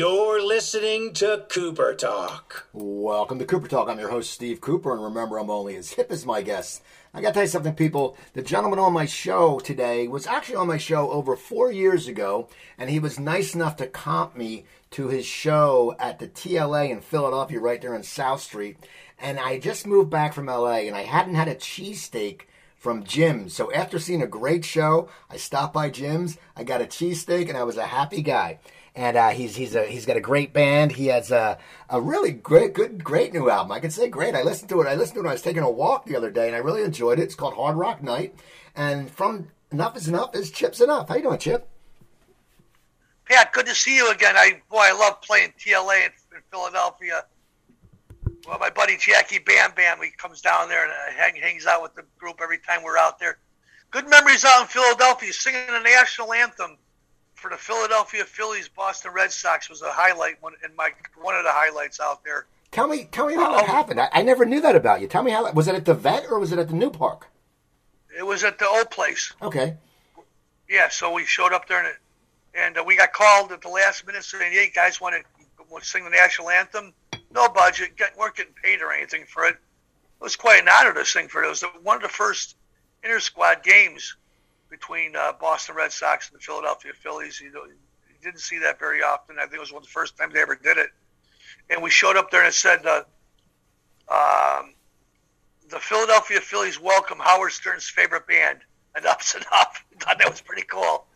You're 0.00 0.42
listening 0.42 1.12
to 1.12 1.44
Cooper 1.50 1.94
Talk. 1.94 2.68
Welcome 2.72 3.38
to 3.38 3.44
Cooper 3.44 3.68
Talk. 3.68 3.90
I'm 3.90 3.98
your 3.98 4.08
host, 4.08 4.30
Steve 4.30 4.62
Cooper, 4.62 4.94
and 4.94 5.04
remember, 5.04 5.36
I'm 5.36 5.50
only 5.50 5.76
as 5.76 5.90
hip 5.92 6.10
as 6.10 6.24
my 6.24 6.40
guests. 6.40 6.80
I 7.12 7.20
gotta 7.20 7.34
tell 7.34 7.42
you 7.42 7.50
something, 7.50 7.74
people. 7.74 8.16
The 8.32 8.40
gentleman 8.40 8.78
on 8.78 8.94
my 8.94 9.04
show 9.04 9.58
today 9.58 10.08
was 10.08 10.26
actually 10.26 10.56
on 10.56 10.68
my 10.68 10.78
show 10.78 11.10
over 11.10 11.36
four 11.36 11.70
years 11.70 12.08
ago, 12.08 12.48
and 12.78 12.88
he 12.88 12.98
was 12.98 13.20
nice 13.20 13.54
enough 13.54 13.76
to 13.76 13.86
comp 13.86 14.34
me 14.34 14.64
to 14.92 15.08
his 15.08 15.26
show 15.26 15.94
at 15.98 16.18
the 16.18 16.28
TLA 16.28 16.88
in 16.88 17.02
Philadelphia, 17.02 17.60
right 17.60 17.82
there 17.82 17.94
on 17.94 18.02
South 18.02 18.40
Street. 18.40 18.78
And 19.18 19.38
I 19.38 19.58
just 19.58 19.86
moved 19.86 20.08
back 20.08 20.32
from 20.32 20.46
LA, 20.46 20.86
and 20.86 20.96
I 20.96 21.02
hadn't 21.02 21.34
had 21.34 21.48
a 21.48 21.54
cheesesteak 21.54 22.44
from 22.74 23.04
Jim's. 23.04 23.54
So 23.54 23.70
after 23.74 23.98
seeing 23.98 24.22
a 24.22 24.26
great 24.26 24.64
show, 24.64 25.10
I 25.28 25.36
stopped 25.36 25.74
by 25.74 25.90
Jim's, 25.90 26.38
I 26.56 26.64
got 26.64 26.80
a 26.80 26.86
cheesesteak, 26.86 27.50
and 27.50 27.58
I 27.58 27.64
was 27.64 27.76
a 27.76 27.84
happy 27.84 28.22
guy 28.22 28.60
and 28.94 29.16
uh, 29.16 29.30
he's 29.30 29.56
he's 29.56 29.74
a 29.74 29.84
he's 29.86 30.06
got 30.06 30.16
a 30.16 30.20
great 30.20 30.52
band. 30.52 30.92
He 30.92 31.06
has 31.06 31.30
a 31.30 31.58
a 31.88 32.00
really 32.00 32.32
great 32.32 32.74
good 32.74 33.02
great 33.04 33.32
new 33.32 33.48
album. 33.48 33.72
I 33.72 33.80
can 33.80 33.90
say 33.90 34.08
great. 34.08 34.34
I 34.34 34.42
listened 34.42 34.68
to 34.70 34.80
it. 34.80 34.86
I 34.86 34.94
listened 34.94 35.14
to 35.14 35.20
it. 35.20 35.24
when 35.24 35.30
I 35.30 35.34
was 35.34 35.42
taking 35.42 35.62
a 35.62 35.70
walk 35.70 36.06
the 36.06 36.16
other 36.16 36.30
day, 36.30 36.46
and 36.46 36.56
I 36.56 36.58
really 36.58 36.82
enjoyed 36.82 37.18
it. 37.18 37.22
It's 37.22 37.34
called 37.34 37.54
Hard 37.54 37.76
Rock 37.76 38.02
Night, 38.02 38.34
and 38.74 39.10
from 39.10 39.48
Enuff 39.72 39.96
Z'Nuff 39.96 40.34
is 40.34 40.50
Chip 40.50 40.72
Z'Nuff. 40.72 41.08
How 41.08 41.16
you 41.16 41.22
doing, 41.22 41.38
Chip? 41.38 41.68
Pat, 43.26 43.52
good 43.52 43.66
to 43.66 43.74
see 43.74 43.94
you 43.94 44.10
again. 44.10 44.34
I 44.36 44.60
boy, 44.68 44.78
I 44.80 44.92
love 44.92 45.22
playing 45.22 45.52
TLA 45.58 46.06
in, 46.06 46.12
in 46.36 46.42
Philadelphia. 46.50 47.24
Well, 48.46 48.58
my 48.58 48.70
buddy 48.70 48.96
Jackie 48.96 49.38
Bam 49.38 49.72
Bam, 49.76 49.98
he 50.02 50.10
comes 50.10 50.40
down 50.40 50.68
there 50.68 50.84
and 50.84 50.92
uh, 50.92 51.12
hang, 51.16 51.36
hangs 51.36 51.66
out 51.66 51.82
with 51.82 51.94
the 51.94 52.02
group 52.18 52.40
every 52.42 52.58
time 52.58 52.82
we're 52.82 52.98
out 52.98 53.20
there. 53.20 53.38
Good 53.90 54.08
memories 54.08 54.44
out 54.44 54.62
in 54.62 54.66
Philadelphia, 54.66 55.32
singing 55.32 55.66
the 55.66 55.80
national 55.80 56.32
anthem 56.32 56.76
for 57.40 57.50
the 57.50 57.56
Philadelphia 57.56 58.24
Phillies, 58.24 58.68
Boston 58.68 59.12
Red 59.14 59.32
Sox 59.32 59.70
was 59.70 59.80
a 59.80 59.90
highlight 59.90 60.40
one 60.42 60.52
in 60.62 60.76
my 60.76 60.90
one 61.20 61.34
of 61.34 61.42
the 61.42 61.50
highlights 61.50 61.98
out 61.98 62.22
there. 62.22 62.46
Tell 62.70 62.86
me, 62.86 63.08
tell 63.10 63.26
me 63.26 63.34
how 63.34 63.50
that 63.52 63.66
happened. 63.66 63.98
I, 63.98 64.08
I, 64.12 64.22
never 64.22 64.44
knew 64.44 64.60
that 64.60 64.76
about 64.76 65.00
you. 65.00 65.08
Tell 65.08 65.24
me 65.24 65.32
how 65.32 65.50
was 65.52 65.66
it 65.66 65.74
at 65.74 65.86
the 65.86 65.94
vet 65.94 66.26
or 66.30 66.38
was 66.38 66.52
it 66.52 66.58
at 66.58 66.68
the 66.68 66.74
new 66.74 66.90
park? 66.90 67.26
It 68.16 68.24
was 68.24 68.44
at 68.44 68.58
the 68.58 68.68
old 68.68 68.90
place. 68.90 69.32
Okay. 69.42 69.76
Yeah, 70.68 70.88
so 70.88 71.12
we 71.12 71.24
showed 71.24 71.52
up 71.52 71.66
there 71.66 71.84
and 71.84 71.94
and 72.54 72.78
uh, 72.78 72.84
we 72.84 72.96
got 72.96 73.12
called 73.12 73.52
at 73.52 73.62
the 73.62 73.68
last 73.68 74.06
minute 74.06 74.22
saying, 74.22 74.52
"Hey, 74.52 74.70
guys, 74.72 75.00
want 75.00 75.14
to 75.16 75.84
sing 75.84 76.04
the 76.04 76.10
national 76.10 76.50
anthem? 76.50 76.92
No 77.32 77.48
budget, 77.48 77.96
get, 77.96 78.16
weren't 78.18 78.36
getting 78.36 78.52
paid 78.62 78.82
or 78.82 78.92
anything 78.92 79.24
for 79.26 79.44
it. 79.44 79.54
It 79.54 80.24
was 80.24 80.36
quite 80.36 80.62
an 80.62 80.68
honor 80.68 80.92
to 80.92 81.06
sing 81.06 81.28
for 81.28 81.42
it. 81.42 81.46
It 81.46 81.50
was 81.50 81.64
one 81.82 81.96
of 81.96 82.02
the 82.02 82.08
first 82.08 82.56
inter 83.02 83.20
squad 83.20 83.62
games 83.62 84.16
between 84.70 85.16
uh, 85.16 85.32
Boston 85.40 85.74
Red 85.74 85.92
Sox 85.92 86.30
and 86.30 86.38
the 86.38 86.42
Philadelphia 86.42 86.92
Phillies. 86.94 87.40
You, 87.40 87.52
know, 87.52 87.64
you 87.64 87.74
didn't 88.22 88.40
see 88.40 88.58
that 88.60 88.78
very 88.78 89.02
often. 89.02 89.36
I 89.38 89.42
think 89.42 89.54
it 89.54 89.60
was 89.60 89.72
one 89.72 89.82
of 89.82 89.86
the 89.86 89.92
first 89.92 90.16
times 90.16 90.34
they 90.34 90.40
ever 90.40 90.54
did 90.54 90.78
it. 90.78 90.90
And 91.68 91.82
we 91.82 91.90
showed 91.90 92.16
up 92.16 92.30
there 92.30 92.40
and 92.40 92.48
it 92.48 92.54
said, 92.54 92.84
uh, 92.86 93.02
um, 94.10 94.74
the 95.68 95.78
Philadelphia 95.78 96.40
Phillies 96.40 96.80
welcome 96.80 97.18
Howard 97.20 97.52
Stern's 97.52 97.88
favorite 97.88 98.26
band, 98.26 98.60
And 98.96 99.04
Enuff 99.04 99.22
Z'Nuff. 99.22 99.44
I 99.52 100.04
thought 100.04 100.18
that 100.18 100.30
was 100.30 100.40
pretty 100.40 100.62
cool. 100.62 101.06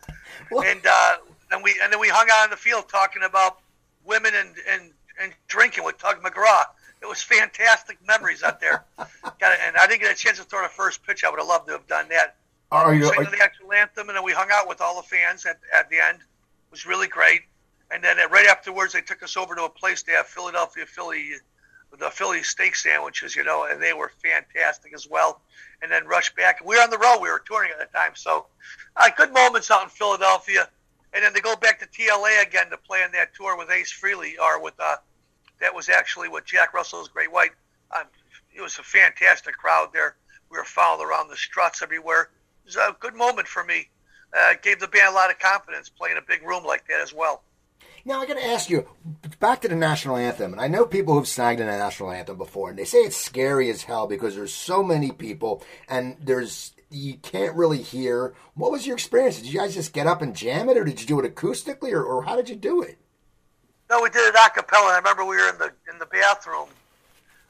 What? 0.49 0.67
And 0.67 0.85
uh, 0.85 1.15
and 1.51 1.63
we 1.63 1.77
and 1.83 1.91
then 1.91 1.99
we 1.99 2.07
hung 2.07 2.27
out 2.31 2.45
in 2.45 2.51
the 2.51 2.57
field 2.57 2.87
talking 2.89 3.23
about 3.23 3.59
women 4.05 4.33
and 4.35 4.55
and, 4.69 4.91
and 5.21 5.33
drinking 5.47 5.83
with 5.83 5.97
Tug 5.97 6.21
McGraw. 6.23 6.63
It 7.01 7.07
was 7.07 7.21
fantastic 7.21 7.97
memories 8.07 8.43
out 8.43 8.61
there. 8.61 8.85
Got 8.97 9.53
it, 9.53 9.59
and 9.67 9.75
I 9.77 9.87
didn't 9.87 10.01
get 10.01 10.11
a 10.11 10.15
chance 10.15 10.37
to 10.37 10.43
throw 10.43 10.63
the 10.63 10.69
first 10.69 11.05
pitch. 11.05 11.23
I 11.23 11.29
would 11.29 11.39
have 11.39 11.47
loved 11.47 11.67
to 11.67 11.73
have 11.73 11.87
done 11.87 12.07
that. 12.09 12.35
Are 12.71 12.93
you, 12.93 13.05
sang 13.05 13.19
are, 13.19 13.31
the 13.31 13.41
actual 13.41 13.73
anthem, 13.73 14.09
and 14.09 14.17
then 14.17 14.23
we 14.23 14.33
hung 14.33 14.49
out 14.51 14.67
with 14.67 14.81
all 14.81 14.95
the 15.01 15.07
fans 15.07 15.45
at, 15.45 15.59
at 15.73 15.89
the 15.89 15.97
end. 15.97 16.17
It 16.17 16.71
was 16.71 16.85
really 16.85 17.07
great. 17.07 17.41
And 17.91 18.03
then 18.03 18.19
uh, 18.19 18.27
right 18.29 18.47
afterwards, 18.47 18.93
they 18.93 19.01
took 19.01 19.21
us 19.23 19.37
over 19.37 19.55
to 19.55 19.65
a 19.65 19.69
place 19.69 20.03
they 20.03 20.13
have 20.13 20.27
Philadelphia 20.27 20.85
Philly, 20.85 21.33
the 21.97 22.09
Philly 22.09 22.43
steak 22.43 22.75
sandwiches, 22.75 23.35
you 23.35 23.43
know, 23.43 23.65
and 23.69 23.81
they 23.81 23.93
were 23.93 24.11
fantastic 24.21 24.93
as 24.93 25.07
well. 25.07 25.41
And 25.81 25.91
then 25.91 26.07
rushed 26.07 26.35
back. 26.35 26.65
We 26.65 26.75
were 26.75 26.81
on 26.81 26.89
the 26.89 26.97
road. 26.97 27.19
We 27.21 27.29
were 27.29 27.43
touring 27.45 27.71
at 27.71 27.79
the 27.79 27.97
time, 27.97 28.11
so 28.15 28.47
uh, 28.95 29.09
good 29.15 29.33
moments 29.33 29.69
out 29.69 29.83
in 29.83 29.89
Philadelphia. 29.89 30.67
And 31.13 31.23
then 31.23 31.33
to 31.33 31.41
go 31.41 31.55
back 31.55 31.79
to 31.79 31.85
TLA 31.85 32.41
again 32.41 32.69
to 32.71 32.77
play 32.77 33.03
on 33.03 33.11
that 33.11 33.33
tour 33.35 33.57
with 33.57 33.69
Ace 33.69 33.93
Frehley, 33.93 34.33
or 34.41 34.61
with 34.61 34.73
uh, 34.79 34.97
that 35.61 35.73
was 35.73 35.87
actually 35.87 36.27
with 36.27 36.45
Jack 36.45 36.73
Russell's 36.73 37.07
Great 37.07 37.31
White. 37.31 37.51
Um, 37.95 38.05
it 38.53 38.61
was 38.61 38.79
a 38.79 38.83
fantastic 38.83 39.55
crowd 39.55 39.89
there. 39.93 40.15
We 40.49 40.57
were 40.57 40.65
followed 40.65 41.03
around 41.03 41.29
the 41.29 41.37
struts 41.37 41.81
everywhere 41.81 42.29
was 42.65 42.75
a 42.75 42.95
good 42.99 43.15
moment 43.15 43.47
for 43.47 43.63
me. 43.63 43.89
Uh, 44.35 44.53
gave 44.61 44.79
the 44.79 44.87
band 44.87 45.13
a 45.13 45.15
lot 45.15 45.29
of 45.29 45.39
confidence 45.39 45.87
playing 45.89 46.17
a 46.17 46.21
big 46.21 46.43
room 46.43 46.65
like 46.65 46.85
that 46.87 46.99
as 47.01 47.13
well. 47.13 47.43
Now 48.03 48.21
I 48.21 48.27
got 48.27 48.37
to 48.37 48.45
ask 48.45 48.69
you, 48.69 48.87
back 49.39 49.61
to 49.61 49.67
the 49.67 49.75
national 49.75 50.17
anthem, 50.17 50.51
and 50.51 50.61
I 50.61 50.67
know 50.67 50.85
people 50.85 51.15
who've 51.15 51.27
sang 51.27 51.57
the 51.57 51.65
national 51.65 52.11
anthem 52.11 52.37
before, 52.37 52.69
and 52.69 52.77
they 52.77 52.85
say 52.85 52.99
it's 52.99 53.17
scary 53.17 53.69
as 53.71 53.83
hell 53.83 54.05
because 54.05 54.35
there's 54.35 54.53
so 54.53 54.83
many 54.83 55.11
people, 55.11 55.63
and 55.89 56.17
there's 56.21 56.73
you 56.91 57.15
can't 57.15 57.55
really 57.55 57.81
hear. 57.81 58.35
What 58.53 58.71
was 58.71 58.85
your 58.85 58.95
experience? 58.95 59.37
Did 59.37 59.51
you 59.51 59.59
guys 59.59 59.73
just 59.73 59.91
get 59.91 60.05
up 60.05 60.21
and 60.21 60.35
jam 60.35 60.69
it, 60.69 60.77
or 60.77 60.83
did 60.83 61.01
you 61.01 61.07
do 61.07 61.19
it 61.19 61.35
acoustically, 61.35 61.91
or, 61.93 62.03
or 62.03 62.23
how 62.23 62.35
did 62.35 62.47
you 62.47 62.55
do 62.55 62.83
it? 62.83 62.99
No, 63.89 64.01
we 64.01 64.09
did 64.09 64.27
it 64.27 64.35
a 64.35 64.49
cappella. 64.49 64.93
I 64.93 64.97
remember 64.97 65.25
we 65.25 65.37
were 65.37 65.49
in 65.49 65.57
the 65.57 65.71
in 65.91 65.97
the 65.97 66.05
bathroom 66.05 66.69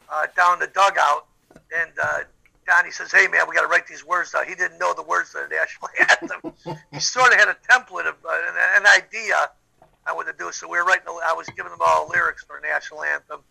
uh, 0.09 0.27
down 0.37 0.59
the 0.59 0.67
dugout, 0.67 1.27
and 1.53 1.91
uh, 2.01 2.19
Donnie 2.65 2.91
says, 2.91 3.11
"Hey 3.11 3.27
man, 3.27 3.45
we 3.47 3.55
got 3.55 3.61
to 3.61 3.67
write 3.67 3.87
these 3.87 4.05
words 4.05 4.31
down." 4.31 4.47
He 4.47 4.55
didn't 4.55 4.79
know 4.79 4.93
the 4.93 5.03
words 5.03 5.35
of 5.35 5.49
the 5.49 5.55
national 5.55 5.89
anthem. 5.99 6.79
he 6.91 6.99
sort 6.99 7.31
of 7.31 7.39
had 7.39 7.47
a 7.47 7.57
template 7.69 8.07
of 8.07 8.15
uh, 8.25 8.29
an, 8.29 8.83
an, 8.83 8.85
idea 8.87 9.35
on 10.07 10.15
what 10.15 10.27
to 10.27 10.33
do. 10.37 10.51
So 10.51 10.67
we 10.67 10.77
were 10.77 10.85
writing. 10.85 11.05
I 11.07 11.33
was 11.33 11.47
giving 11.47 11.71
them 11.71 11.79
all 11.81 12.09
lyrics 12.09 12.43
for 12.43 12.57
a 12.57 12.61
national 12.61 13.03
anthem, 13.03 13.41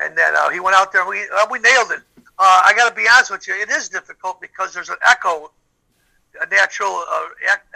and 0.00 0.16
then 0.16 0.34
uh, 0.36 0.50
he 0.50 0.60
went 0.60 0.76
out 0.76 0.92
there 0.92 1.02
and 1.02 1.10
we 1.10 1.20
uh, 1.22 1.46
we 1.50 1.58
nailed 1.58 1.90
it. 1.92 2.00
Uh, 2.38 2.62
I 2.66 2.72
got 2.76 2.88
to 2.88 2.94
be 2.94 3.06
honest 3.12 3.30
with 3.30 3.46
you, 3.46 3.54
it 3.54 3.70
is 3.70 3.88
difficult 3.88 4.40
because 4.40 4.74
there's 4.74 4.88
an 4.88 4.96
echo, 5.08 5.52
a 6.40 6.46
natural 6.46 7.04
uh, 7.10 7.28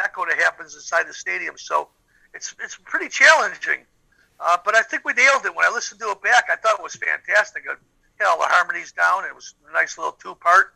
echo 0.03 0.25
that 0.27 0.39
happens 0.39 0.75
inside 0.75 1.07
the 1.07 1.15
stadium. 1.15 1.55
So 1.57 1.89
it's 2.35 2.55
it's 2.63 2.77
pretty 2.85 3.09
challenging. 3.09 3.81
Uh, 4.39 4.59
but 4.65 4.75
I 4.75 4.83
think 4.83 5.05
we 5.05 5.15
nailed 5.15 5.47
it. 5.47 5.55
When 5.55 5.65
I 5.65 5.71
listened 5.73 6.01
to 6.01 6.11
it 6.11 6.23
back, 6.23 6.49
I 6.51 6.57
thought 6.57 6.79
it 6.79 6.83
was 6.83 6.95
fantastic 6.95 7.65
had 8.19 8.29
all 8.29 8.39
the 8.39 8.47
harmonies 8.47 8.93
down. 8.93 9.25
It 9.25 9.35
was 9.35 9.55
a 9.69 9.73
nice 9.73 9.99
little 9.99 10.13
two 10.13 10.35
part, 10.37 10.75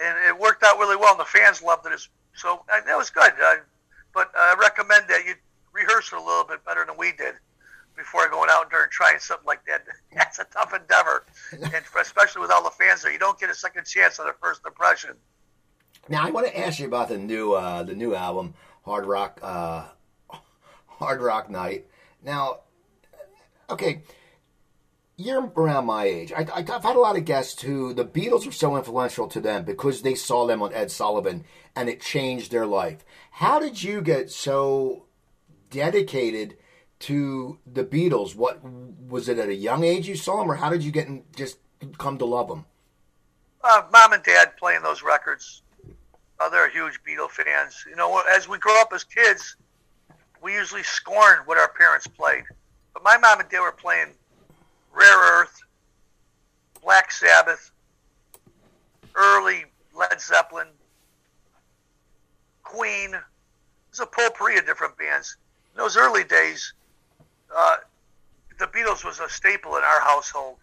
and 0.00 0.16
it 0.26 0.38
worked 0.38 0.62
out 0.62 0.78
really 0.78 0.96
well. 0.96 1.12
And 1.12 1.20
the 1.20 1.24
fans 1.24 1.62
loved 1.62 1.86
it. 1.86 2.00
So 2.34 2.64
uh, 2.72 2.80
that 2.86 2.96
was 2.96 3.10
good. 3.10 3.32
Uh, 3.42 3.56
but 4.14 4.30
I 4.36 4.54
recommend 4.58 5.04
that 5.08 5.24
you 5.26 5.34
rehearse 5.72 6.12
it 6.12 6.16
a 6.16 6.22
little 6.22 6.44
bit 6.44 6.64
better 6.64 6.84
than 6.84 6.96
we 6.96 7.12
did 7.12 7.34
before 7.96 8.28
going 8.28 8.48
out 8.50 8.70
there 8.70 8.84
and 8.84 8.92
trying 8.92 9.18
something 9.18 9.46
like 9.46 9.64
that. 9.66 9.84
That's 10.14 10.38
a 10.38 10.44
tough 10.44 10.74
endeavor, 10.74 11.24
and 11.52 11.84
especially 12.00 12.42
with 12.42 12.50
all 12.50 12.64
the 12.64 12.70
fans 12.70 13.02
there, 13.02 13.12
you 13.12 13.18
don't 13.18 13.38
get 13.38 13.50
a 13.50 13.54
second 13.54 13.86
chance 13.86 14.18
on 14.18 14.28
a 14.28 14.32
first 14.40 14.62
impression. 14.66 15.10
Now 16.08 16.26
I 16.26 16.30
want 16.30 16.46
to 16.46 16.58
ask 16.58 16.80
you 16.80 16.86
about 16.86 17.08
the 17.08 17.18
new 17.18 17.52
uh, 17.52 17.84
the 17.84 17.94
new 17.94 18.14
album, 18.14 18.54
Hard 18.84 19.06
Rock 19.06 19.38
uh, 19.42 19.84
Hard 20.86 21.20
Rock 21.20 21.48
Night. 21.48 21.86
Now, 22.24 22.60
okay 23.70 24.02
you're 25.22 25.52
around 25.56 25.86
my 25.86 26.04
age. 26.04 26.32
I, 26.32 26.44
have 26.44 26.82
had 26.82 26.96
a 26.96 27.00
lot 27.00 27.16
of 27.16 27.24
guests 27.24 27.62
who 27.62 27.94
the 27.94 28.04
Beatles 28.04 28.46
were 28.46 28.52
so 28.52 28.76
influential 28.76 29.28
to 29.28 29.40
them 29.40 29.64
because 29.64 30.02
they 30.02 30.14
saw 30.14 30.46
them 30.46 30.62
on 30.62 30.72
Ed 30.72 30.90
Sullivan 30.90 31.44
and 31.74 31.88
it 31.88 32.00
changed 32.00 32.50
their 32.50 32.66
life. 32.66 33.04
How 33.32 33.58
did 33.58 33.82
you 33.82 34.00
get 34.00 34.30
so 34.30 35.06
dedicated 35.70 36.56
to 37.00 37.58
the 37.66 37.84
Beatles? 37.84 38.34
What 38.34 38.60
was 38.62 39.28
it 39.28 39.38
at 39.38 39.48
a 39.48 39.54
young 39.54 39.84
age 39.84 40.08
you 40.08 40.16
saw 40.16 40.38
them, 40.38 40.50
or 40.50 40.56
how 40.56 40.70
did 40.70 40.84
you 40.84 40.90
get 40.90 41.08
in, 41.08 41.24
just 41.36 41.58
come 41.98 42.18
to 42.18 42.24
love 42.24 42.48
them? 42.48 42.64
Uh, 43.64 43.82
Mom 43.92 44.12
and 44.12 44.22
Dad 44.22 44.56
playing 44.56 44.82
those 44.82 45.02
records. 45.02 45.62
Uh, 46.40 46.48
they're 46.48 46.68
huge 46.68 46.98
Beatle 47.06 47.30
fans. 47.30 47.84
You 47.88 47.96
know, 47.96 48.22
as 48.34 48.48
we 48.48 48.58
grow 48.58 48.80
up 48.80 48.92
as 48.92 49.04
kids, 49.04 49.56
we 50.42 50.54
usually 50.54 50.82
scorn 50.82 51.38
what 51.44 51.56
our 51.56 51.68
parents 51.68 52.06
played. 52.06 52.44
But 52.92 53.04
my 53.04 53.16
mom 53.16 53.40
and 53.40 53.48
dad 53.48 53.60
were 53.60 53.72
playing 53.72 54.08
Rare 54.92 55.40
Earth, 55.40 55.62
Black 56.82 57.10
Sabbath, 57.10 57.70
early 59.14 59.64
Led 59.94 60.20
Zeppelin, 60.20 60.68
Queen. 62.62 63.10
There's 63.10 64.00
a 64.00 64.06
potpourri 64.06 64.58
of 64.58 64.66
different 64.66 64.96
bands. 64.96 65.36
In 65.74 65.78
those 65.78 65.96
early 65.96 66.24
days, 66.24 66.72
uh, 67.54 67.76
the 68.58 68.66
Beatles 68.66 69.04
was 69.04 69.20
a 69.20 69.28
staple 69.28 69.76
in 69.76 69.82
our 69.82 70.00
household. 70.00 70.56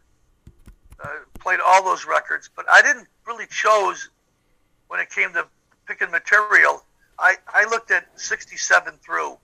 Uh, 1.03 1.07
played 1.39 1.59
all 1.65 1.83
those 1.83 2.05
records, 2.05 2.49
but 2.55 2.65
I 2.69 2.81
didn't 2.81 3.07
really 3.25 3.47
chose 3.47 4.09
when 4.87 4.99
it 4.99 5.09
came 5.09 5.31
to 5.33 5.47
picking 5.87 6.11
material. 6.11 6.83
I, 7.17 7.35
I 7.47 7.65
looked 7.65 7.91
at 7.91 8.07
67 8.19 8.93
through. 9.03 9.37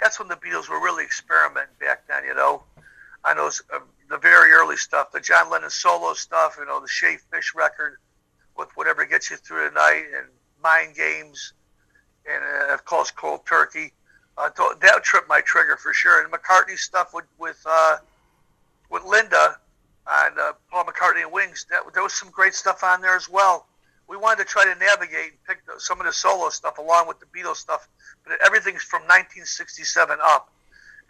That's 0.00 0.18
when 0.18 0.28
the 0.28 0.36
Beatles 0.36 0.68
were 0.68 0.80
really 0.80 1.04
experimenting 1.04 1.74
back 1.80 2.06
then, 2.08 2.24
you 2.24 2.34
know. 2.34 2.62
I 3.24 3.34
know 3.34 3.50
uh, 3.72 3.78
the 4.08 4.18
very 4.18 4.52
early 4.52 4.76
stuff, 4.76 5.12
the 5.12 5.20
John 5.20 5.50
Lennon 5.50 5.70
solo 5.70 6.14
stuff, 6.14 6.56
you 6.58 6.66
know, 6.66 6.80
the 6.80 6.88
Shaved 6.88 7.22
Fish 7.32 7.54
record 7.54 7.98
with 8.56 8.68
whatever 8.74 9.04
gets 9.04 9.30
you 9.30 9.36
through 9.36 9.68
the 9.68 9.74
night, 9.74 10.04
and 10.16 10.26
Mind 10.62 10.94
Games, 10.94 11.54
and 12.30 12.42
uh, 12.42 12.74
of 12.74 12.84
course 12.84 13.10
Cold 13.10 13.46
Turkey. 13.46 13.92
uh, 14.36 14.50
that 14.80 15.02
tripped 15.02 15.28
my 15.28 15.40
trigger 15.40 15.76
for 15.76 15.92
sure. 15.92 16.22
And 16.22 16.32
McCartney 16.32 16.76
stuff 16.76 17.12
with 17.14 17.24
with 17.38 17.62
uh, 17.66 17.98
with 18.90 19.04
Linda 19.04 19.56
and 20.10 20.38
uh, 20.38 20.52
Paul 20.70 20.84
McCartney 20.84 21.22
and 21.22 21.32
Wings. 21.32 21.66
That 21.70 21.82
there 21.94 22.02
was 22.02 22.12
some 22.12 22.30
great 22.30 22.54
stuff 22.54 22.84
on 22.84 23.00
there 23.00 23.16
as 23.16 23.28
well. 23.28 23.66
We 24.08 24.16
wanted 24.16 24.44
to 24.44 24.44
try 24.44 24.64
to 24.64 24.78
navigate 24.78 25.30
and 25.30 25.44
pick 25.46 25.64
the, 25.66 25.78
some 25.78 26.00
of 26.00 26.06
the 26.06 26.12
solo 26.12 26.50
stuff 26.50 26.78
along 26.78 27.08
with 27.08 27.18
the 27.20 27.26
Beatles 27.26 27.56
stuff, 27.56 27.88
but 28.24 28.36
everything's 28.44 28.82
from 28.82 29.02
1967 29.02 30.18
up. 30.22 30.52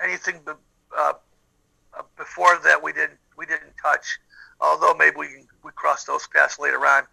Anything 0.00 0.40
be, 0.44 0.52
uh, 0.52 0.54
uh, 0.96 1.12
before 2.16 2.58
that 2.64 2.82
we 2.82 2.92
didn't 2.92 3.18
we 3.36 3.46
didn't 3.46 3.72
touch. 3.80 4.18
Although 4.60 4.94
maybe 4.94 5.16
we 5.16 5.28
we 5.62 5.70
crossed 5.74 6.06
those 6.06 6.26
paths 6.26 6.58
later 6.58 6.84
on. 6.86 7.04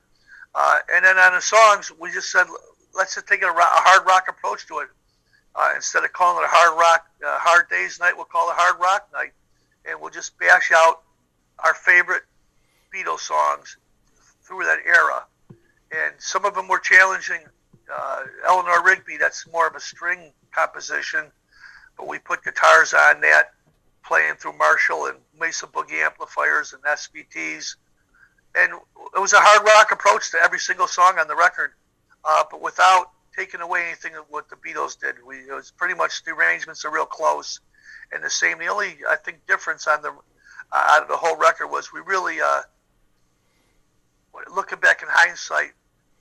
Uh, 0.55 0.79
and 0.91 1.05
then 1.05 1.17
on 1.17 1.33
the 1.33 1.41
songs, 1.41 1.91
we 1.99 2.11
just 2.11 2.31
said 2.31 2.45
let's 2.93 3.15
just 3.15 3.27
take 3.27 3.43
a, 3.43 3.47
a 3.47 3.53
hard 3.55 4.05
rock 4.07 4.27
approach 4.27 4.67
to 4.67 4.79
it. 4.79 4.89
Uh, 5.55 5.71
instead 5.75 6.03
of 6.03 6.13
calling 6.13 6.43
it 6.43 6.45
a 6.45 6.49
hard 6.49 6.79
rock, 6.79 7.07
uh, 7.25 7.37
hard 7.39 7.69
days 7.69 7.99
night, 7.99 8.13
we'll 8.15 8.25
call 8.25 8.49
it 8.49 8.55
hard 8.57 8.79
rock 8.79 9.09
night, 9.11 9.31
and 9.85 9.99
we'll 9.99 10.11
just 10.11 10.37
bash 10.37 10.71
out 10.73 11.01
our 11.63 11.73
favorite 11.73 12.23
Beatles 12.93 13.19
songs 13.19 13.77
through 14.43 14.63
that 14.63 14.79
era. 14.85 15.25
And 15.91 16.13
some 16.19 16.45
of 16.45 16.55
them 16.55 16.67
were 16.67 16.79
challenging. 16.79 17.41
Uh, 17.91 18.23
Eleanor 18.45 18.83
Rigby, 18.83 19.17
that's 19.17 19.47
more 19.51 19.67
of 19.67 19.75
a 19.75 19.79
string 19.79 20.31
composition, 20.51 21.25
but 21.97 22.07
we 22.07 22.19
put 22.19 22.43
guitars 22.43 22.93
on 22.93 23.21
that, 23.21 23.51
playing 24.09 24.33
through 24.35 24.57
Marshall 24.57 25.05
and 25.05 25.19
Mesa 25.39 25.67
Boogie 25.67 26.03
amplifiers 26.03 26.73
and 26.73 26.81
SVTs. 26.83 27.75
And 28.55 28.73
it 29.15 29.19
was 29.19 29.33
a 29.33 29.39
hard 29.39 29.63
rock 29.63 29.91
approach 29.91 30.31
to 30.31 30.37
every 30.43 30.57
single 30.57 30.87
song 30.87 31.19
on 31.19 31.27
the 31.27 31.35
record, 31.35 31.73
uh, 32.25 32.43
but 32.49 32.59
without 32.59 33.11
taking 33.37 33.61
away 33.61 33.85
anything 33.85 34.15
of 34.15 34.25
what 34.29 34.49
the 34.49 34.55
Beatles 34.55 34.99
did. 34.99 35.15
We 35.23 35.35
it 35.35 35.53
was 35.53 35.71
pretty 35.71 35.93
much 35.93 36.23
the 36.23 36.31
arrangements 36.31 36.83
are 36.85 36.91
real 36.91 37.05
close 37.05 37.59
and 38.11 38.23
the 38.23 38.31
same. 38.31 38.57
The 38.57 38.65
only 38.65 38.97
I 39.07 39.15
think 39.15 39.45
difference 39.47 39.85
on 39.87 40.01
the 40.01 40.09
uh, 40.09 40.87
out 40.89 41.03
of 41.03 41.07
the 41.07 41.15
whole 41.15 41.37
record 41.37 41.67
was 41.67 41.93
we 41.93 41.99
really 41.99 42.41
uh, 42.41 42.61
looking 44.53 44.79
back 44.79 45.03
in 45.03 45.07
hindsight, 45.11 45.73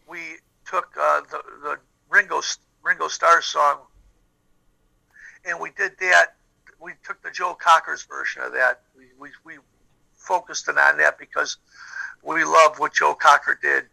we 0.07 0.19
took 0.67 0.91
uh, 1.01 1.23
the 1.31 1.41
the 1.63 1.79
Ringo 2.11 2.43
Ringo 2.83 3.09
Starr 3.09 3.41
song 3.41 3.79
and 5.47 5.59
we 5.59 5.71
did 5.71 5.93
that. 6.01 6.35
We 6.81 6.93
took 7.05 7.23
the 7.23 7.31
Joe 7.31 7.57
Cocker's 7.61 8.05
version 8.05 8.43
of 8.43 8.53
that. 8.53 8.81
We 8.97 9.05
we, 9.19 9.31
we 9.45 9.59
focused 10.17 10.69
in 10.69 10.79
on 10.79 10.99
that 10.99 11.19
because 11.19 11.57
we 12.23 12.45
love 12.45 12.79
what 12.79 12.95
Joe 12.95 13.15
Cocker 13.15 13.59
did 13.61 13.85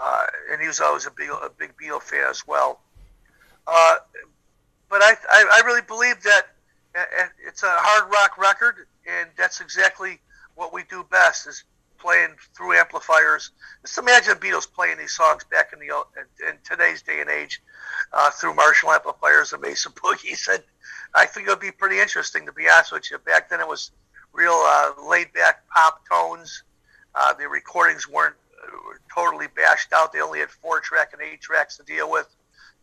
uh, 0.00 0.26
and 0.50 0.60
he 0.60 0.66
was 0.66 0.80
always 0.80 1.06
a 1.06 1.10
big, 1.10 1.28
a 1.28 1.50
big 1.50 1.74
Beatle 1.76 2.00
fan 2.00 2.26
as 2.28 2.46
well. 2.46 2.80
Uh, 3.66 3.96
but 4.88 5.02
I, 5.02 5.14
I, 5.30 5.60
I, 5.62 5.66
really 5.66 5.82
believe 5.82 6.22
that 6.22 6.46
it's 7.46 7.62
a 7.62 7.70
hard 7.70 8.10
rock 8.10 8.38
record, 8.38 8.86
and 9.06 9.28
that's 9.36 9.60
exactly 9.60 10.18
what 10.54 10.72
we 10.72 10.82
do 10.84 11.04
best 11.10 11.46
is 11.46 11.64
playing 12.00 12.30
through 12.56 12.76
amplifiers. 12.76 13.50
Just 13.82 13.98
imagine 13.98 14.34
the 14.34 14.46
Beatles 14.46 14.70
playing 14.70 14.98
these 14.98 15.12
songs 15.12 15.44
back 15.44 15.72
in 15.72 15.78
the 15.78 15.94
in, 16.48 16.56
today's 16.64 17.02
day 17.02 17.20
and 17.20 17.30
age 17.30 17.62
uh, 18.12 18.30
through 18.30 18.54
Marshall 18.54 18.90
amplifiers 18.90 19.52
and 19.52 19.62
Mesa 19.62 19.90
boogies, 19.90 20.48
and 20.52 20.62
I 21.14 21.26
think 21.26 21.46
it 21.46 21.50
would 21.50 21.60
be 21.60 21.70
pretty 21.70 21.98
interesting 21.98 22.46
to 22.46 22.52
be 22.52 22.68
honest 22.68 22.92
with 22.92 23.10
you. 23.10 23.18
Back 23.18 23.50
then, 23.50 23.60
it 23.60 23.68
was 23.68 23.90
real 24.32 24.52
uh, 24.52 24.92
laid 25.08 25.32
back 25.32 25.68
pop 25.68 26.02
tones. 26.08 26.62
Uh, 27.14 27.34
the 27.34 27.48
recordings 27.48 28.08
weren't 28.08 28.36
totally 29.12 29.46
bashed 29.56 29.92
out. 29.92 30.12
They 30.12 30.20
only 30.20 30.40
had 30.40 30.50
four 30.50 30.80
track 30.80 31.12
and 31.12 31.22
eight 31.22 31.40
tracks 31.40 31.76
to 31.78 31.82
deal 31.82 32.10
with. 32.10 32.28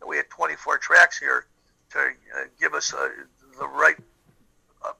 And 0.02 0.10
we 0.10 0.18
had 0.18 0.30
24 0.30 0.78
tracks 0.78 1.18
here 1.18 1.46
to 1.92 2.00
uh, 2.00 2.44
give 2.60 2.74
us 2.74 2.94
uh, 2.94 3.10
the 3.60 3.68
right 3.68 3.98
uh, 4.84 4.92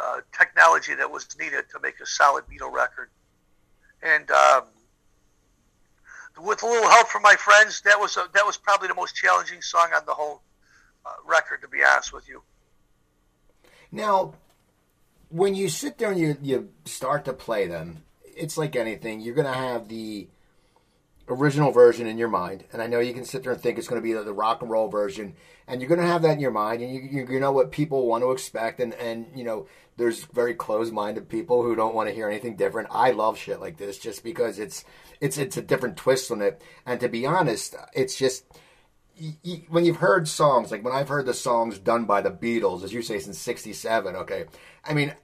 uh, 0.00 0.20
technology 0.36 0.94
that 0.94 1.10
was 1.10 1.28
needed 1.38 1.64
to 1.70 1.80
make 1.80 2.00
a 2.00 2.06
solid 2.06 2.44
Beatle 2.46 2.72
record. 2.72 3.10
And 4.02 4.30
um, 4.30 4.62
with 6.40 6.62
a 6.62 6.66
little 6.66 6.88
help 6.90 7.08
from 7.08 7.22
my 7.22 7.34
friends, 7.34 7.80
that 7.82 7.98
was 7.98 8.16
a, 8.16 8.24
that 8.34 8.44
was 8.44 8.56
probably 8.56 8.88
the 8.88 8.94
most 8.94 9.14
challenging 9.14 9.62
song 9.62 9.90
on 9.94 10.04
the 10.06 10.14
whole 10.14 10.42
uh, 11.06 11.10
record, 11.26 11.62
to 11.62 11.68
be 11.68 11.82
honest 11.82 12.12
with 12.12 12.28
you. 12.28 12.42
Now, 13.90 14.34
when 15.28 15.54
you 15.54 15.68
sit 15.68 15.98
there 15.98 16.10
and 16.10 16.20
you, 16.20 16.36
you 16.42 16.70
start 16.84 17.24
to 17.26 17.32
play 17.32 17.66
them, 17.66 18.04
it's 18.24 18.56
like 18.56 18.76
anything. 18.76 19.20
You're 19.20 19.34
going 19.34 19.46
to 19.46 19.52
have 19.52 19.88
the 19.88 20.28
original 21.28 21.70
version 21.70 22.06
in 22.06 22.18
your 22.18 22.28
mind, 22.28 22.64
and 22.72 22.82
I 22.82 22.86
know 22.86 23.00
you 23.00 23.14
can 23.14 23.24
sit 23.24 23.42
there 23.42 23.52
and 23.52 23.60
think 23.60 23.78
it's 23.78 23.88
going 23.88 24.00
to 24.00 24.04
be 24.04 24.12
the, 24.12 24.32
rock 24.32 24.62
and 24.62 24.70
roll 24.70 24.88
version, 24.88 25.34
and 25.66 25.80
you're 25.80 25.88
going 25.88 26.00
to 26.00 26.06
have 26.06 26.22
that 26.22 26.32
in 26.32 26.40
your 26.40 26.50
mind, 26.50 26.82
and 26.82 26.92
you, 26.92 27.26
you, 27.28 27.40
know 27.40 27.52
what 27.52 27.70
people 27.70 28.06
want 28.06 28.22
to 28.24 28.32
expect, 28.32 28.80
and 28.80 28.94
and 28.94 29.26
you 29.34 29.44
know 29.44 29.66
there's 29.96 30.24
very 30.24 30.54
closed-minded 30.54 31.28
people 31.28 31.62
who 31.62 31.76
don't 31.76 31.94
want 31.94 32.08
to 32.08 32.14
hear 32.14 32.28
anything 32.28 32.56
different. 32.56 32.88
I 32.90 33.10
love 33.10 33.38
shit 33.38 33.60
like 33.60 33.76
this 33.76 33.98
just 33.98 34.24
because 34.24 34.58
it's 34.58 34.84
it's 35.20 35.38
it's 35.38 35.56
a 35.56 35.62
different 35.62 35.96
twist 35.96 36.30
on 36.30 36.42
it, 36.42 36.62
and 36.86 37.00
to 37.00 37.08
be 37.08 37.26
honest, 37.26 37.76
it's 37.94 38.16
just. 38.16 38.44
when 39.68 39.84
you've 39.84 39.96
heard 39.96 40.26
songs 40.26 40.70
like 40.70 40.82
when 40.82 40.94
I've 40.94 41.08
heard 41.08 41.26
the 41.26 41.34
songs 41.34 41.78
done 41.78 42.06
by 42.06 42.22
the 42.22 42.30
Beatles, 42.30 42.82
as 42.82 42.92
you 42.92 43.02
say, 43.02 43.18
since 43.18 43.38
'67, 43.38 44.16
okay, 44.16 44.46
I 44.84 44.94
mean, 44.94 45.14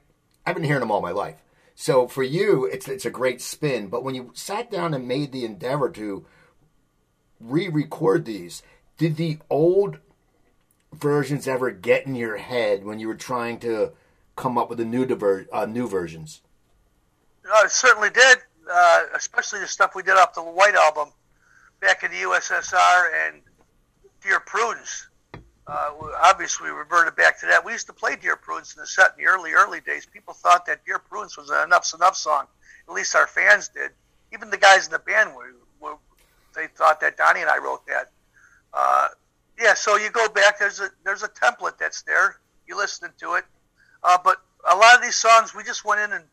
I've 0.47 0.55
been 0.55 0.65
hearing 0.65 0.81
them 0.81 0.91
all 0.91 1.00
my 1.00 1.11
life. 1.11 1.43
So 1.75 2.06
for 2.06 2.23
you, 2.23 2.67
it's 2.67 2.88
it's 2.88 3.06
a 3.06 3.11
great 3.11 3.41
spin. 3.41 3.88
But 3.88 4.05
when 4.05 4.15
you 4.15 4.32
sat 4.35 4.70
down 4.70 4.94
and 4.94 5.09
made 5.09 5.32
the 5.32 5.44
endeavor 5.44 5.88
to 5.91 6.26
re-record 7.41 8.25
these, 8.25 8.62
did 8.99 9.17
the 9.17 9.38
old 9.49 9.99
versions 10.93 11.47
ever 11.47 11.70
get 11.70 12.06
in 12.06 12.15
your 12.15 12.37
head 12.37 12.85
when 12.85 12.99
you 12.99 13.09
were 13.09 13.15
trying 13.15 13.59
to 13.61 13.93
come 14.38 14.56
up 14.56 14.69
with 14.69 14.79
the 14.79 14.85
new 14.85 15.05
diver- 15.05 15.46
uh, 15.52 15.67
new 15.67 15.88
versions? 15.88 16.40
Uh, 17.44 17.64
it 17.64 17.70
certainly 17.70 18.11
did, 18.11 18.38
uh, 18.70 19.02
especially 19.14 19.61
the 19.61 19.67
stuff 19.67 19.94
we 19.94 20.02
did 20.02 20.17
off 20.17 20.35
the 20.35 20.43
White 20.43 20.75
Album 20.75 21.11
back 21.81 22.02
in 22.02 22.11
the 22.11 22.19
USSR 22.19 23.29
and 23.29 23.43
Dear 24.23 24.40
Prudence 24.40 25.08
uh, 25.69 25.90
obviously 26.23 26.70
we 26.70 26.76
reverted 26.76 27.14
back 27.14 27.38
to 27.40 27.46
that. 27.46 27.64
We 27.64 27.73
used 27.73 27.87
to 27.88 27.93
play 27.93 28.17
Dear 28.17 28.37
Prudence 28.37 28.75
in 28.75 28.81
the 28.81 28.87
set 28.87 29.12
in 29.17 29.25
the 29.25 29.31
early, 29.31 29.52
early 29.52 29.81
days. 29.81 30.06
People 30.06 30.32
thought 30.32 30.64
that 30.67 30.84
Dear 30.87 30.99
Prudence 30.99 31.37
was 31.37 31.50
an 31.50 31.69
Enuff 31.69 31.84
Z'Nuff 31.84 32.14
song. 32.14 32.46
At 32.88 32.94
least 32.94 33.14
our 33.14 33.26
fans 33.26 33.69
did. 33.69 33.91
Even 34.32 34.48
the 34.48 34.56
guys 34.56 34.86
in 34.86 34.93
the 34.93 34.98
band 34.98 35.34
were, 35.34 35.55
were 35.81 35.96
they 36.56 36.69
thought 36.69 37.01
that 37.03 37.19
Donnie 37.19 37.43
and 37.43 37.51
I 37.51 37.58
wrote 37.58 37.86
that. 37.86 38.10
Uh, 38.72 39.08
yeah, 39.60 39.74
so 39.74 39.96
you 39.96 40.10
go 40.10 40.29
back. 40.29 40.58
There's 40.58 40.81
a 40.81 40.89
there's 41.05 41.22
a 41.22 41.29
template 41.29 41.77
that's 41.79 42.03
there. 42.03 42.36
You 42.67 42.77
listen 42.77 43.10
to 43.20 43.34
it, 43.34 43.44
uh, 44.02 44.19
but 44.22 44.36
a 44.70 44.76
lot 44.76 44.94
of 44.94 45.02
these 45.02 45.17
songs 45.17 45.55
we 45.55 45.62
just 45.62 45.84
went 45.84 46.00
in 46.00 46.12
and, 46.12 46.24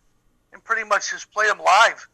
and 0.53 0.63
pretty 0.63 0.83
much 0.83 1.11
just 1.11 1.31
played 1.31 1.49
them 1.49 1.59
live. 1.59 2.07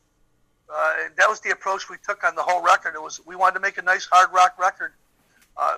Uh, 0.74 0.94
and 1.06 1.16
that 1.18 1.28
was 1.28 1.42
the 1.42 1.52
approach 1.52 1.90
we 1.90 1.98
took 2.06 2.24
on 2.24 2.36
the 2.36 2.42
whole 2.42 2.62
record. 2.62 2.96
It 2.96 3.02
was 3.02 3.20
we 3.26 3.36
wanted 3.36 3.56
to 3.56 3.60
make 3.60 3.78
a 3.78 3.82
nice 3.82 4.08
hard 4.10 4.34
rock 4.34 4.58
record. 4.58 4.94
Uh, 5.58 5.78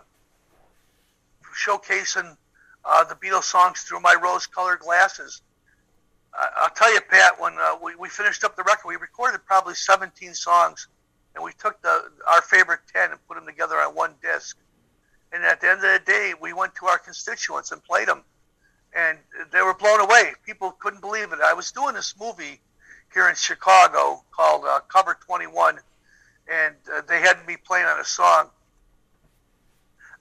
showcasing 1.54 2.38
uh, 2.86 3.04
the 3.06 3.16
Beatles 3.16 3.44
songs 3.44 3.82
through 3.82 4.02
my 4.02 4.16
rose-colored 4.22 4.80
glasses. 4.80 5.42
I'll 6.36 6.70
tell 6.70 6.92
you, 6.94 7.00
Pat, 7.02 7.40
when 7.40 7.54
uh, 7.60 7.78
we, 7.82 7.96
we 7.96 8.10
finished 8.10 8.44
up 8.44 8.56
the 8.56 8.64
record, 8.64 8.88
we 8.88 8.96
recorded 8.96 9.46
probably 9.46 9.76
17 9.76 10.34
songs, 10.34 10.88
and 11.36 11.44
we 11.44 11.52
took 11.60 11.82
the 11.82 12.10
our 12.28 12.42
favorite 12.42 12.80
10 12.92 13.12
and 13.12 13.28
put 13.28 13.36
them 13.36 13.46
together 13.46 13.76
on 13.76 13.94
one 13.94 14.16
disc. 14.22 14.58
And 15.32 15.44
at 15.44 15.62
the 15.62 15.70
end 15.70 15.84
of 15.84 15.84
the 15.84 16.02
day, 16.06 16.34
we 16.40 16.54
went 16.54 16.76
to 16.76 16.88
our 16.88 16.98
constituents 16.98 17.72
and 17.72 17.84
played 17.84 18.08
them, 18.08 18.24
and 18.96 19.18
they 19.52 19.62
were 19.62 19.74
blown 19.74 20.00
away. 20.00 20.34
People 20.46 20.72
couldn't 20.80 21.02
believe 21.02 21.32
it. 21.32 21.40
I 21.44 21.54
was 21.54 21.72
doing 21.72 21.96
this 21.96 22.14
movie 22.20 22.60
here 23.14 23.30
in 23.30 23.36
Chicago 23.36 24.24
called 24.32 24.66
uh, 24.66 24.80
Cover 24.88 25.18
21, 25.26 25.80
and 26.52 26.76
uh, 26.94 27.02
they 27.08 27.22
had 27.22 27.46
me 27.48 27.58
playing 27.58 27.86
on 27.86 28.00
a 28.00 28.06
song 28.06 28.50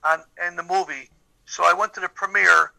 on 0.03 0.21
in 0.45 0.55
the 0.55 0.63
movie 0.63 1.09
so 1.45 1.63
I 1.63 1.73
went 1.73 1.93
to 1.95 1.99
the 1.99 2.09
premiere, 2.09 2.71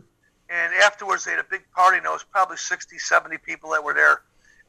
and 0.48 0.74
afterwards 0.74 1.24
they 1.24 1.32
had 1.32 1.40
a 1.40 1.48
big 1.48 1.62
party, 1.72 1.98
and 1.98 2.06
there 2.06 2.12
was 2.12 2.24
probably 2.24 2.56
60, 2.56 2.98
70 2.98 3.38
people 3.38 3.70
that 3.70 3.84
were 3.84 3.94
there. 3.94 4.22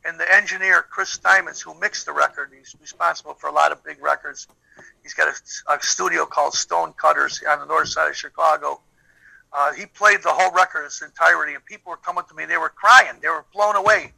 And 0.05 0.19
the 0.19 0.31
engineer, 0.31 0.83
Chris 0.83 1.09
Steinmetz, 1.09 1.61
who 1.61 1.73
mixed 1.79 2.05
the 2.05 2.13
record, 2.13 2.51
he's 2.55 2.75
responsible 2.79 3.33
for 3.33 3.47
a 3.47 3.51
lot 3.51 3.71
of 3.71 3.83
big 3.83 4.01
records. 4.03 4.47
He's 5.01 5.15
got 5.15 5.29
a, 5.29 5.73
a 5.73 5.81
studio 5.81 6.25
called 6.25 6.53
Stone 6.53 6.93
Cutters 6.93 7.41
on 7.49 7.59
the 7.59 7.65
north 7.65 7.87
side 7.87 8.09
of 8.09 8.15
Chicago. 8.15 8.81
Uh, 9.53 9.73
he 9.73 9.85
played 9.85 10.21
the 10.21 10.31
whole 10.31 10.51
record 10.51 10.85
its 10.85 11.01
entirety, 11.01 11.53
and 11.53 11.63
people 11.65 11.89
were 11.89 11.97
coming 11.97 12.23
to 12.27 12.35
me. 12.35 12.45
They 12.45 12.57
were 12.57 12.69
crying. 12.69 13.15
They 13.21 13.29
were 13.29 13.45
blown 13.53 13.75
away. 13.75 14.13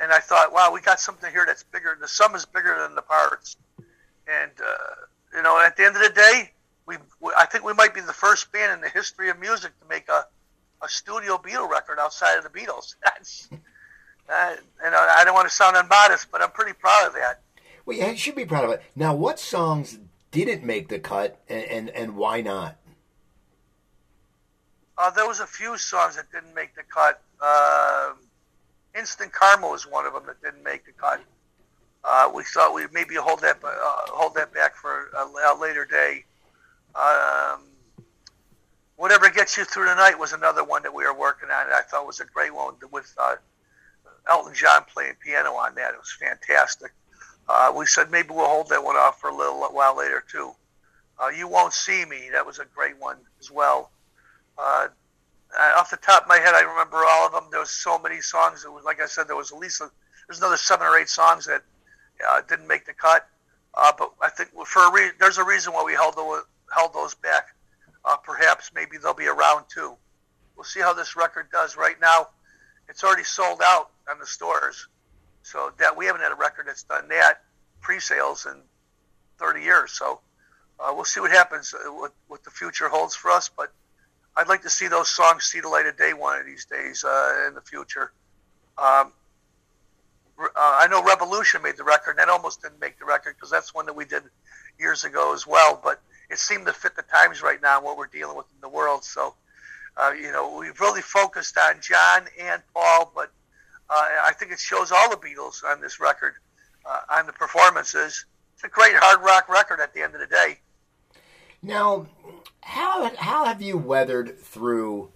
And 0.00 0.12
I 0.12 0.18
thought, 0.18 0.52
wow, 0.52 0.72
we 0.72 0.80
got 0.80 0.98
something 0.98 1.30
here 1.30 1.44
that's 1.46 1.62
bigger. 1.62 1.96
The 2.00 2.08
sum 2.08 2.34
is 2.34 2.44
bigger 2.44 2.76
than 2.80 2.94
the 2.96 3.02
parts. 3.02 3.56
And, 3.78 4.50
uh, 4.60 5.36
you 5.36 5.42
know, 5.42 5.62
at 5.64 5.76
the 5.76 5.84
end 5.84 5.96
of 5.96 6.02
the 6.02 6.10
day, 6.10 6.50
we, 6.86 6.96
I 7.36 7.46
think 7.46 7.64
we 7.64 7.72
might 7.72 7.94
be 7.94 8.00
the 8.00 8.12
first 8.12 8.50
band 8.52 8.72
in 8.72 8.80
the 8.80 8.88
history 8.88 9.30
of 9.30 9.38
music 9.38 9.78
to 9.80 9.86
make 9.88 10.08
a, 10.08 10.26
a 10.82 10.88
studio 10.88 11.38
Beatle 11.38 11.68
record 11.70 11.98
outside 12.00 12.36
of 12.36 12.44
the 12.44 12.50
Beatles. 12.50 12.96
That's, 13.04 13.48
and 13.50 14.94
I 14.94 15.22
don't 15.24 15.34
want 15.34 15.48
to 15.48 15.54
sound 15.54 15.76
unmodest, 15.76 16.26
but 16.32 16.42
I'm 16.42 16.50
pretty 16.50 16.72
proud 16.72 17.06
of 17.06 17.14
that. 17.14 17.40
Well, 17.86 17.96
you 17.96 18.16
should 18.16 18.34
be 18.34 18.46
proud 18.46 18.64
of 18.64 18.70
it. 18.70 18.82
Now, 18.96 19.14
what 19.14 19.38
songs 19.38 19.98
didn't 20.30 20.64
make 20.64 20.88
the 20.88 20.98
cut, 20.98 21.40
and, 21.48 21.64
and, 21.64 21.90
and 21.90 22.16
why 22.16 22.40
not? 22.40 22.76
Uh, 24.96 25.10
there 25.10 25.26
was 25.26 25.40
a 25.40 25.46
few 25.46 25.76
songs 25.76 26.16
that 26.16 26.30
didn't 26.32 26.54
make 26.54 26.74
the 26.74 26.82
cut. 26.82 27.20
Uh, 27.40 28.12
Instant 28.96 29.32
Karma 29.32 29.68
was 29.68 29.86
one 29.86 30.06
of 30.06 30.12
them 30.12 30.22
that 30.26 30.40
didn't 30.42 30.62
make 30.62 30.86
the 30.86 30.92
cut. 30.92 31.20
Uh, 32.04 32.30
we 32.34 32.44
thought 32.44 32.74
we'd 32.74 32.92
maybe 32.92 33.14
hold 33.14 33.40
that 33.40 33.58
uh, 33.64 33.70
hold 34.08 34.34
that 34.34 34.52
back 34.52 34.76
for 34.76 35.10
a, 35.16 35.52
a 35.52 35.58
later 35.58 35.84
day. 35.84 36.24
Um, 36.94 37.60
Whatever 38.96 39.28
gets 39.28 39.56
you 39.56 39.64
through 39.64 39.86
the 39.86 39.94
night 39.96 40.18
was 40.18 40.32
another 40.32 40.62
one 40.62 40.82
that 40.84 40.94
we 40.94 41.04
were 41.04 41.14
working 41.14 41.50
on. 41.50 41.66
I 41.72 41.80
thought 41.82 42.06
was 42.06 42.20
a 42.20 42.24
great 42.26 42.54
one 42.54 42.74
with 42.92 43.12
uh, 43.18 43.34
Elton 44.30 44.54
John 44.54 44.84
playing 44.92 45.14
piano 45.20 45.50
on 45.50 45.74
that. 45.74 45.94
It 45.94 45.98
was 45.98 46.12
fantastic. 46.12 46.92
Uh, 47.48 47.72
we 47.76 47.86
said 47.86 48.12
maybe 48.12 48.28
we'll 48.30 48.46
hold 48.46 48.68
that 48.68 48.84
one 48.84 48.96
off 48.96 49.20
for 49.20 49.30
a 49.30 49.36
little 49.36 49.60
while 49.60 49.96
later 49.96 50.22
too. 50.30 50.52
You 51.36 51.48
won't 51.48 51.72
see 51.72 52.04
me. 52.04 52.28
That 52.32 52.46
was 52.46 52.60
a 52.60 52.66
great 52.74 53.00
one 53.00 53.16
as 53.40 53.50
well. 53.50 53.90
Uh, 54.58 54.88
off 55.78 55.90
the 55.90 55.96
top 55.96 56.22
of 56.22 56.28
my 56.28 56.38
head, 56.38 56.54
I 56.54 56.62
remember 56.62 56.98
all 57.08 57.26
of 57.26 57.32
them. 57.32 57.44
There 57.50 57.60
was 57.60 57.70
so 57.70 57.98
many 57.98 58.20
songs. 58.20 58.64
It 58.64 58.72
was 58.72 58.84
like 58.84 59.00
I 59.00 59.06
said, 59.06 59.28
there 59.28 59.36
was 59.36 59.52
at 59.52 59.58
least 59.58 59.80
a, 59.80 59.90
there's 60.26 60.38
another 60.38 60.56
seven 60.56 60.86
or 60.86 60.98
eight 60.98 61.08
songs 61.08 61.46
that 61.46 61.62
uh, 62.28 62.40
didn't 62.48 62.66
make 62.66 62.86
the 62.86 62.94
cut. 62.94 63.28
Uh, 63.74 63.92
but 63.96 64.12
I 64.22 64.30
think 64.30 64.50
for 64.66 64.88
a 64.88 64.92
re- 64.92 65.12
there's 65.18 65.38
a 65.38 65.44
reason 65.44 65.72
why 65.72 65.84
we 65.84 65.92
held 65.92 66.14
the, 66.14 66.44
held 66.72 66.92
those 66.92 67.14
back 67.14 67.54
uh, 68.04 68.16
perhaps 68.16 68.70
maybe 68.74 68.98
they'll 68.98 69.14
be 69.14 69.26
around 69.26 69.64
too. 69.68 69.96
We'll 70.56 70.64
see 70.64 70.80
how 70.80 70.92
this 70.92 71.16
record 71.16 71.50
does. 71.50 71.76
Right 71.76 71.98
now, 72.00 72.28
it's 72.88 73.02
already 73.02 73.24
sold 73.24 73.60
out 73.62 73.90
on 74.08 74.18
the 74.18 74.26
stores, 74.26 74.88
so 75.42 75.72
that 75.78 75.96
we 75.96 76.06
haven't 76.06 76.20
had 76.20 76.32
a 76.32 76.36
record 76.36 76.66
that's 76.66 76.82
done 76.82 77.08
that 77.08 77.42
pre-sales 77.80 78.46
in 78.46 78.60
30 79.38 79.62
years. 79.62 79.92
So 79.92 80.20
uh, 80.78 80.92
we'll 80.94 81.04
see 81.04 81.20
what 81.20 81.30
happens, 81.30 81.74
uh, 81.74 81.90
what, 81.92 82.12
what 82.28 82.44
the 82.44 82.50
future 82.50 82.88
holds 82.88 83.14
for 83.14 83.30
us. 83.30 83.50
But 83.54 83.72
I'd 84.36 84.48
like 84.48 84.62
to 84.62 84.70
see 84.70 84.88
those 84.88 85.08
songs 85.08 85.44
see 85.44 85.60
the 85.60 85.68
light 85.68 85.86
of 85.86 85.96
day 85.96 86.12
one 86.12 86.38
of 86.38 86.46
these 86.46 86.64
days 86.64 87.04
uh, 87.04 87.46
in 87.48 87.54
the 87.54 87.60
future. 87.60 88.12
Um, 88.76 89.12
uh, 90.38 90.48
I 90.56 90.88
know 90.90 91.02
Revolution 91.02 91.62
made 91.62 91.76
the 91.76 91.84
record, 91.84 92.12
and 92.12 92.18
that 92.18 92.28
almost 92.28 92.62
didn't 92.62 92.80
make 92.80 92.98
the 92.98 93.04
record 93.04 93.36
because 93.36 93.50
that's 93.50 93.72
one 93.72 93.86
that 93.86 93.94
we 93.94 94.04
did 94.04 94.24
years 94.78 95.04
ago 95.04 95.32
as 95.32 95.46
well. 95.46 95.80
But 95.82 96.00
it 96.30 96.38
seemed 96.38 96.66
to 96.66 96.72
fit 96.72 96.96
the 96.96 97.02
times 97.02 97.42
right 97.42 97.62
now 97.62 97.76
and 97.76 97.84
what 97.84 97.96
we're 97.96 98.06
dealing 98.08 98.36
with 98.36 98.46
in 98.54 98.60
the 98.60 98.68
world. 98.68 99.04
So, 99.04 99.34
uh, 99.96 100.12
you 100.12 100.32
know, 100.32 100.56
we've 100.58 100.78
really 100.80 101.02
focused 101.02 101.56
on 101.56 101.80
John 101.80 102.26
and 102.40 102.60
Paul, 102.74 103.12
but 103.14 103.30
uh, 103.88 104.08
I 104.26 104.32
think 104.32 104.50
it 104.50 104.58
shows 104.58 104.90
all 104.90 105.10
the 105.10 105.16
Beatles 105.16 105.62
on 105.64 105.80
this 105.80 106.00
record, 106.00 106.34
uh, 106.84 107.00
on 107.12 107.26
the 107.26 107.32
performances. 107.32 108.24
It's 108.54 108.64
a 108.64 108.68
great 108.68 108.94
hard 108.96 109.24
rock 109.24 109.48
record 109.48 109.80
at 109.80 109.94
the 109.94 110.02
end 110.02 110.14
of 110.14 110.20
the 110.20 110.26
day. 110.26 110.58
Now, 111.64 112.08
how 112.60 113.10
how 113.16 113.46
have 113.46 113.62
you 113.62 113.78
weathered 113.78 114.38
through 114.38 115.10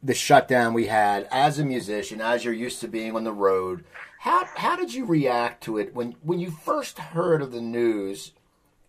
the 0.00 0.14
shutdown 0.14 0.74
we 0.74 0.86
had 0.86 1.26
as 1.32 1.58
a 1.58 1.64
musician, 1.64 2.20
as 2.20 2.44
you're 2.44 2.54
used 2.54 2.80
to 2.82 2.88
being 2.88 3.16
on 3.16 3.24
the 3.24 3.32
road? 3.32 3.84
How 4.20 4.44
how 4.54 4.76
did 4.76 4.94
you 4.94 5.04
react 5.04 5.64
to 5.64 5.76
it 5.76 5.92
when 5.92 6.12
when 6.22 6.38
you 6.38 6.52
first 6.52 7.00
heard 7.00 7.42
of 7.42 7.50
the 7.50 7.60
news 7.60 8.30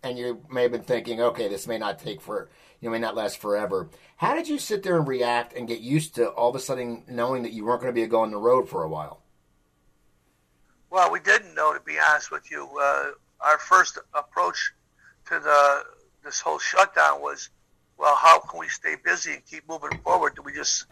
and 0.03 0.19
you 0.19 0.45
may 0.51 0.61
have 0.61 0.71
been 0.71 0.83
thinking, 0.83 1.19
okay, 1.19 1.47
this 1.47 1.65
may 1.65 1.79
not 1.79 1.97
take 1.97 2.21
for 2.21 2.47
you 2.79 2.89
know, 2.89 2.91
may 2.91 2.99
not 2.99 3.15
last 3.15 3.39
forever. 3.39 3.89
How 4.17 4.35
did 4.35 4.47
you 4.47 4.59
sit 4.59 4.83
there 4.83 4.99
and 4.99 5.07
react 5.07 5.53
and 5.53 5.67
get 5.67 5.79
used 5.79 6.13
to 6.15 6.27
all 6.29 6.51
of 6.51 6.55
a 6.55 6.59
sudden 6.59 7.05
knowing 7.07 7.41
that 7.41 7.53
you 7.53 7.65
weren't 7.65 7.81
going 7.81 7.93
to 7.93 7.99
be 7.99 8.05
going 8.05 8.29
the 8.29 8.37
road 8.37 8.69
for 8.69 8.83
a 8.83 8.87
while? 8.87 9.21
Well, 10.91 11.11
we 11.11 11.19
didn't 11.21 11.55
know, 11.55 11.73
to 11.73 11.79
be 11.79 11.97
honest 11.97 12.29
with 12.31 12.51
you. 12.51 12.69
Uh, 12.79 13.11
our 13.41 13.57
first 13.57 13.97
approach 14.13 14.73
to 15.25 15.39
the 15.39 15.83
this 16.25 16.41
whole 16.41 16.59
shutdown 16.59 17.21
was, 17.21 17.49
well, 17.97 18.15
how 18.15 18.39
can 18.39 18.59
we 18.59 18.67
stay 18.67 18.95
busy 19.03 19.33
and 19.33 19.45
keep 19.45 19.67
moving 19.69 19.97
forward? 19.99 20.35
Do 20.35 20.41
we 20.41 20.53
just 20.53 20.85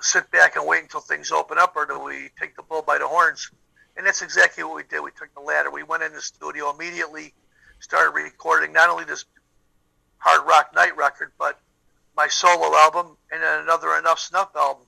sit 0.00 0.30
back 0.30 0.56
and 0.56 0.66
wait 0.66 0.82
until 0.82 1.00
things 1.00 1.30
open 1.30 1.58
up, 1.58 1.76
or 1.76 1.86
do 1.86 1.98
we 1.98 2.30
take 2.40 2.56
the 2.56 2.62
bull 2.62 2.82
by 2.82 2.98
the 2.98 3.06
horns? 3.06 3.50
And 3.96 4.06
that's 4.06 4.22
exactly 4.22 4.64
what 4.64 4.76
we 4.76 4.82
did. 4.84 5.00
We 5.00 5.10
took 5.10 5.32
the 5.34 5.40
latter. 5.40 5.70
We 5.70 5.82
went 5.82 6.02
in 6.02 6.12
the 6.12 6.20
studio 6.20 6.72
immediately 6.74 7.34
started 7.80 8.10
recording 8.10 8.72
not 8.72 8.90
only 8.90 9.04
this 9.04 9.24
hard 10.18 10.46
rock 10.48 10.74
night 10.74 10.96
record, 10.96 11.32
but 11.38 11.60
my 12.16 12.26
solo 12.28 12.76
album 12.76 13.16
and 13.30 13.42
then 13.42 13.60
another 13.60 13.88
Enuff 13.88 14.18
Z'Nuff 14.18 14.54
album. 14.56 14.84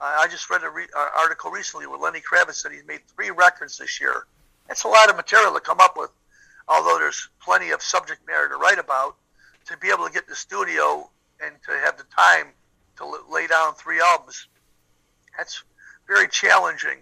Uh, 0.00 0.16
I 0.20 0.28
just 0.28 0.48
read 0.50 0.62
an 0.62 0.72
re- 0.72 0.86
uh, 0.96 1.08
article 1.18 1.50
recently 1.50 1.86
where 1.86 1.98
Lenny 1.98 2.20
Kravitz 2.20 2.54
said 2.54 2.72
he's 2.72 2.86
made 2.86 3.00
three 3.14 3.30
records 3.30 3.78
this 3.78 4.00
year. 4.00 4.26
That's 4.68 4.84
a 4.84 4.88
lot 4.88 5.10
of 5.10 5.16
material 5.16 5.52
to 5.54 5.60
come 5.60 5.80
up 5.80 5.96
with, 5.96 6.10
although 6.68 6.98
there's 6.98 7.28
plenty 7.42 7.70
of 7.70 7.82
subject 7.82 8.26
matter 8.26 8.48
to 8.48 8.56
write 8.56 8.78
about. 8.78 9.16
To 9.66 9.76
be 9.78 9.88
able 9.88 10.06
to 10.06 10.12
get 10.12 10.28
the 10.28 10.36
studio 10.36 11.10
and 11.42 11.54
to 11.64 11.72
have 11.72 11.96
the 11.96 12.04
time 12.04 12.48
to 12.98 13.18
lay 13.30 13.46
down 13.46 13.74
three 13.74 13.98
albums, 13.98 14.46
that's 15.36 15.64
very 16.06 16.28
challenging. 16.28 16.98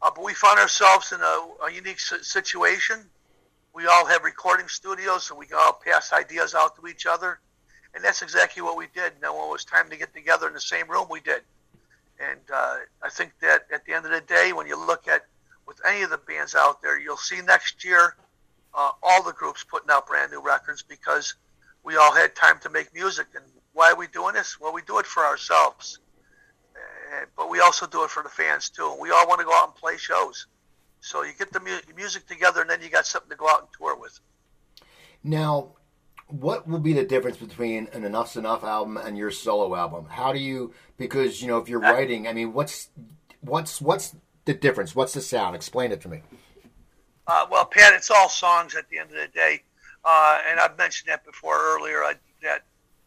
Uh, 0.00 0.10
but 0.14 0.24
we 0.24 0.32
found 0.32 0.58
ourselves 0.58 1.12
in 1.12 1.20
a, 1.20 1.66
a 1.66 1.70
unique 1.70 2.00
situation 2.00 3.04
we 3.74 3.86
all 3.86 4.06
have 4.06 4.22
recording 4.22 4.68
studios, 4.68 5.24
so 5.24 5.34
we 5.34 5.46
can 5.46 5.56
all 5.58 5.72
pass 5.72 6.12
ideas 6.12 6.54
out 6.54 6.76
to 6.76 6.86
each 6.86 7.06
other. 7.06 7.40
And 7.94 8.04
that's 8.04 8.22
exactly 8.22 8.62
what 8.62 8.76
we 8.76 8.86
did. 8.94 9.12
Now, 9.20 9.36
when 9.36 9.48
it 9.48 9.52
was 9.52 9.64
time 9.64 9.88
to 9.90 9.96
get 9.96 10.14
together 10.14 10.46
in 10.46 10.54
the 10.54 10.60
same 10.60 10.88
room, 10.88 11.06
we 11.10 11.20
did. 11.20 11.42
And 12.20 12.40
uh, 12.52 12.76
I 13.02 13.08
think 13.10 13.32
that 13.40 13.66
at 13.72 13.84
the 13.84 13.94
end 13.94 14.04
of 14.04 14.12
the 14.12 14.20
day, 14.20 14.52
when 14.52 14.66
you 14.66 14.78
look 14.78 15.08
at 15.08 15.26
with 15.66 15.80
any 15.86 16.02
of 16.02 16.10
the 16.10 16.18
bands 16.18 16.54
out 16.54 16.82
there, 16.82 17.00
you'll 17.00 17.16
see 17.16 17.40
next 17.40 17.84
year 17.84 18.16
uh, 18.74 18.90
all 19.02 19.22
the 19.22 19.32
groups 19.32 19.64
putting 19.64 19.90
out 19.90 20.06
brand 20.06 20.30
new 20.30 20.40
records 20.40 20.82
because 20.82 21.34
we 21.84 21.96
all 21.96 22.12
had 22.14 22.34
time 22.34 22.58
to 22.60 22.70
make 22.70 22.92
music. 22.94 23.26
And 23.34 23.44
why 23.72 23.90
are 23.90 23.96
we 23.96 24.06
doing 24.08 24.34
this? 24.34 24.58
Well, 24.60 24.72
we 24.72 24.82
do 24.82 24.98
it 24.98 25.06
for 25.06 25.24
ourselves, 25.24 25.98
uh, 26.74 27.26
but 27.36 27.50
we 27.50 27.60
also 27.60 27.86
do 27.86 28.04
it 28.04 28.10
for 28.10 28.22
the 28.22 28.28
fans 28.28 28.70
too. 28.70 28.96
We 29.00 29.10
all 29.10 29.26
want 29.28 29.40
to 29.40 29.46
go 29.46 29.54
out 29.54 29.68
and 29.68 29.74
play 29.74 29.96
shows. 29.96 30.46
So 31.00 31.24
you 31.24 31.32
get 31.36 31.52
the 31.52 31.60
mu- 31.60 31.94
music 31.96 32.26
together, 32.26 32.60
and 32.60 32.70
then 32.70 32.80
you 32.80 32.88
got 32.88 33.06
something 33.06 33.30
to 33.30 33.36
go 33.36 33.48
out 33.48 33.60
and 33.60 33.68
tour 33.76 33.96
with. 33.96 34.20
Now, 35.24 35.72
what 36.28 36.66
will 36.66 36.78
be 36.78 36.92
the 36.92 37.04
difference 37.04 37.36
between 37.36 37.88
an 37.92 38.04
Enuff 38.04 38.32
Z'Nuff 38.32 38.62
album 38.62 38.96
and 38.96 39.18
your 39.18 39.30
solo 39.30 39.74
album? 39.74 40.06
How 40.08 40.32
do 40.32 40.38
you? 40.38 40.72
Because 40.96 41.42
you 41.42 41.48
know, 41.48 41.58
if 41.58 41.68
you're 41.68 41.80
writing, 41.80 42.28
I 42.28 42.32
mean, 42.32 42.52
what's 42.52 42.88
what's 43.40 43.80
what's 43.80 44.16
the 44.44 44.54
difference? 44.54 44.94
What's 44.94 45.14
the 45.14 45.20
sound? 45.20 45.54
Explain 45.56 45.92
it 45.92 46.00
to 46.02 46.08
me. 46.08 46.22
Uh, 47.26 47.46
well, 47.50 47.64
Pat, 47.64 47.92
it's 47.94 48.10
all 48.10 48.28
songs 48.28 48.74
at 48.74 48.88
the 48.90 48.98
end 48.98 49.10
of 49.10 49.16
the 49.16 49.28
day, 49.28 49.62
uh, 50.04 50.38
and 50.48 50.58
I've 50.58 50.76
mentioned 50.76 51.08
that 51.08 51.24
before 51.24 51.56
earlier. 51.56 51.98
I, 51.98 52.14
that 52.42 52.64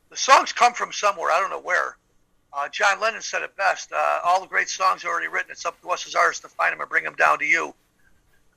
the 0.10 0.18
songs 0.18 0.54
come 0.54 0.74
from 0.74 0.92
somewhere. 0.92 1.32
I 1.32 1.40
don't 1.40 1.50
know 1.50 1.62
where. 1.62 1.98
Uh, 2.54 2.70
John 2.70 3.02
Lennon 3.02 3.22
said 3.22 3.42
it 3.42 3.56
best. 3.58 3.92
Uh, 3.92 4.20
all 4.24 4.40
the 4.40 4.48
great 4.48 4.70
songs 4.70 5.04
are 5.04 5.10
already 5.10 5.28
written. 5.28 5.52
It's 5.52 5.66
up 5.66 5.80
to 5.82 5.90
us 5.90 6.08
as 6.08 6.16
artists 6.16 6.42
to 6.44 6.48
find 6.48 6.72
them 6.72 6.80
and 6.80 6.90
bring 6.90 7.04
them 7.04 7.16
down 7.16 7.40
to 7.40 7.46
you. 7.46 7.76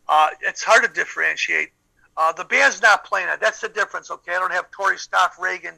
Uh, 0.08 0.28
it's 0.40 0.62
hard 0.62 0.84
to 0.84 0.90
differentiate. 0.90 1.70
Uh, 2.16 2.32
the 2.32 2.44
band's 2.44 2.80
not 2.80 3.04
playing 3.04 3.28
it. 3.28 3.40
That's 3.40 3.60
the 3.60 3.68
difference, 3.68 4.10
okay? 4.10 4.36
I 4.36 4.38
don't 4.38 4.52
have 4.52 4.70
Tori 4.70 4.96
Stoffregen, 4.96 5.74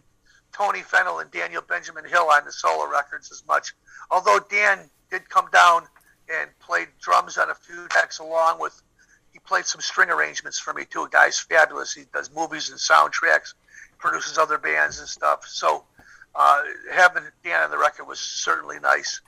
Tony 0.53 0.83
Fennell, 0.83 1.21
and 1.21 1.31
Daniel 1.31 1.63
Benjamin 1.63 2.05
Hill 2.05 2.29
on 2.31 2.45
the 2.45 2.53
solo 2.53 2.91
records 2.91 3.33
as 3.33 3.43
much. 3.47 3.75
Although 4.11 4.41
Dan 4.51 4.91
did 5.11 5.29
come 5.29 5.49
down 5.53 5.85
and 6.33 6.51
played 6.61 6.89
drums 7.01 7.39
on 7.39 7.51
a 7.51 7.55
few 7.55 7.89
tracks 7.89 8.19
along 8.19 8.61
with, 8.61 8.81
played 9.47 9.67
some 9.67 9.81
string 9.81 10.11
arrangements 10.11 10.59
for 10.59 10.73
me 10.73 10.85
too. 10.85 11.09
Guy's 11.11 11.39
fabulous. 11.39 11.93
He 11.93 12.05
does 12.13 12.31
movies 12.35 12.71
and 12.71 12.79
soundtracks, 12.79 13.55
produces 13.99 14.39
other 14.39 14.59
bands 14.59 15.01
and 15.01 15.09
stuff. 15.09 15.47
So 15.47 15.85
uh, 16.35 16.63
having 16.93 17.25
Dan 17.45 17.65
on 17.65 17.71
the 17.71 17.79
record 17.79 18.07
was 18.07 18.19
certainly 18.19 18.79
nice. 18.81 19.21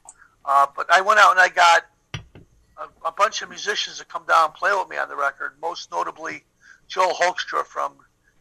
Uh, 0.44 0.66
but 0.74 0.90
I 0.90 1.00
went 1.00 1.20
out 1.20 1.32
and 1.32 1.40
I 1.40 1.48
got 1.48 1.84
a, 2.14 3.08
a, 3.08 3.12
bunch 3.12 3.42
of 3.42 3.48
musicians 3.48 3.98
to 3.98 4.04
come 4.04 4.24
down 4.26 4.46
and 4.46 4.54
play 4.54 4.72
with 4.72 4.88
me 4.88 4.96
on 4.96 5.08
the 5.08 5.16
record. 5.16 5.52
Most 5.60 5.90
notably, 5.90 6.44
Joel 6.88 7.14
Hoekstra 7.14 7.64
from 7.64 7.94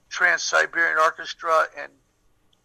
Trans 0.09 0.43
Siberian 0.43 0.97
Orchestra 0.97 1.65
and 1.77 1.91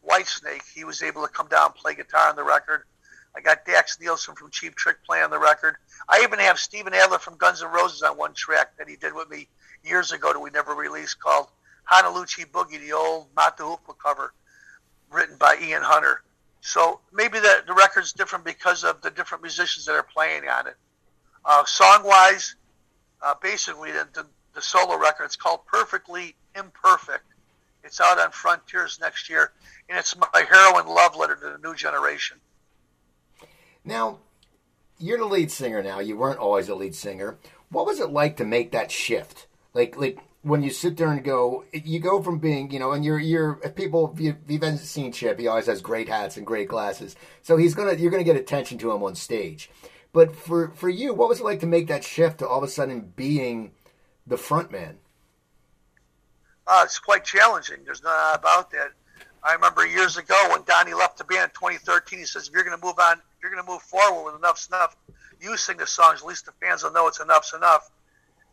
Whitesnake. 0.08 0.62
He 0.74 0.84
was 0.84 1.02
able 1.02 1.22
to 1.22 1.28
come 1.28 1.48
down 1.48 1.66
and 1.66 1.74
play 1.74 1.94
guitar 1.94 2.28
on 2.28 2.36
the 2.36 2.44
record. 2.44 2.84
I 3.36 3.40
got 3.40 3.66
Dax 3.66 4.00
Nielsen 4.00 4.34
from 4.34 4.50
Cheap 4.50 4.74
Trick 4.76 4.96
playing 5.04 5.24
on 5.24 5.30
the 5.30 5.38
record. 5.38 5.76
I 6.08 6.20
even 6.22 6.38
have 6.38 6.58
Steven 6.58 6.94
Adler 6.94 7.18
from 7.18 7.36
Guns 7.36 7.62
N' 7.62 7.70
Roses 7.70 8.02
on 8.02 8.16
one 8.16 8.32
track 8.32 8.76
that 8.78 8.88
he 8.88 8.96
did 8.96 9.14
with 9.14 9.28
me 9.28 9.48
years 9.84 10.12
ago 10.12 10.32
that 10.32 10.40
we 10.40 10.50
never 10.50 10.74
released 10.74 11.20
called 11.20 11.48
Honaloochie 11.90 12.50
Boogie, 12.50 12.80
the 12.80 12.92
old 12.92 13.28
Hoople 13.34 13.96
cover 14.02 14.32
written 15.10 15.36
by 15.36 15.56
Ian 15.62 15.82
Hunter. 15.82 16.22
So 16.62 17.00
maybe 17.12 17.38
the, 17.38 17.62
the 17.66 17.74
record's 17.74 18.12
different 18.12 18.44
because 18.44 18.84
of 18.84 19.02
the 19.02 19.10
different 19.10 19.42
musicians 19.42 19.86
that 19.86 19.92
are 19.92 20.02
playing 20.02 20.48
on 20.48 20.66
it. 20.66 20.76
Uh, 21.44 21.64
song 21.64 22.02
wise, 22.04 22.56
uh, 23.22 23.34
basically, 23.40 23.92
the, 23.92 24.08
the, 24.14 24.26
the, 24.54 24.62
solo 24.62 24.98
record, 24.98 25.24
it's 25.24 25.36
called 25.36 25.60
Perfectly 25.66 26.34
Imperfect. 26.56 27.24
It's 27.84 28.00
out 28.00 28.18
on 28.18 28.32
Frontiers 28.32 28.98
next 29.00 29.30
year, 29.30 29.52
and 29.88 29.96
it's 29.96 30.16
my 30.16 30.44
heroin 30.50 30.88
love 30.88 31.14
letter 31.14 31.36
to 31.36 31.56
the 31.56 31.58
new 31.58 31.76
generation. 31.76 32.38
Now, 33.86 34.18
you're 34.98 35.18
the 35.18 35.24
lead 35.24 35.50
singer 35.50 35.82
now. 35.82 36.00
You 36.00 36.16
weren't 36.16 36.38
always 36.38 36.68
a 36.68 36.74
lead 36.74 36.94
singer. 36.94 37.38
What 37.70 37.86
was 37.86 38.00
it 38.00 38.10
like 38.10 38.36
to 38.36 38.44
make 38.44 38.72
that 38.72 38.90
shift? 38.90 39.46
Like, 39.72 39.96
like 39.96 40.18
when 40.42 40.62
you 40.62 40.70
sit 40.70 40.96
there 40.96 41.10
and 41.10 41.24
go, 41.24 41.64
you 41.72 42.00
go 42.00 42.22
from 42.22 42.38
being, 42.38 42.70
you 42.70 42.78
know, 42.78 42.92
and 42.92 43.04
you're 43.04 43.18
you're 43.18 43.54
people. 43.74 44.14
You've, 44.18 44.36
you've 44.48 44.80
seen 44.80 45.12
Chip. 45.12 45.38
He 45.38 45.48
always 45.48 45.66
has 45.66 45.80
great 45.80 46.08
hats 46.08 46.36
and 46.36 46.46
great 46.46 46.68
glasses, 46.68 47.16
so 47.42 47.56
he's 47.56 47.74
gonna 47.74 47.94
you're 47.94 48.10
gonna 48.10 48.24
get 48.24 48.36
attention 48.36 48.78
to 48.78 48.92
him 48.92 49.02
on 49.02 49.14
stage. 49.14 49.70
But 50.12 50.36
for 50.36 50.68
for 50.70 50.88
you, 50.88 51.12
what 51.14 51.28
was 51.28 51.40
it 51.40 51.44
like 51.44 51.60
to 51.60 51.66
make 51.66 51.88
that 51.88 52.04
shift 52.04 52.38
to 52.38 52.48
all 52.48 52.58
of 52.58 52.64
a 52.64 52.68
sudden 52.68 53.12
being 53.16 53.72
the 54.26 54.36
front 54.36 54.70
man? 54.70 54.98
Uh, 56.66 56.82
it's 56.84 56.98
quite 56.98 57.24
challenging. 57.24 57.78
There's 57.84 58.02
no 58.02 58.10
doubt 58.10 58.38
about 58.38 58.70
that. 58.70 58.92
I 59.42 59.52
remember 59.54 59.86
years 59.86 60.16
ago 60.16 60.36
when 60.50 60.62
Donnie 60.64 60.94
left 60.94 61.18
the 61.18 61.24
band 61.24 61.50
in 61.50 61.50
2013. 61.50 62.18
He 62.18 62.24
says, 62.24 62.48
"If 62.48 62.54
you're 62.54 62.64
going 62.64 62.78
to 62.78 62.84
move 62.84 62.98
on, 62.98 63.18
if 63.18 63.35
you're 63.46 63.54
going 63.54 63.64
to 63.64 63.72
move 63.72 63.82
forward 63.82 64.32
with 64.32 64.42
Enuff 64.42 64.58
Z'Nuff, 64.58 64.96
you 65.40 65.56
sing 65.56 65.76
the 65.76 65.86
songs. 65.86 66.20
At 66.20 66.26
least 66.26 66.46
the 66.46 66.52
fans 66.60 66.82
will 66.82 66.92
know 66.92 67.06
it's 67.06 67.20
Enuff 67.20 67.44
Z'Nuff." 67.44 67.90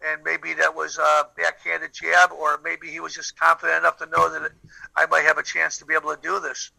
And 0.05 0.21
maybe 0.23 0.53
that 0.55 0.75
was 0.75 0.97
a 0.97 1.27
backhanded 1.35 1.93
jab, 1.93 2.31
or 2.31 2.59
maybe 2.63 2.89
he 2.89 3.00
was 3.00 3.15
just 3.15 3.39
confident 3.39 3.79
enough 3.79 3.97
to 3.97 4.05
know 4.07 4.29
that 4.29 4.51
I 4.95 5.05
might 5.07 5.23
have 5.23 5.38
a 5.38 5.43
chance 5.43 5.77
to 5.77 5.85
be 5.85 5.93
able 5.93 6.13
to 6.13 6.21
do 6.21 6.39
this. 6.41 6.71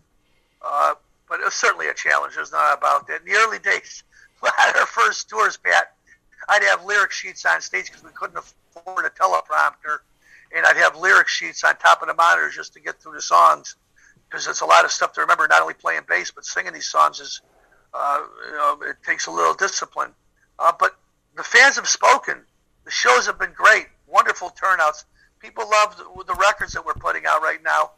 Uh, 0.62 0.94
but 1.28 1.40
it 1.40 1.44
was 1.44 1.54
certainly 1.54 1.88
a 1.88 1.94
challenge. 1.94 2.34
There's 2.34 2.52
not 2.52 2.78
about 2.78 3.08
that. 3.08 3.22
In 3.22 3.32
the 3.32 3.38
early 3.38 3.58
days, 3.58 4.04
at 4.46 4.76
our 4.76 4.86
first 4.86 5.28
tours, 5.28 5.56
Pat, 5.56 5.94
I'd 6.48 6.62
have 6.64 6.84
lyric 6.84 7.10
sheets 7.10 7.44
on 7.46 7.62
stage 7.62 7.86
because 7.86 8.04
we 8.04 8.10
couldn't 8.10 8.36
afford 8.36 9.06
a 9.06 9.10
teleprompter, 9.10 10.00
and 10.54 10.66
I'd 10.66 10.76
have 10.76 10.96
lyric 10.96 11.28
sheets 11.28 11.64
on 11.64 11.76
top 11.76 12.02
of 12.02 12.08
the 12.08 12.14
monitors 12.14 12.54
just 12.54 12.74
to 12.74 12.80
get 12.80 13.00
through 13.00 13.14
the 13.14 13.22
songs 13.22 13.76
because 14.28 14.46
it's 14.46 14.60
a 14.60 14.66
lot 14.66 14.84
of 14.84 14.90
stuff 14.90 15.12
to 15.14 15.22
remember. 15.22 15.46
Not 15.48 15.62
only 15.62 15.74
playing 15.74 16.02
bass, 16.08 16.30
but 16.30 16.44
singing 16.44 16.72
these 16.72 16.88
songs 16.90 17.20
is, 17.20 17.40
uh, 17.94 18.20
you 18.46 18.52
know, 18.52 18.78
it 18.82 18.96
takes 19.06 19.26
a 19.26 19.30
little 19.30 19.54
discipline. 19.54 20.10
Uh, 20.58 20.72
but 20.78 20.96
the 21.36 21.42
fans 21.42 21.76
have 21.76 21.88
spoken. 21.88 22.42
The 22.84 22.90
shows 22.90 23.26
have 23.26 23.38
been 23.38 23.52
great, 23.54 23.86
wonderful 24.06 24.50
turnouts. 24.50 25.04
People 25.40 25.68
love 25.68 25.96
the, 25.96 26.24
the 26.24 26.34
records 26.34 26.72
that 26.72 26.84
we're 26.84 26.94
putting 26.94 27.26
out 27.26 27.42
right 27.42 27.62
now. 27.62 27.92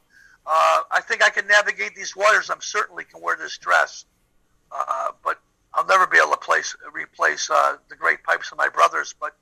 Uh, 0.47 0.83
I 0.91 1.01
think 1.01 1.25
I 1.25 1.31
can 1.31 1.47
navigate 1.47 1.95
these 1.95 2.15
waters. 2.15 2.51
I'm 2.51 2.61
certainly 2.61 3.05
can 3.05 3.21
wear 3.21 3.37
this 3.37 3.59
dress, 3.59 4.05
uh, 4.71 5.11
but 5.25 5.41
I'll 5.75 5.87
never 5.87 6.07
be 6.07 6.19
able 6.19 6.31
to 6.31 6.37
place, 6.37 6.77
replace 6.93 7.51
uh, 7.51 7.77
the 7.89 7.97
great 7.97 8.23
pipes 8.23 8.53
of 8.53 8.59
my 8.59 8.69
brothers. 8.69 9.15
But 9.19 9.37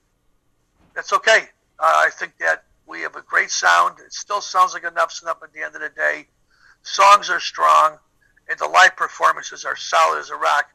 that's 0.94 1.12
okay. 1.12 1.48
Uh, 1.78 1.92
I 2.06 2.10
think 2.10 2.38
that 2.38 2.64
we 2.86 3.00
have 3.00 3.16
a 3.16 3.22
great 3.22 3.50
sound. 3.50 3.98
It 4.04 4.12
still 4.12 4.40
sounds 4.40 4.72
like 4.72 4.84
Enuff 4.84 5.12
Z'Nuff 5.12 5.42
at 5.42 5.52
the 5.52 5.62
end 5.62 5.74
of 5.74 5.82
the 5.82 5.90
day 5.90 6.26
songs 6.84 7.30
are 7.30 7.40
strong, 7.40 7.98
and 8.48 8.58
the 8.58 8.68
live 8.68 8.96
performances 8.96 9.64
are 9.64 9.76
solid 9.76 10.20
as 10.20 10.30
a 10.30 10.36
rock. 10.36 10.70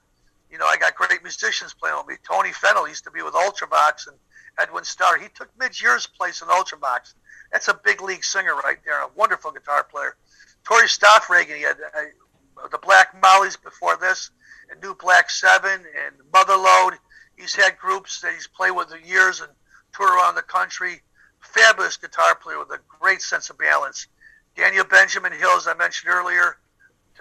You 0.51 0.57
know, 0.57 0.65
I 0.65 0.77
got 0.77 0.95
great 0.95 1.21
musicians 1.21 1.73
playing 1.73 1.97
with 1.97 2.07
me. 2.07 2.15
Tony 2.27 2.51
Fennell 2.51 2.87
used 2.87 3.03
to 3.03 3.11
be 3.11 3.21
with 3.21 3.33
Ultravox, 3.33 4.07
and 4.07 4.17
Edwin 4.59 4.83
Starr. 4.83 5.17
He 5.17 5.27
took 5.33 5.49
Midge 5.59 5.81
Ure's 5.81 6.07
place 6.07 6.41
in 6.41 6.47
Ultravox. 6.47 7.13
That's 7.51 7.67
a 7.67 7.73
big 7.73 8.01
league 8.01 8.23
singer 8.23 8.55
right 8.55 8.77
there, 8.85 9.01
a 9.01 9.09
wonderful 9.15 9.51
guitar 9.51 9.83
player. 9.83 10.15
Tori 10.63 10.87
Stoffregen, 10.87 11.55
he 11.55 11.61
had 11.61 11.77
uh, 11.95 12.67
the 12.71 12.77
Black 12.77 13.19
Mollies 13.21 13.55
before 13.55 13.97
this, 13.97 14.31
and 14.71 14.81
New 14.81 14.95
Black 14.95 15.29
Seven, 15.29 15.71
and 15.71 16.15
Motherload. 16.31 16.93
He's 17.37 17.55
had 17.55 17.77
groups 17.77 18.19
that 18.21 18.33
he's 18.33 18.47
played 18.47 18.71
with 18.71 18.89
for 18.89 18.97
years 18.97 19.39
and 19.39 19.49
toured 19.95 20.11
around 20.11 20.35
the 20.35 20.41
country. 20.41 21.01
Fabulous 21.39 21.97
guitar 21.97 22.35
player 22.35 22.59
with 22.59 22.69
a 22.69 22.79
great 22.99 23.21
sense 23.21 23.49
of 23.49 23.57
balance. 23.57 24.07
Daniel 24.55 24.83
Benjamin 24.83 25.31
Hills, 25.31 25.67
I 25.67 25.73
mentioned 25.73 26.13
earlier, 26.13 26.57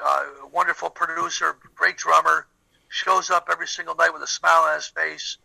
uh, 0.05 0.25
wonderful 0.53 0.91
producer, 0.91 1.57
great 1.75 1.97
drummer, 1.97 2.47
shows 2.89 3.31
up 3.31 3.49
every 3.51 3.67
single 3.67 3.95
night 3.95 4.13
with 4.13 4.23
a 4.23 4.27
smile 4.27 4.63
on 4.63 4.75
his 4.75 4.87
face. 4.87 5.39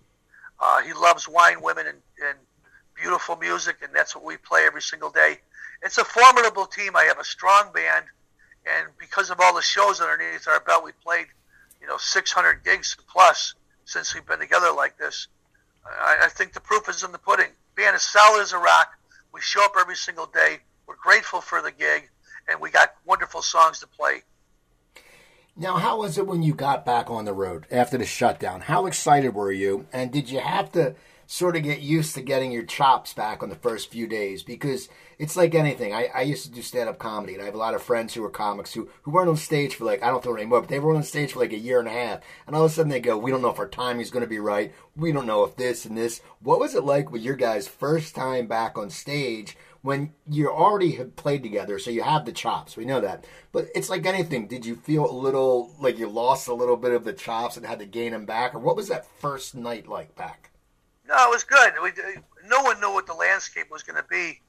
Uh, 0.60 0.82
he 0.82 0.94
loves 0.94 1.28
wine, 1.28 1.62
women, 1.62 1.88
and, 1.88 1.98
and 2.26 2.38
beautiful 2.96 3.36
music, 3.36 3.78
and 3.84 3.94
that's 3.94 4.16
what 4.16 4.24
we 4.24 4.38
play 4.38 4.66
every 4.66 4.82
single 4.82 5.10
day. 5.10 5.38
It's 5.82 5.98
a 5.98 6.06
formidable 6.06 6.66
team. 6.66 6.96
I 6.96 7.04
have 7.04 7.20
a 7.20 7.24
strong 7.24 7.72
band, 7.74 8.06
and 8.66 8.88
because 8.98 9.30
of 9.30 9.40
all 9.42 9.54
the 9.54 9.62
shows 9.62 10.00
underneath 10.00 10.48
our 10.48 10.62
belt, 10.62 10.84
we 10.86 10.92
played, 11.04 11.28
you 11.82 11.88
know, 11.88 11.98
600 11.98 12.64
gigs 12.64 12.96
plus 13.12 13.56
since 13.86 14.14
we've 14.14 14.26
been 14.26 14.40
together 14.40 14.72
like 14.72 14.98
this. 14.98 15.28
I, 15.86 16.20
I 16.24 16.30
think 16.30 16.54
the 16.54 16.62
proof 16.62 16.88
is 16.88 17.04
in 17.04 17.12
the 17.12 17.18
pudding. 17.18 17.52
Band 17.76 17.96
is 17.96 18.04
solid 18.04 18.42
as 18.42 18.54
a 18.54 18.58
rock. 18.58 18.94
We 19.34 19.42
show 19.42 19.64
up 19.66 19.74
every 19.80 19.96
single 19.96 20.28
day. 20.28 20.60
We're 20.88 20.96
grateful 20.96 21.42
for 21.42 21.62
the 21.62 21.72
gig, 21.72 22.10
and 22.48 22.62
we 22.62 22.70
got 22.70 22.96
wonderful 23.06 23.42
songs 23.42 23.80
to 23.80 23.88
play. 23.88 24.22
Now, 25.56 25.78
how 25.78 26.00
was 26.00 26.18
it 26.18 26.26
when 26.26 26.42
you 26.42 26.56
got 26.56 26.84
back 26.84 27.12
on 27.12 27.26
the 27.26 27.34
road 27.34 27.68
after 27.70 27.96
the 27.96 28.06
shutdown? 28.06 28.62
How 28.62 28.88
excited 28.88 29.36
were 29.36 29.52
you? 29.52 29.86
And 29.94 30.12
did 30.12 30.32
you 30.32 30.40
have 30.40 30.72
to 30.72 30.96
sort 31.28 31.56
of 31.56 31.62
get 31.62 31.80
used 31.80 32.16
to 32.16 32.22
getting 32.24 32.52
your 32.52 32.64
chops 32.64 33.14
back 33.14 33.44
on 33.44 33.50
the 33.50 33.56
first 33.56 33.92
few 33.92 34.08
days? 34.08 34.42
Because 34.42 34.90
it's 35.20 35.36
like 35.36 35.54
anything. 35.54 35.94
I, 35.94 36.08
I 36.08 36.22
used 36.22 36.46
to 36.46 36.52
do 36.52 36.64
stand 36.64 36.90
up 36.90 36.98
comedy, 36.98 37.34
and 37.34 37.44
I 37.44 37.46
have 37.46 37.54
a 37.54 37.60
lot 37.60 37.76
of 37.76 37.84
friends 37.84 38.16
who 38.16 38.24
are 38.24 38.32
comics 38.32 38.74
who, 38.74 38.90
who 39.04 39.12
weren't 39.12 39.30
on 39.30 39.38
stage 39.38 39.76
for 39.76 39.86
like, 39.86 40.02
I 40.02 40.10
don't 40.10 40.26
know 40.26 40.36
anymore, 40.36 40.62
but 40.62 40.70
they 40.72 40.80
were 40.80 40.96
on 40.96 41.04
stage 41.04 41.34
for 41.34 41.40
like 41.40 41.54
a 41.54 41.60
year 41.60 41.78
and 41.78 41.88
a 41.88 41.92
half. 41.92 42.22
And 42.48 42.56
all 42.56 42.66
of 42.66 42.72
a 42.72 42.74
sudden 42.74 42.90
they 42.90 43.00
go, 43.00 43.16
We 43.16 43.30
don't 43.30 43.44
know 43.44 43.52
if 43.52 43.60
our 43.60 43.68
timing 43.68 44.02
is 44.02 44.10
going 44.10 44.24
to 44.24 44.28
be 44.28 44.40
right. 44.40 44.74
We 44.96 45.12
don't 45.12 45.28
know 45.28 45.44
if 45.44 45.56
this 45.56 45.86
and 45.86 45.96
this. 45.96 46.22
What 46.40 46.60
was 46.60 46.74
it 46.74 46.84
like 46.84 47.12
with 47.12 47.22
your 47.22 47.36
guys' 47.36 47.68
first 47.68 48.16
time 48.16 48.48
back 48.48 48.76
on 48.76 48.90
stage 48.90 49.56
when 49.84 50.14
you 50.30 50.50
already 50.50 50.94
have 50.94 51.16
played 51.18 51.44
together, 51.44 51.78
so 51.78 51.92
you 51.92 52.04
have 52.04 52.26
the 52.26 52.32
chops. 52.32 52.78
We 52.78 52.86
know 52.86 53.02
that. 53.02 53.26
But 53.52 53.68
it's 53.76 53.90
like 53.90 54.06
anything. 54.06 54.48
Did 54.48 54.66
you 54.66 54.78
feel 54.78 55.06
a 55.06 55.12
little 55.12 55.76
like 55.78 56.00
you 56.00 56.08
lost 56.08 56.48
a 56.48 56.54
little 56.54 56.78
bit 56.78 56.94
of 56.94 57.04
the 57.04 57.12
chops 57.12 57.58
and 57.58 57.66
had 57.66 57.80
to 57.80 57.86
gain 57.86 58.14
them 58.14 58.26
back, 58.26 58.56
or 58.56 58.60
what 58.60 58.78
was 58.78 58.88
that 58.88 59.06
first 59.20 59.54
night 59.54 59.88
like 59.88 60.16
back? 60.16 60.52
No, 61.06 61.16
it 61.28 61.30
was 61.30 61.44
good. 61.44 61.74
We, 61.84 61.92
no 62.48 62.64
one 62.64 62.80
knew 62.80 62.94
what 62.94 63.08
the 63.08 63.14
landscape 63.14 63.70
was 63.70 63.84
going 63.84 64.02
to 64.02 64.08
be. 64.10 64.42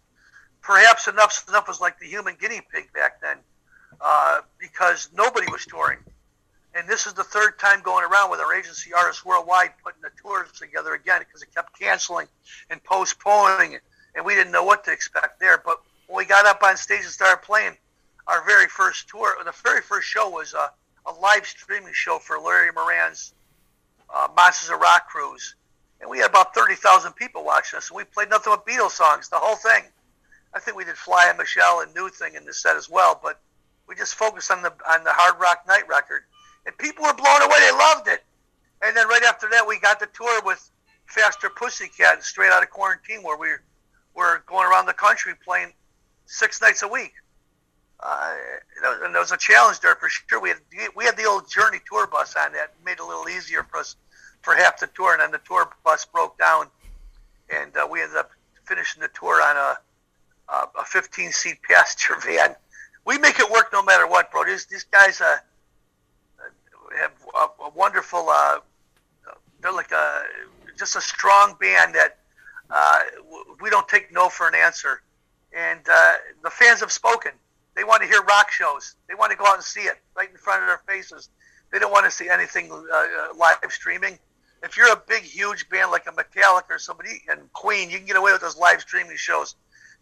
Perhaps 0.62 1.08
Enuff 1.08 1.32
Z'Nuff 1.32 1.66
was 1.66 1.80
like 1.80 1.98
the 1.98 2.06
human 2.06 2.36
guinea 2.40 2.60
pig 2.72 2.92
back 2.94 3.20
then, 3.20 3.38
uh, 4.00 4.40
because 4.60 5.08
nobody 5.12 5.50
was 5.50 5.66
touring. 5.66 5.98
And 6.76 6.88
this 6.88 7.06
is 7.06 7.12
the 7.12 7.24
third 7.24 7.58
time 7.58 7.82
going 7.82 8.04
around 8.04 8.30
with 8.30 8.38
our 8.38 8.54
agency, 8.54 8.92
Artists 8.94 9.24
Worldwide, 9.24 9.72
putting 9.82 10.00
the 10.00 10.10
tours 10.22 10.52
together 10.52 10.94
again 10.94 11.20
because 11.20 11.42
it 11.42 11.52
kept 11.52 11.78
canceling 11.78 12.28
and 12.70 12.82
postponing 12.84 13.72
it 13.72 13.82
and 14.14 14.24
we 14.24 14.34
didn't 14.34 14.52
know 14.52 14.64
what 14.64 14.84
to 14.84 14.92
expect 14.92 15.40
there. 15.40 15.62
But 15.64 15.78
when 16.06 16.18
we 16.18 16.24
got 16.24 16.46
up 16.46 16.62
on 16.62 16.76
stage 16.76 17.02
and 17.02 17.10
started 17.10 17.42
playing, 17.42 17.76
our 18.26 18.44
very 18.44 18.66
first 18.66 19.08
tour, 19.08 19.36
the 19.44 19.54
very 19.62 19.80
first 19.80 20.08
show 20.08 20.28
was 20.28 20.54
a, 20.54 20.70
a 21.06 21.12
live 21.20 21.46
streaming 21.46 21.92
show 21.92 22.18
for 22.18 22.38
Larry 22.38 22.70
Morand's 22.72 23.34
uh, 24.14 24.28
Monsters 24.36 24.70
of 24.70 24.80
Rock 24.80 25.08
cruise, 25.08 25.56
and 26.00 26.08
we 26.08 26.18
had 26.18 26.30
about 26.30 26.54
thirty 26.54 26.74
thousand 26.74 27.12
people 27.14 27.44
watching 27.44 27.76
us. 27.76 27.90
And 27.90 27.96
we 27.96 28.04
played 28.04 28.30
nothing 28.30 28.52
but 28.54 28.66
Beatles 28.66 28.92
songs, 28.92 29.28
the 29.28 29.36
whole 29.36 29.56
thing. 29.56 29.84
I 30.54 30.60
think 30.60 30.76
we 30.76 30.84
did 30.84 30.96
Fly 30.96 31.26
and 31.28 31.36
Michelle 31.36 31.80
and 31.80 31.92
New 31.94 32.08
Thing 32.08 32.34
in 32.34 32.44
the 32.44 32.52
set 32.52 32.76
as 32.76 32.88
well, 32.88 33.18
but 33.22 33.40
we 33.88 33.94
just 33.94 34.14
focused 34.14 34.50
on 34.50 34.62
the 34.62 34.72
on 34.88 35.04
the 35.04 35.12
Hard 35.12 35.40
Rock 35.40 35.64
Night 35.66 35.86
record, 35.88 36.22
and 36.64 36.76
people 36.78 37.04
were 37.04 37.14
blown 37.14 37.42
away. 37.42 37.58
They 37.60 37.72
loved 37.72 38.08
it. 38.08 38.24
And 38.82 38.96
then 38.96 39.08
right 39.08 39.22
after 39.24 39.48
that, 39.50 39.66
we 39.66 39.78
got 39.80 39.98
the 39.98 40.08
tour 40.14 40.42
with 40.44 40.70
Faster 41.06 41.50
Pussycat, 41.50 42.22
straight 42.22 42.52
out 42.52 42.62
of 42.62 42.70
quarantine, 42.70 43.22
where 43.22 43.36
we 43.36 43.48
were 43.48 43.62
going 44.14 44.66
around 44.66 44.86
the 44.86 44.92
country 44.92 45.32
playing 45.44 45.72
six 46.26 46.60
nights 46.60 46.82
a 46.82 46.88
week. 46.88 47.12
Uh, 48.00 48.34
and 49.04 49.14
there 49.14 49.20
was 49.20 49.32
a 49.32 49.36
challenge 49.36 49.80
there 49.80 49.94
for 49.96 50.08
sure. 50.08 50.40
We 50.40 50.50
had 50.50 50.58
we 50.94 51.04
had 51.04 51.16
the 51.16 51.24
old 51.24 51.50
Journey 51.50 51.78
tour 51.88 52.06
bus 52.06 52.34
on 52.36 52.52
that, 52.52 52.74
made 52.84 52.92
it 52.92 53.00
a 53.00 53.06
little 53.06 53.28
easier 53.28 53.62
for 53.70 53.78
us 53.78 53.96
for 54.42 54.54
half 54.54 54.78
the 54.78 54.88
tour, 54.88 55.12
and 55.12 55.22
then 55.22 55.30
the 55.30 55.40
tour 55.46 55.70
bus 55.84 56.04
broke 56.04 56.36
down, 56.38 56.66
and 57.48 57.74
uh, 57.76 57.88
we 57.90 58.02
ended 58.02 58.18
up 58.18 58.30
finishing 58.66 59.00
the 59.00 59.08
tour 59.08 59.40
on 59.42 59.56
a 59.56 59.78
a 60.78 60.84
15 60.84 61.32
seat 61.32 61.58
passenger 61.68 62.20
van. 62.20 62.54
We 63.06 63.18
make 63.18 63.38
it 63.38 63.50
work 63.50 63.70
no 63.72 63.82
matter 63.82 64.06
what, 64.06 64.30
bro. 64.30 64.44
These 64.44 64.66
these 64.66 64.84
guys 64.84 65.20
uh, 65.20 65.36
have 66.98 67.12
a, 67.34 67.64
a 67.64 67.70
wonderful. 67.74 68.28
Uh, 68.28 68.58
they're 69.60 69.72
like 69.72 69.92
a 69.92 70.24
just 70.76 70.96
a 70.96 71.00
strong 71.00 71.56
band 71.60 71.94
that 71.94 72.18
uh, 72.74 72.98
we 73.60 73.70
don't 73.70 73.86
take 73.88 74.12
no 74.12 74.28
for 74.28 74.48
an 74.48 74.54
answer. 74.54 75.00
And 75.56 75.80
uh, 75.88 76.12
the 76.42 76.50
fans 76.50 76.80
have 76.80 76.90
spoken. 76.90 77.30
They 77.76 77.84
want 77.84 78.02
to 78.02 78.08
hear 78.08 78.20
rock 78.22 78.50
shows. 78.50 78.96
They 79.08 79.14
want 79.14 79.30
to 79.30 79.38
go 79.38 79.46
out 79.46 79.54
and 79.54 79.62
see 79.62 79.82
it 79.82 79.98
right 80.16 80.28
in 80.28 80.36
front 80.36 80.62
of 80.62 80.68
their 80.68 80.82
faces. 80.86 81.28
They 81.72 81.78
don't 81.78 81.92
want 81.92 82.04
to 82.04 82.10
see 82.10 82.28
anything 82.28 82.70
uh, 82.72 82.76
uh, 82.76 83.06
live 83.36 83.58
streaming. 83.70 84.18
If 84.64 84.76
you're 84.76 84.92
a 84.92 85.00
big, 85.08 85.22
huge 85.22 85.68
band 85.68 85.92
like 85.92 86.06
a 86.08 86.12
Metallica 86.12 86.70
or 86.70 86.78
somebody 86.78 87.22
and 87.28 87.52
Queen, 87.52 87.90
you 87.90 87.98
can 87.98 88.06
get 88.06 88.16
away 88.16 88.32
with 88.32 88.40
those 88.40 88.56
live 88.56 88.80
streaming 88.80 89.16
shows. 89.16 89.54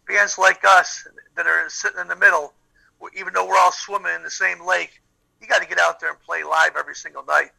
Bands 0.07 0.37
like 0.37 0.63
us 0.65 1.07
that 1.35 1.45
are 1.45 1.69
sitting 1.69 1.99
in 1.99 2.07
the 2.07 2.15
middle, 2.15 2.53
even 3.15 3.33
though 3.33 3.47
we're 3.47 3.57
all 3.57 3.71
swimming 3.71 4.15
in 4.15 4.23
the 4.23 4.31
same 4.31 4.65
lake, 4.65 5.01
you 5.41 5.47
got 5.47 5.61
to 5.61 5.67
get 5.67 5.79
out 5.79 5.99
there 5.99 6.09
and 6.09 6.19
play 6.21 6.43
live 6.43 6.75
every 6.77 6.95
single 6.95 7.23
night. 7.25 7.51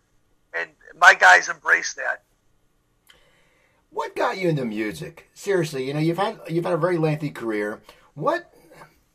And 0.54 0.70
my 0.98 1.14
guys 1.14 1.48
embrace 1.48 1.94
that. 1.94 2.22
What 3.94 4.16
got 4.16 4.38
you 4.38 4.48
into 4.48 4.64
music? 4.64 5.30
Seriously, 5.34 5.84
you 5.86 5.94
know, 5.94 6.00
you've 6.00 6.18
had 6.18 6.40
you've 6.48 6.64
had 6.64 6.74
a 6.74 6.76
very 6.76 6.98
lengthy 6.98 7.30
career. 7.30 7.80
What 8.14 8.52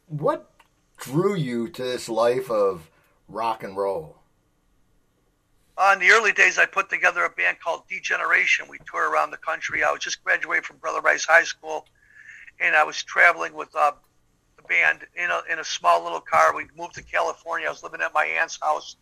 what 0.08 0.50
drew 0.98 1.36
you 1.36 1.68
to 1.68 1.84
this 1.84 2.08
life 2.08 2.50
of 2.50 2.89
rock 3.28 3.62
and 3.62 3.76
roll? 3.76 4.15
Uh, 5.78 5.92
in 5.94 6.00
the 6.00 6.10
early 6.12 6.32
days, 6.32 6.58
I 6.58 6.65
put 6.65 6.89
together 6.89 7.26
a 7.26 7.30
band 7.30 7.58
called 7.60 7.84
Degeneration. 7.89 8.68
We 8.70 8.80
tour 8.89 9.12
around 9.12 9.32
the 9.32 9.38
country. 9.38 9.84
I 9.84 9.92
was 9.92 10.00
just 10.00 10.24
graduated 10.24 10.65
from 10.65 10.78
Brother 10.78 11.02
Rice 11.02 11.26
High 11.26 11.44
School, 11.44 11.86
and 12.62 12.74
I 12.74 12.86
was 12.86 13.04
traveling 13.04 13.54
with 13.54 13.76
uh, 13.76 13.92
the 14.56 14.63
band 14.63 15.06
in 15.13 15.30
a 15.30 15.42
in 15.52 15.60
a 15.60 15.63
small 15.65 16.02
little 16.02 16.22
car. 16.22 16.56
We 16.56 16.68
moved 16.78 16.96
to 16.96 17.04
California. 17.04 17.68
I 17.68 17.72
was 17.72 17.84
living 17.84 18.00
at 18.00 18.13
my 18.13 18.24
aunt's 18.26 18.58
house, 18.62 18.96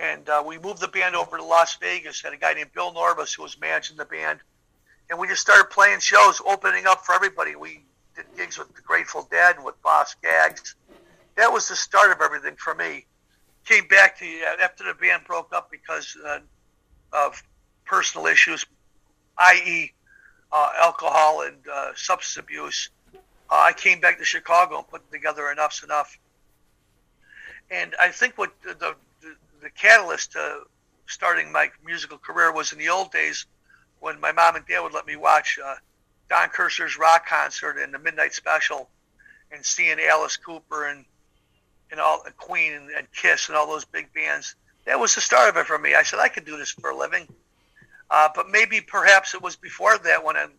and 0.00 0.28
uh, 0.28 0.42
we 0.44 0.58
moved 0.58 0.80
the 0.80 0.88
band 0.88 1.14
over 1.14 1.36
to 1.36 1.44
Las 1.44 1.76
Vegas. 1.76 2.20
Had 2.20 2.32
a 2.32 2.36
guy 2.36 2.54
named 2.54 2.72
Bill 2.74 2.92
Norbus 2.92 3.36
who 3.36 3.44
was 3.44 3.56
managing 3.60 3.96
the 3.96 4.04
band, 4.04 4.40
and 5.10 5.18
we 5.18 5.28
just 5.28 5.40
started 5.40 5.70
playing 5.70 6.00
shows, 6.00 6.40
opening 6.46 6.86
up 6.86 7.04
for 7.04 7.14
everybody. 7.14 7.54
We 7.54 7.84
did 8.14 8.24
gigs 8.36 8.58
with 8.58 8.74
the 8.74 8.82
Grateful 8.82 9.28
Dead, 9.30 9.56
and 9.56 9.64
with 9.64 9.80
Boz 9.82 10.08
Scaggs. 10.10 10.74
That 11.36 11.52
was 11.52 11.68
the 11.68 11.76
start 11.76 12.10
of 12.10 12.20
everything 12.20 12.56
for 12.56 12.74
me. 12.74 13.06
Came 13.64 13.86
back 13.88 14.18
to 14.18 14.24
uh, 14.24 14.62
after 14.62 14.84
the 14.84 14.94
band 14.94 15.24
broke 15.26 15.52
up 15.54 15.70
because 15.70 16.16
uh, 16.26 16.38
of 17.12 17.42
personal 17.84 18.26
issues, 18.26 18.64
i.e., 19.38 19.92
uh, 20.52 20.68
alcohol 20.78 21.42
and 21.42 21.56
uh, 21.72 21.90
substance 21.94 22.42
abuse. 22.42 22.90
Uh, 23.14 23.18
I 23.50 23.72
came 23.72 24.00
back 24.00 24.18
to 24.18 24.24
Chicago 24.24 24.78
and 24.78 24.88
put 24.88 25.10
together 25.12 25.42
Enuff 25.42 25.72
Z'Nuff. 25.72 26.16
And 27.70 27.94
I 28.00 28.10
think 28.10 28.38
what 28.38 28.52
the, 28.62 28.74
the, 28.74 28.94
the 29.62 29.70
catalyst 29.70 30.32
to 30.32 30.60
starting 31.06 31.52
my 31.52 31.70
musical 31.84 32.18
career 32.18 32.52
was 32.52 32.72
in 32.72 32.78
the 32.78 32.88
old 32.88 33.12
days 33.12 33.46
when 34.06 34.20
my 34.20 34.30
mom 34.30 34.54
and 34.54 34.64
dad 34.68 34.80
would 34.80 34.94
let 34.94 35.04
me 35.04 35.16
watch 35.16 35.58
uh, 35.62 35.74
Don 36.30 36.48
Kirshner's 36.48 36.96
rock 36.96 37.26
concert 37.26 37.76
and 37.76 37.92
the 37.92 37.98
Midnight 37.98 38.34
Special 38.34 38.88
and 39.50 39.66
seeing 39.66 39.98
Alice 39.98 40.36
Cooper 40.36 40.86
and 40.86 41.04
and 41.90 41.98
all 41.98 42.22
and 42.24 42.36
Queen 42.36 42.72
and, 42.72 42.88
and 42.90 43.08
Kiss 43.12 43.48
and 43.48 43.56
all 43.56 43.66
those 43.66 43.84
big 43.84 44.12
bands. 44.14 44.54
That 44.84 45.00
was 45.00 45.16
the 45.16 45.20
start 45.20 45.48
of 45.48 45.56
it 45.56 45.66
for 45.66 45.76
me. 45.76 45.96
I 45.96 46.04
said 46.04 46.20
I 46.20 46.28
could 46.28 46.44
do 46.44 46.56
this 46.56 46.70
for 46.70 46.90
a 46.90 46.96
living. 46.96 47.26
Uh, 48.08 48.28
but 48.32 48.48
maybe 48.48 48.80
perhaps 48.80 49.34
it 49.34 49.42
was 49.42 49.56
before 49.56 49.98
that 49.98 50.22
when 50.22 50.36
I'm 50.36 50.52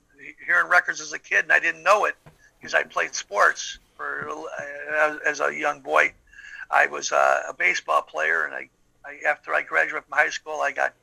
hearing 0.46 0.68
records 0.70 1.00
as 1.00 1.14
a 1.14 1.20
kid 1.20 1.44
and 1.44 1.54
I 1.54 1.60
didn't 1.60 1.84
know 1.84 2.04
it 2.04 2.16
because 2.60 2.74
I 2.74 2.84
played 2.84 3.16
sports 3.16 3.80
for 3.96 4.30
uh, 4.60 5.16
as 5.26 5.40
a 5.40 5.58
young 5.58 5.80
boy. 5.80 6.12
I 6.70 6.88
was 6.88 7.14
uh, 7.14 7.44
a 7.48 7.54
baseball 7.54 8.02
player, 8.02 8.44
and 8.44 8.54
I, 8.54 8.70
I 9.06 9.20
after 9.26 9.54
I 9.54 9.62
graduated 9.62 10.04
from 10.04 10.18
high 10.18 10.32
school, 10.32 10.60
I 10.60 10.74
got 10.74 10.94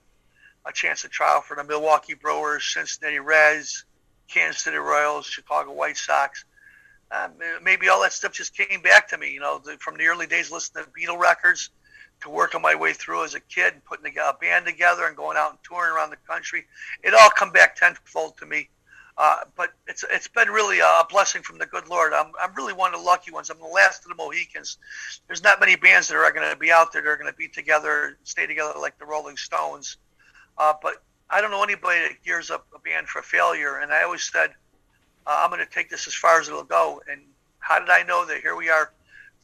a 0.66 0.72
chance 0.72 1.02
to 1.02 1.08
trial 1.08 1.40
for 1.40 1.56
the 1.56 1.64
Milwaukee 1.64 2.14
Brewers, 2.14 2.64
Cincinnati 2.64 3.18
Reds, 3.18 3.84
Kansas 4.28 4.62
City 4.62 4.76
Royals, 4.76 5.26
Chicago 5.26 5.72
White 5.72 5.96
Sox. 5.96 6.44
Um, 7.10 7.32
maybe 7.62 7.88
all 7.88 8.02
that 8.02 8.12
stuff 8.12 8.32
just 8.32 8.56
came 8.56 8.80
back 8.80 9.08
to 9.08 9.18
me, 9.18 9.32
you 9.32 9.40
know, 9.40 9.60
the, 9.62 9.76
from 9.78 9.96
the 9.96 10.06
early 10.06 10.26
days 10.26 10.50
listening 10.50 10.84
to 10.84 10.90
Beatle 10.90 11.18
records 11.18 11.70
to 12.22 12.30
working 12.30 12.62
my 12.62 12.74
way 12.74 12.92
through 12.92 13.24
as 13.24 13.34
a 13.34 13.40
kid 13.40 13.74
and 13.74 13.84
putting 13.84 14.12
a 14.18 14.32
band 14.34 14.66
together 14.66 15.06
and 15.06 15.16
going 15.16 15.36
out 15.36 15.50
and 15.50 15.58
touring 15.62 15.92
around 15.92 16.10
the 16.10 16.16
country. 16.28 16.64
It 17.02 17.14
all 17.14 17.30
come 17.30 17.52
back 17.52 17.76
tenfold 17.76 18.38
to 18.38 18.46
me. 18.46 18.68
Uh, 19.16 19.36
but 19.56 19.70
it's 19.86 20.04
it's 20.10 20.26
been 20.26 20.48
really 20.48 20.80
a 20.80 21.04
blessing 21.08 21.40
from 21.40 21.56
the 21.58 21.66
good 21.66 21.88
Lord. 21.88 22.12
I'm, 22.12 22.32
I'm 22.42 22.52
really 22.54 22.72
one 22.72 22.92
of 22.92 23.00
the 23.00 23.06
lucky 23.06 23.30
ones. 23.30 23.48
I'm 23.48 23.60
the 23.60 23.64
last 23.64 24.02
of 24.02 24.08
the 24.08 24.16
Mohicans. 24.16 24.78
There's 25.28 25.42
not 25.42 25.60
many 25.60 25.76
bands 25.76 26.08
that 26.08 26.16
are 26.16 26.32
going 26.32 26.50
to 26.50 26.56
be 26.56 26.72
out 26.72 26.92
there 26.92 27.00
that 27.00 27.08
are 27.08 27.16
going 27.16 27.30
to 27.30 27.36
be 27.36 27.46
together, 27.46 28.18
stay 28.24 28.48
together 28.48 28.72
like 28.80 28.98
the 28.98 29.06
Rolling 29.06 29.36
Stones. 29.36 29.98
Uh, 30.58 30.72
but 30.82 31.02
I 31.30 31.40
don't 31.40 31.50
know 31.50 31.62
anybody 31.62 32.00
that 32.00 32.22
gears 32.24 32.50
up 32.50 32.66
a 32.74 32.78
band 32.78 33.08
for 33.08 33.22
failure. 33.22 33.78
And 33.78 33.92
I 33.92 34.02
always 34.02 34.30
said, 34.30 34.50
uh, 35.26 35.42
I'm 35.42 35.50
going 35.50 35.64
to 35.64 35.72
take 35.72 35.90
this 35.90 36.06
as 36.06 36.14
far 36.14 36.40
as 36.40 36.48
it'll 36.48 36.64
go. 36.64 37.02
And 37.10 37.22
how 37.58 37.78
did 37.80 37.88
I 37.88 38.02
know 38.02 38.26
that 38.26 38.40
here 38.40 38.56
we 38.56 38.68
are 38.70 38.92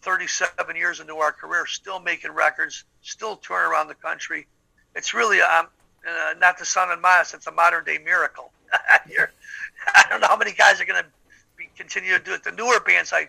37 0.02 0.76
years 0.76 1.00
into 1.00 1.16
our 1.16 1.32
career, 1.32 1.66
still 1.66 2.00
making 2.00 2.32
records, 2.32 2.84
still 3.02 3.36
touring 3.36 3.70
around 3.70 3.88
the 3.88 3.94
country. 3.94 4.46
It's 4.94 5.14
really, 5.14 5.40
um, 5.40 5.66
uh, 6.08 6.34
not 6.38 6.58
to 6.58 6.64
sound 6.64 6.90
unmodest, 6.90 7.34
it's 7.34 7.46
a 7.46 7.52
modern 7.52 7.84
day 7.84 7.98
miracle. 7.98 8.52
I 8.72 10.04
don't 10.08 10.20
know 10.20 10.28
how 10.28 10.36
many 10.36 10.52
guys 10.52 10.80
are 10.80 10.84
going 10.84 11.02
to 11.02 11.64
continue 11.76 12.16
to 12.16 12.22
do 12.22 12.34
it. 12.34 12.44
The 12.44 12.52
newer 12.52 12.80
bands, 12.80 13.12
I, 13.12 13.28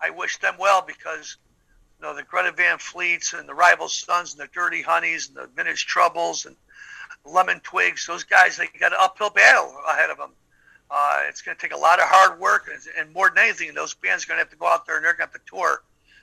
I 0.00 0.10
wish 0.10 0.38
them 0.38 0.54
well 0.58 0.82
because, 0.86 1.36
you 1.98 2.06
know, 2.06 2.14
the 2.14 2.22
Greta 2.22 2.52
Van 2.52 2.78
Fleets 2.78 3.32
and 3.32 3.48
the 3.48 3.54
Rival 3.54 3.88
Sons 3.88 4.32
and 4.32 4.42
the 4.42 4.48
Dirty 4.52 4.82
Honeys 4.82 5.28
and 5.28 5.36
the 5.36 5.46
Vintage 5.54 5.86
Troubles 5.86 6.46
and 6.46 6.56
Lemon 7.24 7.60
Twigs, 7.60 8.06
those 8.06 8.24
guys, 8.24 8.56
they 8.56 8.68
got 8.78 8.92
an 8.92 8.98
uphill 9.00 9.30
battle 9.30 9.74
ahead 9.88 10.10
of 10.10 10.18
them. 10.18 10.30
Uh, 10.90 11.20
it's 11.28 11.40
going 11.40 11.56
to 11.56 11.60
take 11.60 11.72
a 11.72 11.78
lot 11.78 11.98
of 11.98 12.04
hard 12.06 12.38
work, 12.38 12.68
and, 12.70 12.80
and 12.98 13.14
more 13.14 13.30
than 13.30 13.38
anything, 13.38 13.72
those 13.74 13.94
bands 13.94 14.24
are 14.24 14.28
going 14.28 14.36
to 14.36 14.44
have 14.44 14.50
to 14.50 14.56
go 14.56 14.66
out 14.66 14.86
there 14.86 14.96
and 14.96 15.04
they're 15.04 15.14
going 15.14 15.28
to 15.28 15.32
have 15.32 15.44
to 15.44 15.50
tour 15.50 15.82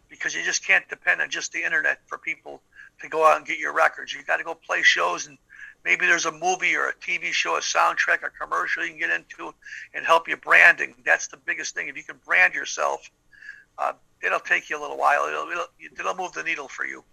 because 0.10 0.36
you 0.36 0.44
just 0.44 0.66
can't 0.66 0.88
depend 0.90 1.22
on 1.22 1.30
just 1.30 1.52
the 1.54 1.64
internet 1.64 2.00
for 2.08 2.18
people 2.18 2.62
to 3.02 3.08
go 3.10 3.26
out 3.26 3.38
and 3.38 3.46
get 3.46 3.60
your 3.60 3.74
records. 3.74 4.14
You 4.14 4.24
got 4.24 4.38
to 4.38 4.44
go 4.44 4.54
play 4.54 4.82
shows 4.82 5.28
and 5.28 5.38
maybe 5.86 6.06
there's 6.06 6.26
a 6.26 6.32
movie 6.32 6.76
or 6.76 6.90
a 6.90 6.94
TV 6.96 7.32
show, 7.32 7.56
a 7.56 7.60
soundtrack, 7.60 8.24
a 8.24 8.30
commercial 8.30 8.84
you 8.84 8.90
can 8.90 9.00
get 9.00 9.10
into 9.10 9.54
and 9.94 10.06
help 10.06 10.28
you 10.28 10.38
branding. 10.38 10.96
That's 11.06 11.28
the 11.28 11.38
biggest 11.38 11.76
thing. 11.76 11.88
If 11.88 11.96
you 11.96 12.04
can 12.04 12.20
brand 12.26 12.54
yourself, 12.54 13.10
uh, 13.78 13.94
it'll 14.24 14.40
take 14.40 14.70
you 14.70 14.80
a 14.80 14.82
little 14.82 14.98
while. 14.98 15.28
It'll, 15.28 15.50
it'll, 15.50 15.68
it'll 16.00 16.16
move 16.16 16.34
the 16.34 16.44
needle 16.44 16.68
for 16.68 16.86
you. 16.86 17.04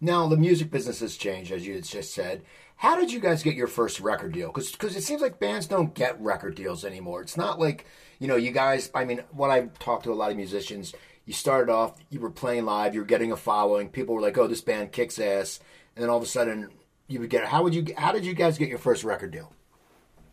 Now 0.00 0.28
the 0.28 0.36
music 0.36 0.70
business 0.70 1.00
has 1.00 1.16
changed, 1.16 1.50
as 1.50 1.66
you 1.66 1.80
just 1.80 2.12
said. 2.12 2.42
How 2.76 2.96
did 2.96 3.12
you 3.12 3.20
guys 3.20 3.42
get 3.42 3.54
your 3.54 3.66
first 3.66 4.00
record 4.00 4.32
deal? 4.32 4.52
Because 4.52 4.96
it 4.96 5.02
seems 5.02 5.22
like 5.22 5.38
bands 5.38 5.66
don't 5.66 5.94
get 5.94 6.20
record 6.20 6.54
deals 6.54 6.84
anymore. 6.84 7.22
It's 7.22 7.36
not 7.36 7.58
like 7.58 7.86
you 8.18 8.28
know 8.28 8.36
you 8.36 8.50
guys. 8.50 8.90
I 8.94 9.04
mean, 9.04 9.22
when 9.30 9.50
I 9.50 9.68
talk 9.78 10.02
to 10.04 10.12
a 10.12 10.14
lot 10.14 10.30
of 10.30 10.36
musicians, 10.36 10.94
you 11.24 11.32
started 11.32 11.72
off, 11.72 11.94
you 12.10 12.20
were 12.20 12.30
playing 12.30 12.64
live, 12.64 12.94
you 12.94 13.00
were 13.00 13.06
getting 13.06 13.32
a 13.32 13.36
following. 13.36 13.88
People 13.88 14.14
were 14.14 14.20
like, 14.20 14.36
"Oh, 14.36 14.46
this 14.46 14.60
band 14.60 14.92
kicks 14.92 15.18
ass," 15.18 15.60
and 15.94 16.02
then 16.02 16.10
all 16.10 16.18
of 16.18 16.22
a 16.22 16.26
sudden, 16.26 16.70
you 17.08 17.20
would 17.20 17.30
get. 17.30 17.46
How 17.46 17.62
would 17.62 17.74
you? 17.74 17.86
How 17.96 18.12
did 18.12 18.24
you 18.24 18.34
guys 18.34 18.58
get 18.58 18.68
your 18.68 18.78
first 18.78 19.04
record 19.04 19.30
deal? 19.30 19.52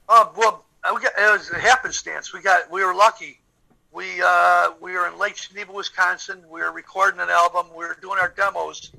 Uh, 0.09 0.25
well, 0.35 0.65
we 0.93 1.01
got, 1.01 1.13
it 1.17 1.31
was 1.31 1.49
a 1.51 1.59
happenstance. 1.59 2.33
We 2.33 2.41
got 2.41 2.69
we 2.71 2.83
were 2.83 2.93
lucky. 2.93 3.39
We 3.91 4.21
uh, 4.23 4.71
we 4.81 4.93
were 4.93 5.07
in 5.07 5.17
Lake 5.17 5.35
Geneva, 5.35 5.71
Wisconsin. 5.71 6.43
We 6.49 6.61
were 6.61 6.71
recording 6.71 7.19
an 7.19 7.29
album. 7.29 7.67
We 7.69 7.85
were 7.85 7.97
doing 8.01 8.19
our 8.19 8.29
demos. 8.29 8.91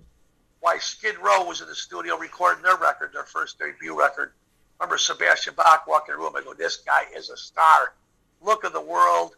While 0.63 0.79
Skid 0.79 1.19
Row 1.19 1.45
was 1.45 1.61
in 1.61 1.67
the 1.67 1.75
studio 1.75 2.17
recording 2.17 2.63
their 2.63 2.77
record, 2.77 3.13
their 3.13 3.25
first 3.25 3.59
debut 3.59 3.99
record. 3.99 4.33
remember 4.79 4.97
Sebastian 4.97 5.55
Bach 5.57 5.89
walking 5.89 6.15
in 6.15 6.21
the 6.21 6.25
room. 6.25 6.37
I 6.37 6.43
go, 6.43 6.55
"This 6.55 6.77
guy 6.77 7.09
is 7.17 7.31
a 7.31 7.37
star. 7.37 7.95
Look 8.41 8.63
of 8.63 8.73
the 8.73 8.81
world." 8.81 9.35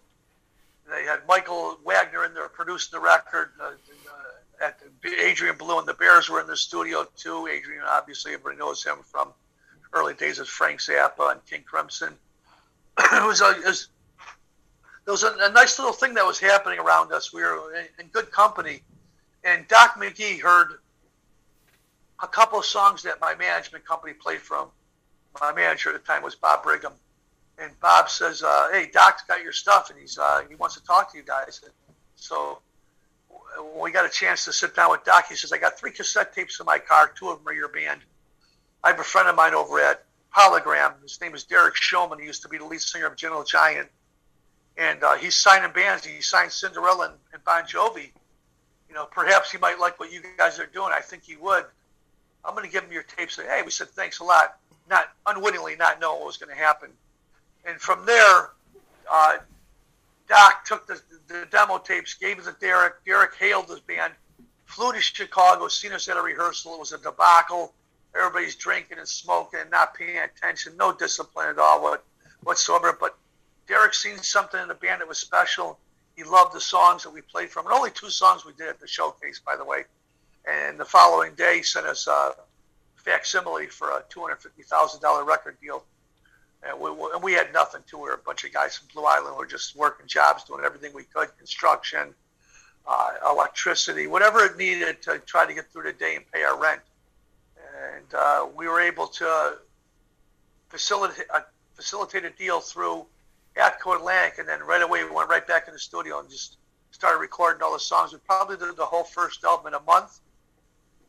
They 0.87 1.05
had 1.05 1.27
Michael 1.27 1.79
Wagner 1.83 2.27
in 2.27 2.35
there 2.35 2.47
producing 2.51 2.91
the 2.93 3.03
record. 3.03 3.53
Uh, 3.59 3.69
uh, 3.69 4.65
at 4.67 4.79
Adrian 5.03 5.57
Belew 5.57 5.79
and 5.79 5.89
the 5.89 5.95
Bears 5.95 6.29
were 6.29 6.43
in 6.43 6.47
the 6.47 6.59
studio 6.59 7.07
too. 7.17 7.47
Adrian, 7.47 7.85
obviously, 7.87 8.35
everybody 8.35 8.59
knows 8.59 8.85
him 8.85 8.97
from 9.03 9.33
early 9.95 10.13
days 10.13 10.39
as 10.39 10.49
Frank 10.49 10.81
Zappa 10.81 11.33
and 11.33 11.47
King 11.47 11.63
Crimson. 11.63 12.19
it 12.99 13.27
was 13.27 13.41
a, 13.41 13.53
it 13.53 13.65
was, 13.65 13.89
there 15.07 15.13
was 15.13 15.23
a, 15.23 15.35
a, 15.41 15.51
nice 15.53 15.79
little 15.79 15.95
thing 15.95 16.13
that 16.15 16.27
was 16.27 16.39
happening 16.39 16.79
around 16.79 17.13
us. 17.13 17.33
We 17.33 17.41
were 17.41 17.75
in, 17.75 17.87
in 17.99 18.07
good 18.09 18.31
company, 18.31 18.83
and 19.43 19.67
Doc 19.69 19.95
McGhee 19.99 20.39
heard 20.39 20.81
a 22.22 22.29
couple 22.29 22.59
of 22.59 22.64
songs 22.64 23.03
that 23.03 23.20
my 23.20 23.35
management 23.35 23.85
company 23.85 24.12
played 24.12 24.40
from. 24.40 24.68
My 25.40 25.53
manager 25.53 25.90
at 25.92 26.00
the 26.00 26.07
time 26.07 26.22
was 26.22 26.35
Bob 26.35 26.62
Brigham, 26.62 26.92
and 27.59 27.72
Bob 27.81 28.09
says, 28.09 28.42
uh, 28.42 28.68
"Hey, 28.70 28.88
Doc's 28.92 29.22
got 29.22 29.42
your 29.42 29.53
stuff, 29.53 29.90
and 29.90 29.98
he's 29.98 30.16
uh, 30.16 30.42
he 30.48 30.55
wants 30.55 30.77
to 30.77 30.85
talk 30.85 31.11
to 31.12 31.18
you 31.18 31.24
guys." 31.24 31.61
And 31.64 31.72
so 32.14 32.61
when 33.57 33.83
we 33.83 33.90
got 33.90 34.07
a 34.07 34.09
chance 34.11 34.44
to 34.44 34.53
sit 34.53 34.77
down 34.77 34.90
with 34.92 35.05
Doc, 35.05 35.27
he 35.29 35.35
says, 35.35 35.53
"I 35.53 35.59
got 35.59 35.79
three 35.79 35.90
cassette 35.90 36.35
tapes 36.35 36.61
in 36.61 36.66
my 36.66 36.79
car. 36.79 37.12
Two 37.14 37.31
of 37.31 37.38
them 37.38 37.48
are 37.48 37.53
your 37.55 37.68
band." 37.68 38.00
I 38.85 38.90
have 38.90 39.00
a 39.00 39.05
friend 39.05 39.29
of 39.29 39.35
mine 39.35 39.55
over 39.55 39.81
at 39.81 40.05
PolyGram. 40.37 41.03
His 41.03 41.18
name 41.20 41.35
is 41.35 41.44
Derek 41.44 41.74
Shulman. 41.74 42.20
He 42.20 42.27
used 42.27 42.42
to 42.42 42.48
be 42.48 42.59
the 42.59 42.64
lead 42.66 42.81
singer 42.81 43.07
of 43.07 43.16
Gentle 43.16 43.44
Giant, 43.44 43.88
and 44.77 45.03
uh, 45.03 45.14
he's 45.14 45.35
signing 45.35 45.72
bands. 45.72 46.05
He 46.05 46.20
signed 46.20 46.53
Cinderella 46.53 47.07
and, 47.07 47.14
and 47.33 47.44
Bon 47.44 47.64
Jovi. 47.64 48.11
You 48.88 48.94
know, 48.94 49.07
perhaps 49.07 49.50
he 49.50 49.59
might 49.59 49.81
like 49.81 49.98
what 49.98 50.12
you 50.12 50.20
guys 50.37 50.61
are 50.61 50.66
doing. 50.66 50.92
I 50.94 51.00
think 51.00 51.24
he 51.24 51.37
would. 51.37 51.64
I'm 52.44 52.54
going 52.54 52.66
to 52.66 52.72
give 52.72 52.85
him 52.85 52.92
your 52.92 53.02
tapes. 53.02 53.37
Say, 53.37 53.44
Hey, 53.46 53.62
we 53.64 53.70
said 53.70 53.88
thanks 53.88 54.20
a 54.20 54.24
lot. 54.24 54.59
Not 54.88 55.07
unwittingly, 55.26 55.76
not 55.76 56.00
knowing 56.00 56.18
what 56.18 56.26
was 56.26 56.37
going 56.37 56.54
to 56.54 56.61
happen 56.61 56.90
and 57.64 57.80
from 57.80 58.04
there, 58.07 58.50
uh, 59.11 59.38
Doc 60.28 60.64
took 60.64 60.87
the, 60.87 61.00
the 61.28 61.46
demo 61.50 61.78
tapes, 61.78 62.14
gave 62.14 62.38
it 62.38 62.44
to 62.44 62.54
Derek. 62.61 63.04
Derek 63.04 63.35
hailed 63.37 63.68
his 63.68 63.80
band, 63.80 64.12
flew 64.66 64.92
to 64.92 65.00
Chicago, 65.00 65.68
seen 65.68 65.92
us 65.92 66.09
at 66.09 66.16
a 66.16 66.22
rehearsal. 66.22 66.74
It 66.74 66.80
was 66.80 66.92
a 66.92 66.98
debacle. 66.98 67.72
Everybody's 68.14 68.54
drinking 68.54 68.98
and 68.98 69.09
smoking 69.09 69.61
and 69.61 69.70
not 69.70 69.94
paying 69.94 70.18
attention. 70.18 70.76
No 70.76 70.92
discipline 70.92 71.48
at 71.48 71.59
all 71.59 71.83
what, 71.83 72.04
whatsoever. 72.44 72.96
But 72.98 73.16
Derek 73.66 73.94
seen 73.94 74.18
something 74.18 74.61
in 74.61 74.68
the 74.68 74.74
band 74.74 75.00
that 75.00 75.09
was 75.09 75.18
special. 75.18 75.78
He 76.16 76.22
loved 76.22 76.54
the 76.54 76.61
songs 76.61 77.02
that 77.02 77.11
we 77.11 77.22
played 77.22 77.50
from. 77.50 77.66
And 77.66 77.74
only 77.74 77.90
two 77.90 78.11
songs 78.11 78.44
we 78.44 78.52
did 78.52 78.68
at 78.68 78.78
the 78.78 78.87
showcase, 78.87 79.40
by 79.44 79.57
the 79.57 79.64
way. 79.64 79.85
And 80.50 80.78
the 80.78 80.85
following 80.85 81.35
day, 81.35 81.62
sent 81.62 81.87
us 81.87 82.07
a 82.07 82.35
facsimile 82.96 83.66
for 83.66 83.90
a 83.90 84.02
$250,000 84.11 85.26
record 85.26 85.57
deal 85.61 85.85
and 86.66 86.80
we, 86.80 86.88
and 86.88 87.22
we 87.22 87.33
had 87.33 87.52
nothing 87.52 87.83
to. 87.88 87.96
We 87.96 88.04
were 88.04 88.14
a 88.14 88.18
bunch 88.18 88.44
of 88.44 88.52
guys 88.52 88.76
from 88.76 88.88
Blue 88.94 89.04
Island. 89.04 89.35
We 89.35 89.38
were 89.38 89.46
just 89.46 89.76
working 89.76 90.07
jobs, 90.07 90.44
doing 90.44 90.64
everything 90.64 90.92
we 90.94 91.04
could, 91.04 91.37
construction, 91.37 92.14
uh, 92.87 93.11
electricity, 93.26 94.07
whatever 94.07 94.40
it 94.44 94.57
needed 94.57 95.02
to 95.02 95.18
try 95.20 95.46
to 95.46 95.54
get 95.54 95.70
through 95.70 95.85
the 95.85 95.92
day 95.92 96.16
and 96.16 96.24
pay 96.33 96.42
our 96.42 96.61
rent. 96.61 96.80
And 97.96 98.14
uh, 98.14 98.46
we 98.57 98.68
were 98.68 98.80
able 98.80 99.07
to 99.09 99.59
facilitate, 100.68 101.26
uh, 101.33 101.40
facilitate 101.74 102.24
a 102.24 102.30
deal 102.30 102.61
through 102.61 103.04
Atco 103.57 103.96
Atlantic, 103.96 104.38
and 104.38 104.48
then 104.48 104.61
right 104.61 104.83
away 104.83 105.04
we 105.04 105.11
went 105.11 105.28
right 105.28 105.46
back 105.46 105.68
in 105.68 105.74
the 105.74 105.78
studio 105.78 106.20
and 106.20 106.30
just 106.30 106.57
started 106.92 107.18
recording 107.18 107.62
all 107.62 107.72
the 107.72 107.78
songs. 107.78 108.12
We 108.12 108.18
probably 108.20 108.57
did 108.57 108.76
the 108.76 108.85
whole 108.85 109.04
first 109.04 109.44
album 109.44 109.68
in 109.68 109.74
a 109.74 109.83
month. 109.83 110.20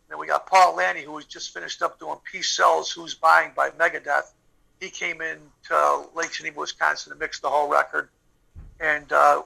Then 0.09 0.19
we 0.19 0.27
got 0.27 0.47
Paul 0.47 0.75
Lani, 0.75 1.01
who 1.01 1.13
was 1.13 1.25
just 1.25 1.53
finished 1.53 1.81
up 1.81 1.99
doing 1.99 2.17
Peace 2.31 2.49
Sells, 2.49 2.91
Who's 2.91 3.15
Buying 3.15 3.51
by 3.55 3.69
Megadeth. 3.71 4.31
He 4.79 4.89
came 4.89 5.21
in 5.21 5.37
to 5.67 6.05
Lake 6.13 6.31
Geneva, 6.31 6.59
Wisconsin 6.59 7.13
to 7.13 7.19
mix 7.19 7.39
the 7.39 7.49
whole 7.49 7.69
record. 7.69 8.09
And, 8.79 9.11
uh, 9.11 9.41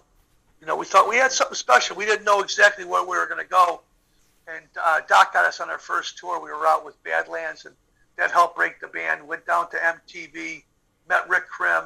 you 0.60 0.68
know, 0.68 0.76
we 0.76 0.86
thought 0.86 1.08
we 1.08 1.18
had 1.18 1.32
something 1.32 1.56
special. 1.56 1.96
We 1.96 2.06
didn't 2.06 2.26
know 2.26 2.42
exactly 2.42 2.84
where 2.84 3.04
we 3.04 3.18
were 3.18 3.28
going 3.28 3.44
to 3.44 3.50
go. 3.50 3.82
And 4.48 4.66
uh, 4.84 5.02
Doc 5.08 5.34
got 5.34 5.46
us 5.46 5.60
on 5.60 5.70
our 5.70 5.78
first 5.78 6.18
tour. 6.18 6.42
We 6.42 6.50
were 6.50 6.66
out 6.66 6.84
with 6.84 7.02
Badlands, 7.04 7.66
and 7.66 7.76
that 8.18 8.32
helped 8.32 8.56
break 8.56 8.82
the 8.82 8.88
band. 8.88 9.28
Went 9.28 9.46
down 9.46 9.70
to 9.70 9.78
MTV, 9.78 10.64
met 11.08 11.30
Rick 11.30 11.48
Krim 11.48 11.84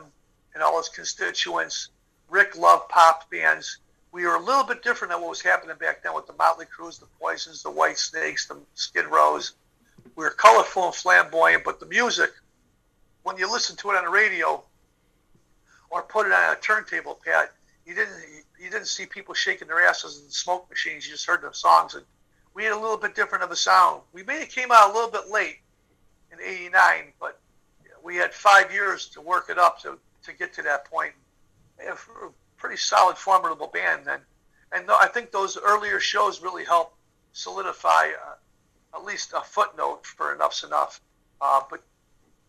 and 0.53 0.63
all 0.63 0.77
his 0.77 0.89
constituents. 0.89 1.89
Rick 2.29 2.55
loved 2.57 2.89
pop 2.89 3.29
bands 3.29 3.79
we 4.13 4.25
were 4.25 4.35
a 4.35 4.39
little 4.39 4.63
bit 4.63 4.83
different 4.83 5.11
than 5.11 5.19
what 5.21 5.31
was 5.31 5.41
happening 5.41 5.75
back 5.77 6.03
then 6.03 6.13
with 6.13 6.27
the 6.27 6.33
Motley 6.33 6.67
Crues, 6.67 6.99
the 6.99 7.07
Poisons, 7.19 7.63
the 7.63 7.71
White 7.71 7.97
Snakes, 7.97 8.47
the 8.47 8.57
Skid 8.75 9.07
Rows. 9.07 9.53
We 10.15 10.23
were 10.23 10.29
colorful 10.29 10.85
and 10.85 10.95
flamboyant, 10.95 11.63
but 11.63 11.79
the 11.79 11.87
music, 11.87 12.29
when 13.23 13.37
you 13.37 13.51
listen 13.51 13.75
to 13.77 13.89
it 13.89 13.97
on 13.97 14.05
the 14.05 14.11
radio 14.11 14.63
or 15.89 16.03
put 16.03 16.27
it 16.27 16.31
on 16.31 16.55
a 16.55 16.59
turntable, 16.59 17.19
Pat, 17.25 17.51
you 17.85 17.95
didn't 17.95 18.13
you 18.59 18.69
didn't 18.69 18.87
see 18.87 19.05
people 19.05 19.33
shaking 19.33 19.67
their 19.67 19.85
asses 19.85 20.21
in 20.23 20.29
smoke 20.29 20.69
machines. 20.69 21.05
You 21.05 21.13
just 21.13 21.25
heard 21.25 21.41
the 21.41 21.51
songs, 21.51 21.95
and 21.95 22.05
we 22.53 22.63
had 22.63 22.71
a 22.71 22.79
little 22.79 22.97
bit 22.97 23.15
different 23.15 23.43
of 23.43 23.51
a 23.51 23.55
sound. 23.55 24.01
We 24.13 24.23
may 24.23 24.39
have 24.39 24.49
came 24.49 24.71
out 24.71 24.91
a 24.91 24.93
little 24.93 25.11
bit 25.11 25.31
late 25.31 25.57
in 26.31 26.39
'89, 26.39 27.13
but 27.19 27.39
we 28.03 28.15
had 28.15 28.31
five 28.31 28.71
years 28.71 29.07
to 29.09 29.21
work 29.21 29.49
it 29.49 29.57
up 29.57 29.81
to 29.81 29.97
to 30.25 30.33
get 30.33 30.53
to 30.53 30.61
that 30.61 30.85
point 30.85 31.13
pretty 32.63 32.77
solid, 32.77 33.17
formidable 33.17 33.67
band 33.67 34.05
then. 34.05 34.19
And 34.71 34.89
I 34.89 35.07
think 35.07 35.31
those 35.31 35.57
earlier 35.57 35.99
shows 35.99 36.41
really 36.41 36.63
helped 36.63 36.95
solidify 37.33 37.89
uh, 37.89 38.95
at 38.95 39.03
least 39.03 39.33
a 39.35 39.41
footnote 39.41 40.05
for 40.05 40.33
Enuff 40.33 40.53
Z'Nuff. 40.53 41.01
Uh, 41.41 41.59
but 41.69 41.83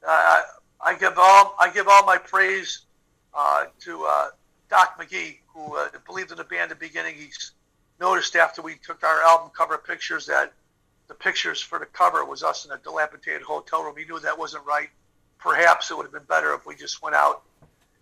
uh, 0.07 0.43
I 0.81 0.95
give 0.95 1.15
all 1.19 1.57
I 1.59 1.69
give 1.69 1.89
all 1.89 2.05
my 2.07 2.17
praise 2.17 2.83
uh, 3.35 3.65
to 3.81 4.05
uh, 4.09 4.29
Doc 4.71 5.01
McGhee, 5.01 5.39
who 5.49 5.77
uh, 5.77 5.89
believed 6.07 6.31
in 6.31 6.37
the 6.37 6.45
band 6.45 6.71
at 6.71 6.79
the 6.79 6.87
beginning. 6.87 7.17
He's 7.17 7.51
noticed 8.01 8.37
after 8.37 8.63
we 8.63 8.77
took 8.87 9.03
our 9.03 9.21
album 9.23 9.51
cover 9.57 9.79
pictures 9.79 10.27
that 10.27 10.53
the 11.09 11.15
pictures 11.15 11.61
for 11.61 11.81
the 11.81 11.87
cover 11.87 12.25
was 12.25 12.45
us 12.45 12.65
in 12.65 12.71
a 12.71 12.79
dilapidated 12.79 13.43
hotel 13.43 13.83
room. 13.83 13.97
He 13.99 14.05
knew 14.05 14.21
that 14.21 14.39
wasn't 14.39 14.65
right. 14.65 14.91
Perhaps 15.41 15.91
it 15.91 15.97
would 15.97 16.05
have 16.05 16.13
been 16.13 16.23
better 16.29 16.55
if 16.55 16.67
we 16.67 16.77
just 16.77 17.03
went 17.03 17.17
out 17.17 17.43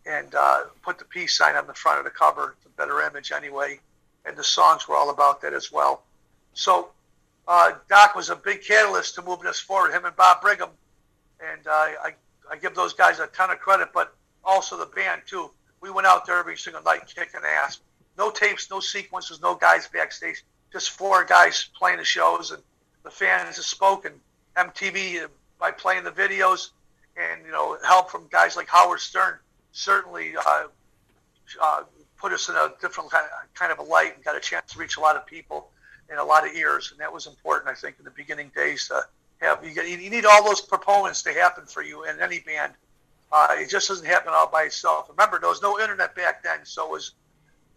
and 0.06 0.34
uh, 0.34 0.64
put 0.82 0.98
the 0.98 1.04
peace 1.04 1.36
sign 1.36 1.54
on 1.56 1.66
the 1.66 1.74
front 1.74 1.98
of 1.98 2.04
the 2.04 2.10
cover. 2.10 2.56
A 2.66 2.68
better 2.70 3.00
image 3.02 3.32
anyway. 3.32 3.78
And 4.24 4.36
the 4.36 4.44
songs 4.44 4.86
were 4.88 4.96
all 4.96 5.10
about 5.10 5.40
that 5.42 5.52
as 5.52 5.72
well. 5.72 6.02
So 6.54 6.90
uh, 7.48 7.72
Doc 7.88 8.14
was 8.14 8.30
a 8.30 8.36
big 8.36 8.62
catalyst 8.62 9.14
to 9.16 9.22
moving 9.22 9.46
us 9.46 9.58
forward, 9.58 9.92
him 9.92 10.04
and 10.04 10.14
Bob 10.16 10.40
Brigham. 10.40 10.70
And 11.40 11.66
uh, 11.66 11.70
I, 11.70 12.14
I 12.50 12.56
give 12.56 12.74
those 12.74 12.92
guys 12.92 13.18
a 13.18 13.26
ton 13.28 13.50
of 13.50 13.58
credit, 13.58 13.88
but 13.92 14.14
also 14.44 14.76
the 14.76 14.86
band, 14.86 15.22
too. 15.26 15.50
We 15.80 15.90
went 15.90 16.06
out 16.06 16.24
there 16.26 16.38
every 16.38 16.56
single 16.56 16.82
night 16.82 17.00
kicking 17.06 17.40
ass. 17.44 17.80
No 18.16 18.30
tapes, 18.30 18.70
no 18.70 18.78
sequences, 18.78 19.40
no 19.40 19.54
guys 19.54 19.88
backstage, 19.88 20.44
just 20.72 20.90
four 20.90 21.24
guys 21.24 21.68
playing 21.76 21.98
the 21.98 22.04
shows. 22.04 22.52
And 22.52 22.62
the 23.02 23.10
fans 23.10 23.56
have 23.56 23.64
spoken. 23.64 24.12
MTV, 24.56 25.24
uh, 25.24 25.28
by 25.58 25.70
playing 25.70 26.04
the 26.04 26.10
videos, 26.10 26.70
and, 27.16 27.44
you 27.44 27.52
know, 27.52 27.78
help 27.86 28.10
from 28.10 28.26
guys 28.30 28.56
like 28.56 28.68
Howard 28.68 29.00
Stern 29.00 29.38
certainly 29.72 30.34
uh, 30.36 30.64
uh, 31.60 31.82
put 32.18 32.32
us 32.32 32.48
in 32.48 32.54
a 32.54 32.72
different 32.80 33.10
kind 33.10 33.24
of 33.24 33.54
kind 33.54 33.72
of 33.72 33.78
a 33.78 33.82
light 33.82 34.14
and 34.14 34.24
got 34.24 34.36
a 34.36 34.40
chance 34.40 34.72
to 34.72 34.78
reach 34.78 34.96
a 34.96 35.00
lot 35.00 35.16
of 35.16 35.26
people 35.26 35.70
in 36.10 36.18
a 36.18 36.24
lot 36.24 36.46
of 36.46 36.54
ears, 36.54 36.90
and 36.92 37.00
that 37.00 37.12
was 37.12 37.26
important, 37.26 37.68
I 37.68 37.74
think, 37.74 37.96
in 37.98 38.04
the 38.04 38.10
beginning 38.10 38.50
days 38.54 38.88
to 38.88 39.04
have. 39.40 39.64
You, 39.64 39.74
get, 39.74 39.88
you 39.88 40.10
need 40.10 40.26
all 40.26 40.44
those 40.44 40.60
proponents 40.60 41.22
to 41.22 41.32
happen 41.32 41.64
for 41.64 41.82
you 41.82 42.04
in 42.04 42.20
any 42.20 42.40
band. 42.40 42.72
Uh, 43.32 43.48
it 43.52 43.70
just 43.70 43.88
doesn't 43.88 44.06
happen 44.06 44.30
all 44.34 44.46
by 44.46 44.64
itself. 44.64 45.08
Remember, 45.08 45.38
there 45.38 45.48
was 45.48 45.62
no 45.62 45.80
internet 45.80 46.14
back 46.14 46.42
then, 46.42 46.58
so 46.64 46.86
it 46.86 46.90
was 46.92 47.12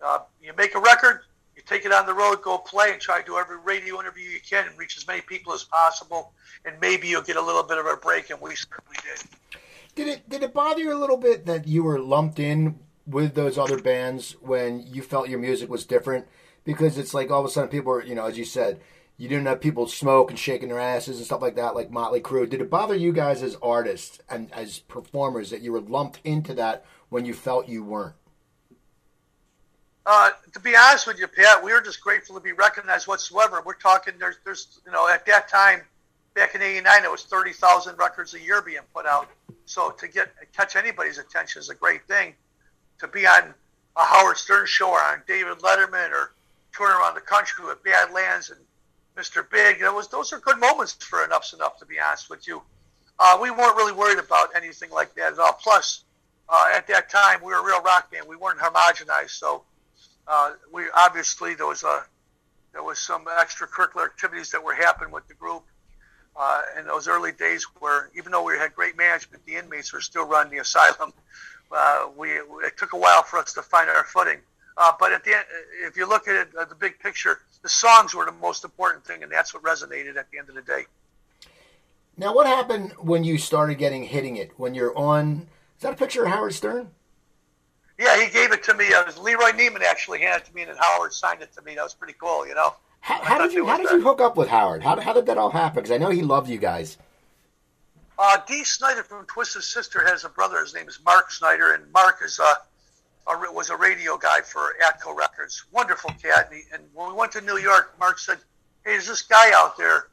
uh, 0.03 0.19
you 0.43 0.51
make 0.57 0.75
a 0.75 0.79
record, 0.79 1.21
you 1.55 1.63
take 1.65 1.85
it 1.85 1.93
on 1.93 2.05
the 2.05 2.13
road, 2.13 2.41
go 2.41 2.57
play, 2.57 2.91
and 2.91 3.01
try 3.01 3.21
to 3.21 3.25
do 3.25 3.37
every 3.37 3.57
radio 3.57 3.99
interview 3.99 4.29
you 4.29 4.41
can 4.47 4.67
and 4.67 4.77
reach 4.77 4.97
as 4.97 5.07
many 5.07 5.21
people 5.21 5.53
as 5.53 5.63
possible, 5.63 6.33
and 6.65 6.75
maybe 6.81 7.07
you'll 7.07 7.21
get 7.21 7.37
a 7.37 7.41
little 7.41 7.63
bit 7.63 7.77
of 7.77 7.85
a 7.85 7.95
break, 7.95 8.29
and 8.29 8.41
we 8.41 8.53
certainly 8.55 8.97
did. 9.03 9.23
Did 9.95 10.07
it 10.07 10.29
did 10.29 10.43
it 10.43 10.53
bother 10.53 10.81
you 10.81 10.93
a 10.93 10.99
little 10.99 11.17
bit 11.17 11.45
that 11.45 11.67
you 11.67 11.83
were 11.83 11.99
lumped 11.99 12.37
in 12.37 12.79
with 13.07 13.33
those 13.33 13.57
other 13.57 13.81
bands 13.81 14.35
when 14.41 14.85
you 14.85 15.01
felt 15.01 15.29
your 15.29 15.39
music 15.39 15.69
was 15.69 15.85
different? 15.85 16.27
Because 16.65 16.97
it's 16.97 17.13
like 17.13 17.31
all 17.31 17.39
of 17.39 17.45
a 17.45 17.49
sudden 17.49 17.69
people 17.69 17.93
are, 17.93 18.03
you 18.03 18.15
know, 18.15 18.25
as 18.25 18.37
you 18.37 18.43
said, 18.43 18.81
you 19.17 19.29
didn't 19.29 19.45
have 19.45 19.61
people 19.61 19.87
smoke 19.87 20.29
and 20.29 20.37
shaking 20.37 20.67
their 20.67 20.79
asses 20.79 21.17
and 21.17 21.25
stuff 21.25 21.41
like 21.41 21.55
that, 21.55 21.75
like 21.75 21.89
Motley 21.89 22.19
Crue. 22.19 22.49
Did 22.49 22.59
it 22.59 22.69
bother 22.69 22.95
you 22.95 23.13
guys 23.13 23.41
as 23.41 23.55
artists 23.61 24.19
and 24.29 24.51
as 24.51 24.79
performers 24.79 25.49
that 25.51 25.61
you 25.61 25.71
were 25.71 25.79
lumped 25.79 26.19
into 26.25 26.53
that 26.55 26.83
when 27.09 27.23
you 27.23 27.33
felt 27.33 27.69
you 27.69 27.83
weren't? 27.83 28.15
Uh, 30.05 30.31
to 30.53 30.59
be 30.59 30.75
honest 30.75 31.07
with 31.07 31.17
you, 31.17 31.27
Pat, 31.27 31.63
we 31.63 31.71
were 31.71 31.81
just 31.81 32.01
grateful 32.01 32.35
to 32.35 32.41
be 32.41 32.51
recognized 32.51 33.07
whatsoever. 33.07 33.63
We're 33.65 33.73
talking 33.73 34.15
there's 34.19 34.37
there's 34.43 34.81
you 34.85 34.91
know 34.91 35.09
at 35.09 35.25
that 35.25 35.47
time 35.47 35.81
back 36.35 36.53
in 36.53 36.61
'89 36.61 37.03
it 37.03 37.11
was 37.11 37.23
thirty 37.23 37.53
thousand 37.53 37.97
records 37.97 38.33
a 38.35 38.39
year 38.39 38.61
being 38.61 38.81
put 38.93 39.07
out. 39.07 39.29
So 39.65 39.91
to 39.91 40.07
get 40.07 40.31
catch 40.53 40.75
anybody's 40.75 41.17
attention 41.17 41.61
is 41.61 41.69
a 41.69 41.75
great 41.75 42.05
thing. 42.07 42.35
To 42.99 43.07
be 43.07 43.25
on 43.25 43.53
a 43.97 44.03
Howard 44.03 44.37
Stern 44.37 44.67
show 44.67 44.91
or 44.91 45.01
on 45.01 45.23
David 45.27 45.57
Letterman 45.59 46.11
or 46.11 46.33
touring 46.73 46.97
around 46.97 47.15
the 47.15 47.21
country 47.21 47.65
with 47.65 47.83
Badlands 47.83 48.51
and 48.51 48.59
Mr. 49.17 49.49
Big, 49.49 49.79
that 49.79 49.93
was 49.93 50.09
those 50.09 50.31
are 50.33 50.39
good 50.39 50.59
moments 50.59 50.93
for 50.93 51.25
Enuff 51.25 51.49
Z'Nuff. 51.49 51.77
To 51.79 51.85
be 51.85 51.99
honest 51.99 52.29
with 52.29 52.47
you, 52.47 52.61
uh, 53.19 53.39
we 53.41 53.49
weren't 53.49 53.75
really 53.77 53.93
worried 53.93 54.19
about 54.19 54.49
anything 54.55 54.91
like 54.91 55.15
that 55.15 55.33
at 55.33 55.39
all. 55.39 55.53
Plus, 55.53 56.03
uh, 56.49 56.65
at 56.75 56.85
that 56.87 57.09
time 57.09 57.39
we 57.39 57.47
were 57.47 57.59
a 57.59 57.65
real 57.65 57.81
rock 57.81 58.11
band. 58.11 58.27
We 58.27 58.35
weren't 58.35 58.59
homogenized, 58.59 59.31
so 59.31 59.63
uh, 60.27 60.51
we 60.71 60.83
obviously 60.95 61.55
there 61.55 61.67
was 61.67 61.83
a 61.83 62.03
there 62.73 62.83
was 62.83 62.99
some 62.99 63.23
extracurricular 63.25 64.03
activities 64.03 64.51
that 64.51 64.61
were 64.61 64.73
happening 64.73 65.11
with 65.11 65.25
the 65.29 65.33
group 65.33 65.63
uh, 66.37 66.61
in 66.77 66.85
those 66.85 67.07
early 67.07 67.31
days 67.31 67.65
where 67.79 68.09
even 68.15 68.31
though 68.31 68.43
we 68.43 68.57
had 68.57 68.73
great 68.75 68.97
management, 68.97 69.45
the 69.45 69.55
inmates 69.55 69.93
were 69.93 70.01
still 70.01 70.25
running 70.25 70.51
the 70.51 70.59
asylum. 70.59 71.13
Uh, 71.71 72.07
we 72.15 72.31
it 72.31 72.77
took 72.77 72.93
a 72.93 72.97
while 72.97 73.23
for 73.23 73.39
us 73.39 73.53
to 73.53 73.61
find 73.61 73.89
our 73.89 74.03
footing. 74.03 74.39
Uh, 74.77 74.91
but 74.99 75.13
at 75.13 75.23
the 75.23 75.33
end, 75.33 75.45
if 75.83 75.95
you 75.95 76.07
look 76.07 76.27
at 76.27 76.35
it, 76.35 76.55
uh, 76.55 76.65
the 76.65 76.75
big 76.75 76.99
picture, 76.99 77.39
the 77.61 77.69
songs 77.69 78.13
were 78.13 78.25
the 78.25 78.31
most 78.33 78.63
important 78.63 79.05
thing, 79.05 79.23
and 79.23 79.31
that's 79.31 79.53
what 79.53 79.63
resonated 79.63 80.17
at 80.17 80.29
the 80.31 80.37
end 80.37 80.49
of 80.49 80.55
the 80.55 80.61
day. 80.61 80.85
Now, 82.17 82.33
what 82.33 82.45
happened 82.45 82.91
when 82.99 83.23
you 83.23 83.37
started 83.37 83.75
getting 83.75 84.03
hitting 84.03 84.37
it? 84.37 84.51
When 84.57 84.73
you're 84.73 84.97
on, 84.97 85.47
is 85.77 85.81
that 85.81 85.93
a 85.93 85.95
picture 85.95 86.23
of 86.23 86.29
Howard 86.29 86.53
Stern? 86.53 86.89
Yeah, 87.97 88.21
he 88.21 88.29
gave 88.29 88.51
it 88.51 88.63
to 88.63 88.73
me. 88.73 88.85
It 88.85 89.05
was 89.05 89.17
Leroy 89.17 89.51
Neiman 89.51 89.81
actually 89.81 90.19
handed 90.19 90.43
it 90.43 90.45
to 90.49 90.55
me, 90.55 90.63
and 90.63 90.71
then 90.71 90.77
Howard 90.77 91.13
signed 91.13 91.41
it 91.41 91.53
to 91.55 91.61
me. 91.61 91.75
That 91.75 91.83
was 91.83 91.93
pretty 91.93 92.15
cool, 92.19 92.45
you 92.45 92.55
know. 92.55 92.75
How, 93.05 93.21
how 93.23 93.37
did 93.37 93.53
you 93.53 93.67
How 93.67 93.77
did 93.77 93.91
you 93.91 94.01
hook 94.01 94.19
up 94.19 94.35
with 94.35 94.47
Howard? 94.47 94.81
How, 94.81 94.99
how 94.99 95.13
did 95.13 95.27
that 95.27 95.37
all 95.37 95.51
happen? 95.51 95.83
Because 95.83 95.91
I 95.91 95.99
know 95.99 96.09
he 96.09 96.23
loved 96.23 96.49
you 96.49 96.57
guys. 96.57 96.97
Uh, 98.17 98.37
Dee 98.47 98.63
Snider 98.63 99.03
from 99.03 99.27
Twisted 99.27 99.61
Sister 99.61 100.03
has 100.07 100.23
a 100.23 100.29
brother. 100.29 100.59
His 100.59 100.73
name 100.73 100.87
is 100.87 100.97
Mark 101.05 101.29
Snider, 101.29 101.73
and 101.73 101.83
Mark 101.91 102.21
is 102.25 102.39
a, 102.39 103.31
a 103.31 103.53
was 103.53 103.69
a 103.69 103.75
radio 103.75 104.17
guy 104.17 104.41
for 104.41 104.73
Atco 104.83 105.15
Records. 105.15 105.65
Wonderful 105.71 106.15
cat. 106.19 106.47
And, 106.49 106.55
he, 106.55 106.63
and, 106.73 106.81
when 106.95 107.09
we 107.09 107.13
went 107.13 107.31
to 107.33 107.41
New 107.41 107.59
York, 107.59 107.93
Mark 107.99 108.17
said, 108.17 108.39
"Hey, 108.83 108.93
there's 108.93 109.05
this 109.05 109.21
guy 109.21 109.51
out 109.53 109.77
there, 109.77 110.07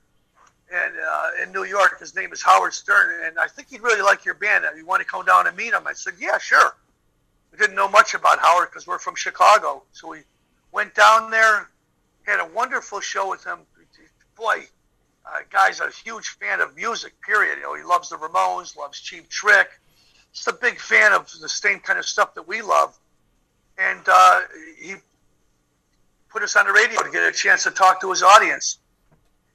and 0.71 0.93
uh, 0.95 1.29
in 1.43 1.51
New 1.51 1.65
York. 1.65 1.99
His 1.99 2.15
name 2.15 2.31
is 2.31 2.43
Howard 2.43 2.75
Stern, 2.75 3.25
and 3.25 3.39
I 3.39 3.47
think 3.47 3.71
he'd 3.71 3.81
really 3.81 4.03
like 4.03 4.27
your 4.27 4.35
band. 4.35 4.67
You 4.77 4.85
want 4.85 5.01
to 5.01 5.09
come 5.09 5.25
down 5.25 5.47
and 5.47 5.57
meet 5.57 5.73
him?" 5.73 5.87
I 5.87 5.95
said, 5.95 6.13
"Yeah, 6.19 6.37
sure." 6.37 6.77
We 7.53 7.57
didn't 7.57 7.77
know 7.77 7.89
much 7.89 8.13
about 8.13 8.39
Howard 8.39 8.69
because 8.71 8.87
we're 8.87 8.99
from 8.99 9.15
Chicago, 9.15 9.83
so 9.93 10.09
we 10.09 10.19
went 10.73 10.95
down 10.95 11.31
there 11.31 11.71
had 12.27 12.41
a 12.41 12.49
wonderful 12.55 13.01
show 13.01 13.31
with 13.31 13.45
him. 13.45 13.61
Boy, 14.37 14.67
uh, 15.27 15.41
guy's 15.51 15.81
a 15.81 15.91
huge 15.91 16.29
fan 16.41 16.61
of 16.61 16.75
music. 16.77 17.15
Period. 17.23 17.59
You 17.59 17.65
know, 17.65 17.75
he 17.75 17.83
loves 17.83 18.09
the 18.09 18.17
Ramones, 18.17 18.77
loves 18.77 19.01
Cheap 19.01 19.29
Trick. 19.29 19.69
Just 20.33 20.49
a 20.49 20.53
big 20.53 20.79
fan 20.79 21.13
of 21.13 21.31
the 21.41 21.49
same 21.49 21.81
kind 21.81 21.99
of 21.99 22.07
stuff 22.07 22.35
that 22.35 22.47
we 22.49 22.63
love. 22.63 22.99
And 23.79 24.01
uh, 24.07 24.41
he 24.81 24.95
put 26.31 26.43
us 26.43 26.57
on 26.57 26.67
the 26.67 26.73
radio 26.73 27.03
to 27.03 27.11
get 27.11 27.23
a 27.23 27.33
chance 27.33 27.65
to 27.65 27.71
talk 27.71 28.01
to 28.01 28.11
his 28.11 28.23
audience. 28.23 28.79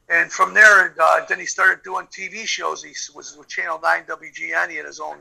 And 0.09 0.31
from 0.31 0.53
there, 0.53 0.95
uh, 0.99 1.25
then 1.27 1.39
he 1.39 1.45
started 1.45 1.83
doing 1.83 2.05
TV 2.07 2.45
shows. 2.45 2.83
He 2.83 2.93
was 3.13 3.35
with 3.37 3.47
Channel 3.47 3.79
9 3.81 4.03
WGN. 4.03 4.69
He 4.69 4.77
had 4.77 4.85
his 4.85 4.99
own 4.99 5.17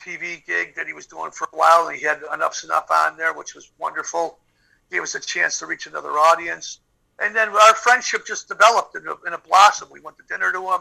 TV 0.00 0.44
gig 0.46 0.74
that 0.76 0.86
he 0.86 0.94
was 0.94 1.06
doing 1.06 1.30
for 1.30 1.48
a 1.52 1.56
while, 1.56 1.88
and 1.88 1.96
he 1.96 2.04
had 2.04 2.22
Enough 2.32 2.90
on 2.90 3.16
there, 3.18 3.34
which 3.34 3.54
was 3.54 3.70
wonderful 3.78 4.38
gave 4.90 5.02
us 5.02 5.14
a 5.14 5.20
chance 5.20 5.58
to 5.58 5.66
reach 5.66 5.86
another 5.86 6.10
audience. 6.10 6.80
And 7.18 7.34
then 7.36 7.48
our 7.48 7.74
friendship 7.74 8.26
just 8.26 8.48
developed 8.48 8.96
in 8.96 9.06
a, 9.06 9.14
in 9.26 9.34
a 9.34 9.38
blossom. 9.38 9.88
We 9.92 10.00
went 10.00 10.16
to 10.18 10.24
dinner 10.28 10.52
to 10.52 10.60
him 10.60 10.80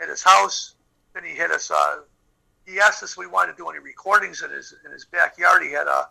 at 0.00 0.08
his 0.08 0.22
house. 0.22 0.74
Then 1.14 1.24
he 1.24 1.30
hit 1.30 1.50
us 1.50 1.70
uh, 1.70 2.00
he 2.66 2.78
asked 2.80 3.02
us 3.02 3.12
if 3.12 3.18
we 3.18 3.26
wanted 3.26 3.52
to 3.52 3.58
do 3.58 3.68
any 3.68 3.78
recordings 3.78 4.42
in 4.42 4.50
his 4.50 4.74
in 4.84 4.92
his 4.92 5.04
backyard. 5.04 5.62
He 5.62 5.72
had 5.72 5.86
a 5.86 6.08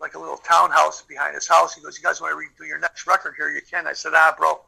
like 0.00 0.14
a 0.14 0.18
little 0.18 0.36
townhouse 0.36 1.02
behind 1.02 1.34
his 1.34 1.48
house. 1.48 1.74
He 1.74 1.82
goes, 1.82 1.98
"You 1.98 2.04
guys 2.04 2.20
want 2.20 2.32
to 2.32 2.36
re- 2.36 2.48
do 2.58 2.64
your 2.64 2.78
next 2.78 3.06
record 3.06 3.34
here? 3.36 3.50
You 3.50 3.62
can." 3.68 3.86
I 3.86 3.92
said, 3.92 4.12
"Ah, 4.14 4.34
bro, 4.36 4.60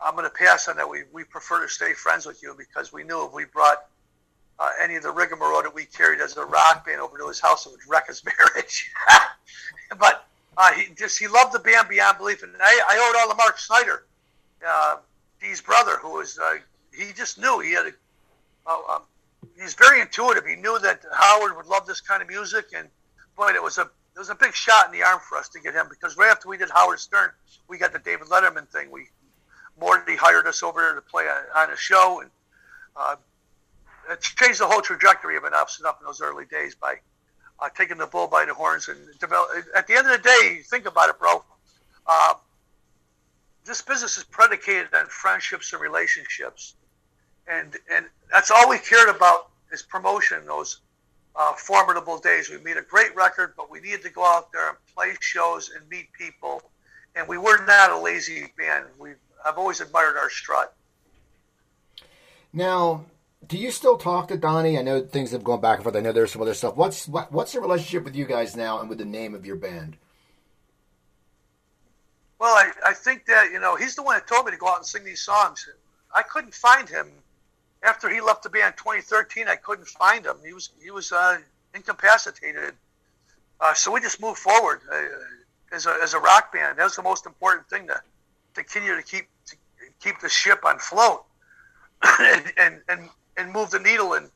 I'm 0.00 0.14
going 0.14 0.24
to 0.24 0.30
pass 0.30 0.68
on 0.68 0.76
that. 0.76 0.88
We 0.88 1.04
we 1.12 1.24
prefer 1.24 1.62
to 1.62 1.68
stay 1.68 1.94
friends 1.94 2.26
with 2.26 2.42
you 2.42 2.54
because 2.58 2.92
we 2.92 3.04
knew 3.04 3.24
if 3.24 3.32
we 3.32 3.44
brought 3.46 3.86
uh, 4.58 4.70
any 4.80 4.96
of 4.96 5.02
the 5.02 5.10
rigmarole 5.10 5.62
that 5.62 5.74
we 5.74 5.84
carried 5.86 6.20
as 6.20 6.36
a 6.36 6.44
rock 6.44 6.84
band 6.84 7.00
over 7.00 7.16
to 7.18 7.28
his 7.28 7.40
house, 7.40 7.66
it 7.66 7.70
would 7.70 7.80
wreck 7.88 8.08
his 8.08 8.22
marriage." 8.54 8.90
but 9.98 10.27
uh, 10.58 10.72
he 10.72 10.92
just 10.94 11.18
he 11.18 11.28
loved 11.28 11.52
the 11.52 11.60
band 11.60 11.88
beyond 11.88 12.18
belief, 12.18 12.42
and 12.42 12.52
I, 12.60 12.82
I 12.88 13.08
owed 13.08 13.20
all 13.20 13.30
to 13.30 13.36
Mark 13.36 13.58
Snider, 13.58 14.04
uh, 14.66 14.96
Dee's 15.40 15.60
brother, 15.60 15.98
who 16.02 16.14
was 16.14 16.36
uh, 16.38 16.56
he 16.92 17.12
just 17.12 17.38
knew 17.40 17.60
he 17.60 17.72
had 17.72 17.86
a. 17.86 17.92
Uh, 18.66 18.96
um, 18.96 19.02
he's 19.58 19.74
very 19.74 20.00
intuitive. 20.00 20.44
He 20.44 20.56
knew 20.56 20.78
that 20.80 21.00
Howard 21.12 21.56
would 21.56 21.66
love 21.66 21.86
this 21.86 22.00
kind 22.00 22.20
of 22.20 22.28
music, 22.28 22.66
and 22.76 22.88
boy, 23.36 23.52
it 23.54 23.62
was 23.62 23.78
a 23.78 23.82
it 23.82 24.18
was 24.18 24.30
a 24.30 24.34
big 24.34 24.52
shot 24.52 24.86
in 24.86 24.92
the 24.92 25.04
arm 25.04 25.20
for 25.28 25.38
us 25.38 25.48
to 25.50 25.60
get 25.60 25.74
him 25.74 25.86
because 25.88 26.16
right 26.16 26.30
after 26.30 26.48
we 26.48 26.58
did 26.58 26.70
Howard 26.70 26.98
Stern, 26.98 27.30
we 27.68 27.78
got 27.78 27.92
the 27.92 28.00
David 28.00 28.26
Letterman 28.26 28.68
thing. 28.68 28.90
We 28.90 29.06
Morty 29.80 30.16
hired 30.16 30.48
us 30.48 30.64
over 30.64 30.80
there 30.80 30.94
to 30.96 31.00
play 31.00 31.28
on, 31.28 31.44
on 31.54 31.72
a 31.72 31.76
show, 31.76 32.20
and 32.20 32.30
uh, 32.96 33.14
it 34.10 34.20
changed 34.20 34.60
the 34.60 34.66
whole 34.66 34.80
trajectory 34.80 35.36
of 35.36 35.44
Enuff 35.44 35.78
up 35.86 36.00
in 36.00 36.06
those 36.06 36.20
early 36.20 36.46
days 36.46 36.74
by 36.74 36.96
uh, 37.60 37.68
taking 37.76 37.98
the 37.98 38.06
bull 38.06 38.26
by 38.26 38.44
the 38.44 38.54
horns 38.54 38.88
and 38.88 38.98
develop. 39.18 39.48
At 39.76 39.86
the 39.86 39.94
end 39.94 40.06
of 40.08 40.22
the 40.22 40.22
day, 40.22 40.60
think 40.64 40.86
about 40.86 41.10
it, 41.10 41.18
bro. 41.18 41.42
Uh, 42.06 42.34
this 43.64 43.82
business 43.82 44.16
is 44.16 44.24
predicated 44.24 44.94
on 44.94 45.06
friendships 45.06 45.72
and 45.72 45.82
relationships, 45.82 46.74
and 47.46 47.76
and 47.92 48.06
that's 48.30 48.50
all 48.50 48.68
we 48.68 48.78
cared 48.78 49.08
about 49.08 49.50
is 49.72 49.82
promotion. 49.82 50.44
Those 50.46 50.80
uh, 51.36 51.52
formidable 51.54 52.18
days. 52.18 52.50
We 52.50 52.58
made 52.58 52.76
a 52.76 52.82
great 52.82 53.14
record, 53.14 53.54
but 53.56 53.70
we 53.70 53.80
needed 53.80 54.02
to 54.02 54.10
go 54.10 54.24
out 54.24 54.52
there 54.52 54.70
and 54.70 54.78
play 54.94 55.14
shows 55.20 55.70
and 55.74 55.88
meet 55.88 56.12
people. 56.12 56.62
And 57.14 57.28
we 57.28 57.38
were 57.38 57.64
not 57.64 57.90
a 57.90 57.98
lazy 57.98 58.52
band. 58.58 58.86
We 58.98 59.12
I've 59.44 59.58
always 59.58 59.80
admired 59.80 60.16
our 60.16 60.30
strut. 60.30 60.74
Now, 62.52 63.04
do 63.48 63.56
you 63.56 63.70
still 63.70 63.96
talk 63.96 64.28
to 64.28 64.36
Donnie? 64.36 64.78
I 64.78 64.82
know 64.82 65.00
things 65.00 65.32
have 65.32 65.42
gone 65.42 65.60
back 65.60 65.76
and 65.76 65.82
forth. 65.84 65.96
I 65.96 66.00
know 66.00 66.12
there's 66.12 66.32
some 66.32 66.42
other 66.42 66.54
stuff. 66.54 66.76
What's 66.76 67.08
what, 67.08 67.32
what's 67.32 67.52
the 67.52 67.60
relationship 67.60 68.04
with 68.04 68.14
you 68.14 68.26
guys 68.26 68.54
now 68.54 68.80
and 68.80 68.88
with 68.88 68.98
the 68.98 69.04
name 69.04 69.34
of 69.34 69.46
your 69.46 69.56
band? 69.56 69.96
Well, 72.38 72.54
I, 72.54 72.70
I 72.90 72.94
think 72.94 73.26
that 73.26 73.50
you 73.50 73.58
know 73.58 73.74
he's 73.74 73.96
the 73.96 74.02
one 74.02 74.16
that 74.16 74.28
told 74.28 74.46
me 74.46 74.52
to 74.52 74.58
go 74.58 74.68
out 74.68 74.76
and 74.76 74.86
sing 74.86 75.04
these 75.04 75.22
songs. 75.22 75.68
I 76.14 76.22
couldn't 76.22 76.54
find 76.54 76.88
him 76.88 77.10
after 77.82 78.08
he 78.08 78.20
left 78.20 78.42
the 78.42 78.50
band 78.50 78.74
in 78.74 78.78
2013. 78.78 79.48
I 79.48 79.56
couldn't 79.56 79.88
find 79.88 80.26
him. 80.26 80.36
He 80.44 80.52
was 80.52 80.70
he 80.82 80.90
was 80.90 81.10
uh, 81.10 81.38
incapacitated. 81.74 82.74
Uh, 83.60 83.74
so 83.74 83.90
we 83.90 84.00
just 84.00 84.20
moved 84.20 84.38
forward 84.38 84.80
uh, 84.92 85.02
as 85.72 85.86
a 85.86 85.96
as 86.02 86.12
a 86.12 86.18
rock 86.18 86.52
band. 86.52 86.78
That 86.78 86.84
was 86.84 86.96
the 86.96 87.02
most 87.02 87.24
important 87.24 87.68
thing 87.68 87.86
to 87.86 87.94
to 87.94 88.62
continue 88.62 88.94
to 88.94 89.02
keep 89.02 89.26
to 89.46 89.56
keep 90.00 90.20
the 90.20 90.28
ship 90.28 90.64
on 90.64 90.78
float 90.78 91.24
and, 92.20 92.52
and 92.56 92.80
and 92.88 93.08
and 93.38 93.50
move 93.52 93.70
the 93.70 93.78
needle 93.78 94.14
and 94.14 94.28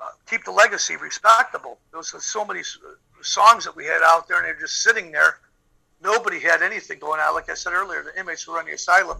uh, 0.00 0.08
keep 0.28 0.44
the 0.44 0.50
legacy 0.50 0.96
respectable. 0.96 1.78
There 1.90 1.98
was 1.98 2.12
so 2.24 2.44
many 2.44 2.62
songs 3.22 3.64
that 3.64 3.76
we 3.76 3.84
had 3.84 4.00
out 4.02 4.26
there, 4.26 4.38
and 4.38 4.46
they're 4.46 4.58
just 4.58 4.82
sitting 4.82 5.12
there. 5.12 5.38
Nobody 6.02 6.40
had 6.40 6.62
anything 6.62 6.98
going 6.98 7.20
on. 7.20 7.34
Like 7.34 7.50
I 7.50 7.54
said 7.54 7.72
earlier, 7.72 8.02
the 8.02 8.18
inmates 8.18 8.48
were 8.48 8.54
running 8.54 8.70
the 8.70 8.74
asylum. 8.74 9.18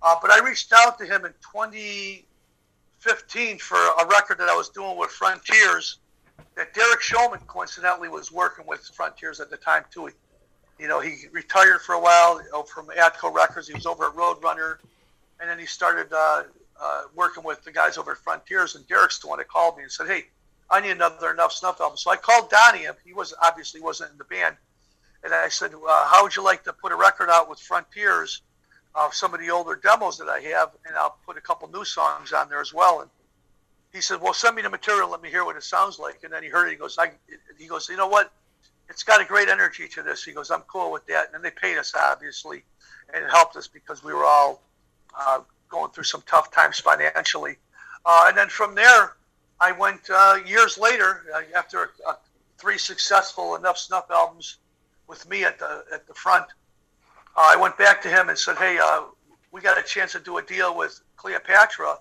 Uh, 0.00 0.14
but 0.22 0.30
I 0.30 0.38
reached 0.44 0.72
out 0.72 0.98
to 0.98 1.04
him 1.04 1.24
in 1.24 1.32
2015 1.52 3.58
for 3.58 3.76
a 3.76 4.06
record 4.06 4.38
that 4.38 4.48
I 4.48 4.56
was 4.56 4.68
doing 4.68 4.96
with 4.96 5.10
Frontiers 5.10 5.98
that 6.56 6.72
Derek 6.74 7.00
Shulman 7.00 7.44
coincidentally 7.46 8.08
was 8.08 8.32
working 8.32 8.66
with 8.66 8.88
Frontiers 8.94 9.40
at 9.40 9.50
the 9.50 9.56
time 9.56 9.84
too. 9.92 10.06
He, 10.06 10.12
you 10.82 10.88
know, 10.88 11.00
he 11.00 11.26
retired 11.32 11.80
for 11.82 11.94
a 11.94 12.00
while 12.00 12.40
from 12.72 12.86
Atco 12.88 13.32
Records. 13.32 13.68
He 13.68 13.74
was 13.74 13.86
over 13.86 14.06
at 14.06 14.14
Roadrunner, 14.14 14.78
and 15.40 15.50
then 15.50 15.58
he 15.58 15.66
started 15.66 16.12
uh, 16.12 16.44
uh, 16.80 17.02
working 17.14 17.42
with 17.42 17.62
the 17.64 17.72
guys 17.72 17.98
over 17.98 18.12
at 18.12 18.18
Frontiers. 18.18 18.74
And 18.74 18.86
Derek's 18.86 19.18
the 19.18 19.28
one 19.28 19.38
that 19.38 19.48
called 19.48 19.76
me 19.76 19.82
and 19.82 19.92
said, 19.92 20.06
"Hey, 20.06 20.26
I 20.70 20.80
need 20.80 20.90
another 20.90 21.34
Enuff 21.34 21.52
Z'Nuff 21.52 21.80
album." 21.80 21.96
So 21.96 22.10
I 22.10 22.16
called 22.16 22.50
Donnie. 22.50 22.86
He 23.04 23.12
was 23.12 23.34
obviously 23.42 23.80
wasn't 23.80 24.12
in 24.12 24.18
the 24.18 24.24
band, 24.24 24.56
and 25.24 25.34
I 25.34 25.48
said, 25.48 25.74
uh, 25.74 26.08
"How 26.08 26.22
would 26.22 26.36
you 26.36 26.42
like 26.42 26.64
to 26.64 26.72
put 26.72 26.92
a 26.92 26.96
record 26.96 27.30
out 27.30 27.48
with 27.48 27.60
Frontiers 27.60 28.42
of 28.94 29.14
some 29.14 29.34
of 29.34 29.40
the 29.40 29.50
older 29.50 29.76
demos 29.76 30.18
that 30.18 30.28
I 30.28 30.40
have, 30.40 30.70
and 30.86 30.96
I'll 30.96 31.18
put 31.26 31.36
a 31.36 31.40
couple 31.40 31.68
new 31.68 31.84
songs 31.84 32.32
on 32.32 32.48
there 32.48 32.60
as 32.60 32.72
well?" 32.72 33.00
And 33.00 33.10
he 33.92 34.00
said, 34.00 34.20
"Well, 34.20 34.34
send 34.34 34.56
me 34.56 34.62
the 34.62 34.70
material. 34.70 35.08
Let 35.08 35.22
me 35.22 35.30
hear 35.30 35.44
what 35.44 35.56
it 35.56 35.64
sounds 35.64 35.98
like." 35.98 36.22
And 36.24 36.32
then 36.32 36.42
he 36.42 36.48
heard 36.48 36.68
it. 36.68 36.72
He 36.72 36.76
goes, 36.76 36.96
"I," 36.98 37.12
he 37.58 37.66
goes, 37.66 37.88
"You 37.88 37.96
know 37.96 38.08
what? 38.08 38.32
It's 38.88 39.02
got 39.02 39.20
a 39.20 39.24
great 39.24 39.48
energy 39.48 39.88
to 39.88 40.02
this." 40.02 40.22
He 40.24 40.32
goes, 40.32 40.50
"I'm 40.50 40.62
cool 40.62 40.92
with 40.92 41.06
that." 41.06 41.26
And 41.26 41.34
then 41.34 41.42
they 41.42 41.50
paid 41.50 41.76
us 41.78 41.92
obviously, 41.94 42.64
and 43.12 43.24
it 43.24 43.30
helped 43.30 43.56
us 43.56 43.66
because 43.66 44.04
we 44.04 44.12
were 44.12 44.24
all 44.24 44.62
uh, 45.18 45.40
going 45.68 45.90
through 45.90 46.04
some 46.04 46.22
tough 46.26 46.50
times 46.50 46.78
financially. 46.78 47.56
Uh, 48.04 48.24
and 48.28 48.36
then 48.36 48.48
from 48.48 48.74
there, 48.74 49.16
I 49.60 49.72
went 49.72 50.08
uh, 50.10 50.38
years 50.46 50.78
later 50.78 51.24
uh, 51.34 51.40
after 51.56 51.90
three 52.58 52.78
successful 52.78 53.56
Enuff 53.56 53.76
Z'Nuff 53.76 54.10
albums 54.10 54.58
with 55.06 55.28
me 55.28 55.44
at 55.44 55.58
the 55.58 55.84
at 55.92 56.06
the 56.06 56.14
front. 56.14 56.46
Uh, 57.36 57.50
I 57.52 57.56
went 57.56 57.76
back 57.76 58.00
to 58.02 58.08
him 58.08 58.28
and 58.28 58.38
said, 58.38 58.56
"Hey, 58.56 58.78
uh, 58.78 59.02
we 59.52 59.60
got 59.60 59.78
a 59.78 59.82
chance 59.82 60.12
to 60.12 60.20
do 60.20 60.38
a 60.38 60.42
deal 60.42 60.76
with 60.76 61.00
Cleopatra 61.16 61.98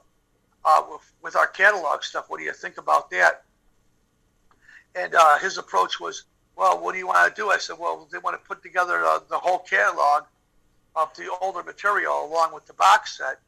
with, 0.90 1.14
with, 1.22 1.36
our 1.38 1.48
catalog 1.48 2.04
stuff. 2.04 2.26
What 2.28 2.40
do 2.40 2.44
you 2.44 2.54
think 2.54 2.78
about 2.78 3.10
that?" 3.12 3.44
And 4.96 5.14
his 5.42 5.58
approach 5.58 6.00
was, 6.00 6.26
"Well, 6.56 6.80
what 6.80 6.94
do 6.94 7.00
you 7.00 7.08
want 7.08 7.36
to 7.36 7.42
do?" 7.42 7.50
I 7.50 7.58
said, 7.58 7.78
"Well, 7.80 8.08
they 8.12 8.18
want 8.20 8.42
to 8.42 8.48
put 8.48 8.62
together 8.62 9.04
the 9.30 9.40
whole 9.40 9.60
catalog." 9.60 10.24
Of 10.96 11.14
the 11.16 11.32
older 11.42 11.62
material 11.62 12.26
along 12.26 12.56
with 12.56 12.66
the 12.66 12.74
box 12.74 13.20
set, 13.20 13.40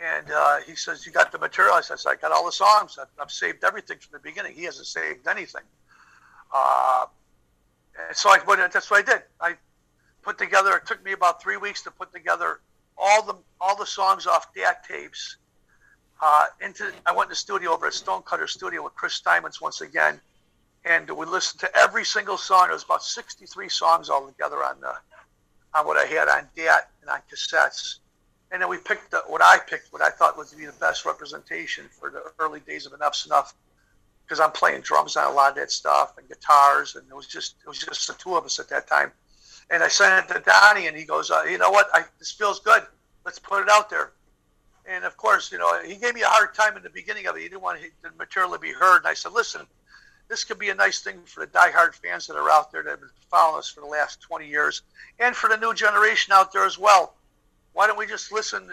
and 0.00 0.30
uh, 0.30 0.58
he 0.66 0.74
says, 0.74 1.04
"You 1.04 1.12
got 1.12 1.30
the 1.30 1.38
material?" 1.38 1.74
I 1.74 1.82
says, 1.82 2.06
"I 2.06 2.16
got 2.16 2.32
all 2.32 2.46
the 2.46 2.52
songs. 2.52 2.98
I've, 3.00 3.08
I've 3.20 3.30
saved 3.30 3.64
everything 3.64 3.98
from 3.98 4.12
the 4.12 4.18
beginning. 4.18 4.54
He 4.54 4.64
hasn't 4.64 4.86
saved 4.86 5.28
anything." 5.28 5.62
Uh, 6.52 7.06
and 8.08 8.16
so 8.16 8.30
I, 8.30 8.38
that's 8.56 8.90
what 8.90 9.00
I 9.00 9.12
did. 9.12 9.22
I 9.40 9.54
put 10.22 10.38
together. 10.38 10.76
It 10.76 10.86
took 10.86 11.04
me 11.04 11.12
about 11.12 11.42
three 11.42 11.56
weeks 11.56 11.82
to 11.82 11.90
put 11.90 12.12
together 12.12 12.60
all 12.96 13.22
the 13.22 13.36
all 13.60 13.76
the 13.76 13.86
songs 13.86 14.26
off 14.26 14.52
DAT 14.54 14.84
tapes. 14.84 15.36
Uh, 16.22 16.46
into 16.60 16.92
I 17.06 17.12
went 17.12 17.28
in 17.28 17.30
the 17.30 17.36
studio 17.36 17.72
over 17.72 17.86
at 17.86 17.94
Stonecutter 17.94 18.46
Studio 18.46 18.82
with 18.82 18.94
Chris 18.94 19.14
Steinmetz 19.14 19.60
once 19.60 19.80
again, 19.80 20.20
and 20.84 21.10
we 21.10 21.26
listened 21.26 21.60
to 21.60 21.76
every 21.76 22.04
single 22.04 22.38
song. 22.38 22.68
It 22.70 22.72
was 22.72 22.84
about 22.84 23.02
63 23.02 23.68
songs 23.68 24.08
all 24.08 24.26
together 24.26 24.64
on 24.64 24.80
the 24.80 24.94
on 25.74 25.86
what 25.86 25.96
I 25.96 26.06
had 26.06 26.28
on 26.28 26.48
DAT 26.56 26.90
and 27.02 27.10
on 27.10 27.20
cassettes 27.30 27.98
and 28.52 28.60
then 28.60 28.68
we 28.68 28.78
picked 28.78 29.10
the, 29.12 29.22
what 29.28 29.42
I 29.42 29.58
picked, 29.58 29.92
what 29.92 30.02
I 30.02 30.10
thought 30.10 30.36
was 30.36 30.50
to 30.50 30.56
be 30.56 30.66
the 30.66 30.72
best 30.72 31.04
representation 31.04 31.86
for 31.88 32.10
the 32.10 32.22
early 32.38 32.60
days 32.60 32.86
of 32.86 32.92
Enuff 32.92 33.14
Z'Nuff, 33.14 33.52
because 34.24 34.40
I'm 34.40 34.52
playing 34.52 34.82
drums 34.82 35.16
on 35.16 35.30
a 35.30 35.34
lot 35.34 35.50
of 35.50 35.56
that 35.56 35.70
stuff 35.70 36.14
and 36.18 36.28
guitars, 36.28 36.96
and 36.96 37.04
it 37.08 37.14
was 37.14 37.26
just 37.26 37.56
it 37.64 37.68
was 37.68 37.78
just 37.78 38.06
the 38.08 38.14
two 38.14 38.36
of 38.36 38.44
us 38.44 38.58
at 38.58 38.68
that 38.68 38.88
time. 38.88 39.12
And 39.70 39.82
I 39.82 39.88
sent 39.88 40.30
it 40.30 40.34
to 40.34 40.40
Donnie, 40.40 40.88
and 40.88 40.96
he 40.96 41.04
goes, 41.04 41.30
uh, 41.30 41.42
"You 41.42 41.58
know 41.58 41.70
what? 41.70 41.88
I, 41.92 42.02
this 42.18 42.32
feels 42.32 42.60
good. 42.60 42.82
Let's 43.24 43.38
put 43.38 43.62
it 43.62 43.68
out 43.68 43.88
there." 43.88 44.12
And 44.86 45.04
of 45.04 45.16
course, 45.16 45.52
you 45.52 45.58
know, 45.58 45.80
he 45.82 45.96
gave 45.96 46.14
me 46.14 46.22
a 46.22 46.26
hard 46.26 46.54
time 46.54 46.76
in 46.76 46.82
the 46.82 46.90
beginning 46.90 47.26
of 47.26 47.36
it. 47.36 47.42
He 47.42 47.48
didn't 47.48 47.62
want 47.62 47.80
the 48.02 48.10
material 48.18 48.52
to 48.52 48.58
be 48.58 48.72
heard, 48.72 48.98
and 48.98 49.06
I 49.06 49.14
said, 49.14 49.32
"Listen, 49.32 49.66
this 50.28 50.42
could 50.42 50.58
be 50.58 50.70
a 50.70 50.74
nice 50.74 51.00
thing 51.00 51.22
for 51.24 51.46
the 51.46 51.52
diehard 51.52 51.94
fans 51.94 52.26
that 52.26 52.36
are 52.36 52.50
out 52.50 52.72
there 52.72 52.82
that 52.82 52.90
have 52.90 53.00
been 53.00 53.10
following 53.30 53.58
us 53.60 53.68
for 53.68 53.80
the 53.80 53.86
last 53.86 54.20
20 54.20 54.48
years, 54.48 54.82
and 55.20 55.36
for 55.36 55.48
the 55.48 55.56
new 55.56 55.72
generation 55.72 56.32
out 56.32 56.52
there 56.52 56.64
as 56.64 56.78
well." 56.78 57.14
Why 57.72 57.86
don't 57.86 57.98
we 57.98 58.06
just 58.06 58.32
listen 58.32 58.68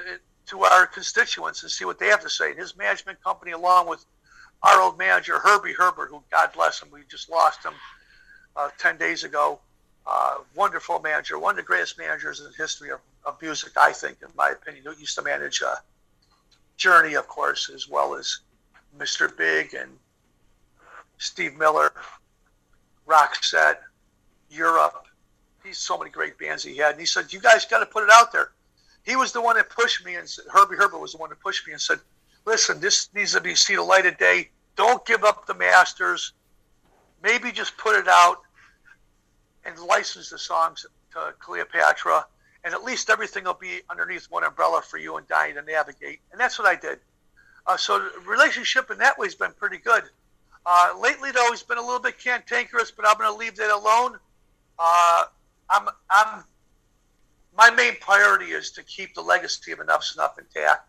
to 0.48 0.64
our 0.64 0.88
constituents 0.88 1.64
and 1.64 1.72
see 1.72 1.86
what 1.86 2.00
they 2.00 2.08
have 2.08 2.22
to 2.22 2.30
say? 2.30 2.52
And 2.52 2.60
his 2.60 2.76
management 2.76 3.24
company, 3.24 3.52
along 3.52 3.88
with 3.88 4.06
our 4.64 4.82
old 4.82 4.98
manager, 4.98 5.40
Herbie 5.40 5.74
Herbert, 5.74 6.10
who, 6.10 6.24
God 6.32 6.52
bless 6.54 6.82
him, 6.82 6.90
we 6.92 7.02
just 7.10 7.30
lost 7.30 7.64
him 7.64 7.74
uh, 8.56 8.70
10 8.80 8.98
days 8.98 9.24
ago. 9.24 9.60
Uh, 10.06 10.38
wonderful 10.56 11.00
manager, 11.00 11.38
one 11.38 11.52
of 11.52 11.58
the 11.58 11.64
greatest 11.64 11.98
managers 11.98 12.40
in 12.40 12.46
the 12.46 12.54
history 12.58 12.92
of, 12.92 13.00
of 13.26 13.40
music, 13.42 13.74
I 13.76 13.92
think, 13.92 14.18
in 14.22 14.30
my 14.38 14.50
opinion. 14.52 14.86
Who 14.86 14.98
used 14.98 15.16
to 15.16 15.22
manage 15.22 15.62
uh, 15.62 15.76
Journey, 16.78 17.16
of 17.16 17.28
course, 17.28 17.70
as 17.70 17.90
well 17.90 18.16
as 18.16 18.40
Mr. 18.98 19.36
Big 19.36 19.74
and 19.74 19.92
Steve 21.18 21.58
Miller, 21.58 21.92
Roxette, 23.06 23.80
Europe. 24.50 25.06
He's 25.64 25.78
so 25.78 25.98
many 25.98 26.10
great 26.10 26.38
bands 26.38 26.64
he 26.64 26.78
had. 26.78 26.92
And 26.92 27.00
he 27.00 27.06
said, 27.06 27.34
You 27.34 27.40
guys 27.40 27.66
got 27.66 27.80
to 27.80 27.86
put 27.86 28.04
it 28.04 28.10
out 28.12 28.32
there 28.32 28.52
he 29.08 29.16
was 29.16 29.32
the 29.32 29.42
one 29.42 29.56
that 29.56 29.70
pushed 29.70 30.06
me, 30.06 30.16
and 30.16 30.30
Herbie 30.52 30.76
Herbert 30.76 31.00
was 31.00 31.14
the 31.14 31.18
one 31.18 31.30
that 31.30 31.40
pushed 31.40 31.66
me 31.66 31.72
and 31.72 31.82
said, 31.82 32.00
"Listen, 32.46 32.82
this 32.82 33.08
needs 33.14 33.32
to 33.32 33.42
be 33.42 33.56
see 33.56 33.76
the 33.76 33.82
light 33.82 34.06
of 34.06 34.18
day. 34.18 34.50
Don't 34.76 35.04
give 35.06 35.24
up 35.24 35.48
the 35.48 35.54
masters. 35.54 36.34
Maybe 37.24 37.52
just 37.54 37.78
put 37.78 37.96
it 37.96 38.10
out 38.10 38.42
and 39.64 39.80
license 39.80 40.30
the 40.30 40.38
songs 40.38 40.86
to 41.14 41.34
Cleopatra, 41.40 42.28
and 42.66 42.74
at 42.74 42.84
least 42.84 43.10
everything 43.10 43.46
will 43.46 43.54
be 43.54 43.82
underneath 43.90 44.26
one 44.26 44.44
umbrella 44.44 44.82
for 44.82 44.98
you 44.98 45.16
and 45.16 45.26
Donnie 45.28 45.54
to 45.54 45.62
navigate." 45.62 46.20
And 46.34 46.40
that's 46.40 46.60
what 46.60 46.68
I 46.68 46.76
did. 46.76 47.00
Uh, 47.66 47.78
so 47.78 48.00
the 48.00 48.20
relationship 48.28 48.92
in 48.92 48.98
that 48.98 49.18
way 49.18 49.28
has 49.28 49.36
been 49.36 49.54
pretty 49.54 49.78
good. 49.78 50.04
Uh, 50.66 50.94
lately, 51.00 51.32
though, 51.32 51.50
he's 51.50 51.64
been 51.64 51.78
a 51.78 51.82
little 51.82 52.02
bit 52.02 52.20
cantankerous, 52.20 52.92
but 52.92 53.08
I'm 53.08 53.18
going 53.18 53.32
to 53.32 53.38
leave 53.38 53.56
that 53.56 53.74
alone. 53.74 54.18
Uh, 54.78 55.24
I'm, 55.70 55.88
I'm, 56.10 56.44
my 57.58 57.72
main 57.72 57.96
priority 58.00 58.52
is 58.52 58.70
to 58.72 58.84
keep 58.84 59.16
the 59.16 59.22
legacy 59.22 59.72
of 59.72 59.80
Enuff 59.80 60.04
Z'Nuff 60.04 60.38
intact. 60.38 60.88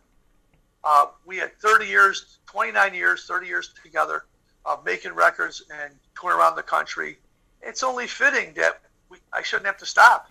Uh, 0.85 1.07
we 1.25 1.39
had 1.39 1.59
30 1.61 1.87
years, 1.87 2.39
29 2.47 2.95
years, 2.95 3.25
30 3.27 3.47
years 3.47 3.75
together 3.83 4.27
of 4.65 4.85
making 4.85 5.13
records 5.13 5.65
and 5.83 5.95
touring 6.19 6.39
around 6.39 6.57
the 6.57 6.63
country. 6.63 7.19
It's 7.63 7.83
only 7.83 8.07
fitting 8.07 8.53
that 8.55 8.83
we, 9.09 9.17
I 9.33 9.43
shouldn't 9.43 9.67
have 9.67 9.79
to 9.79 9.87
stop. 9.87 10.31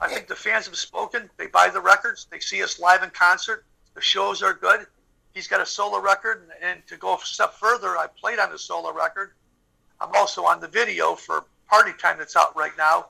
I 0.00 0.08
think 0.08 0.26
the 0.26 0.34
fans 0.34 0.66
have 0.66 0.76
spoken. 0.76 1.30
They 1.36 1.46
buy 1.46 1.68
the 1.68 1.80
records. 1.80 2.26
They 2.30 2.40
see 2.40 2.62
us 2.62 2.80
live 2.80 3.02
in 3.02 3.10
concert. 3.10 3.64
The 3.94 4.00
shows 4.00 4.42
are 4.42 4.54
good. 4.54 4.86
He's 5.34 5.46
got 5.46 5.60
a 5.60 5.66
solo 5.66 6.00
record, 6.00 6.48
and 6.60 6.84
to 6.88 6.96
go 6.96 7.14
a 7.14 7.18
step 7.22 7.54
further, 7.54 7.96
I 7.96 8.06
played 8.20 8.40
on 8.40 8.50
the 8.50 8.58
solo 8.58 8.92
record. 8.92 9.32
I'm 10.00 10.10
also 10.14 10.44
on 10.44 10.60
the 10.60 10.66
video 10.66 11.14
for 11.14 11.44
Party 11.68 11.92
Time 12.00 12.18
that's 12.18 12.34
out 12.34 12.56
right 12.56 12.72
now. 12.76 13.06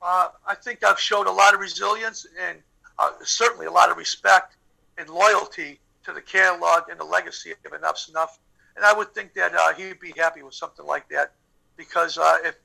Uh, 0.00 0.28
I 0.46 0.54
think 0.54 0.84
I've 0.84 1.00
showed 1.00 1.26
a 1.26 1.32
lot 1.32 1.54
of 1.54 1.60
resilience 1.60 2.26
and 2.40 2.58
uh, 2.98 3.10
certainly 3.24 3.66
a 3.66 3.70
lot 3.70 3.90
of 3.90 3.96
respect 3.96 4.56
and 4.98 5.08
loyalty 5.08 5.78
to 6.04 6.12
the 6.12 6.20
catalog 6.20 6.88
and 6.90 6.98
the 6.98 7.04
legacy 7.04 7.52
of 7.52 7.72
Enuff 7.72 7.96
Z'Nuff. 7.96 8.38
And 8.76 8.84
I 8.84 8.92
would 8.92 9.14
think 9.14 9.34
that 9.34 9.54
uh, 9.54 9.74
he'd 9.74 10.00
be 10.00 10.12
happy 10.16 10.42
with 10.42 10.54
something 10.54 10.86
like 10.86 11.08
that 11.08 11.32
because 11.76 12.18
uh, 12.18 12.36
if 12.44 12.56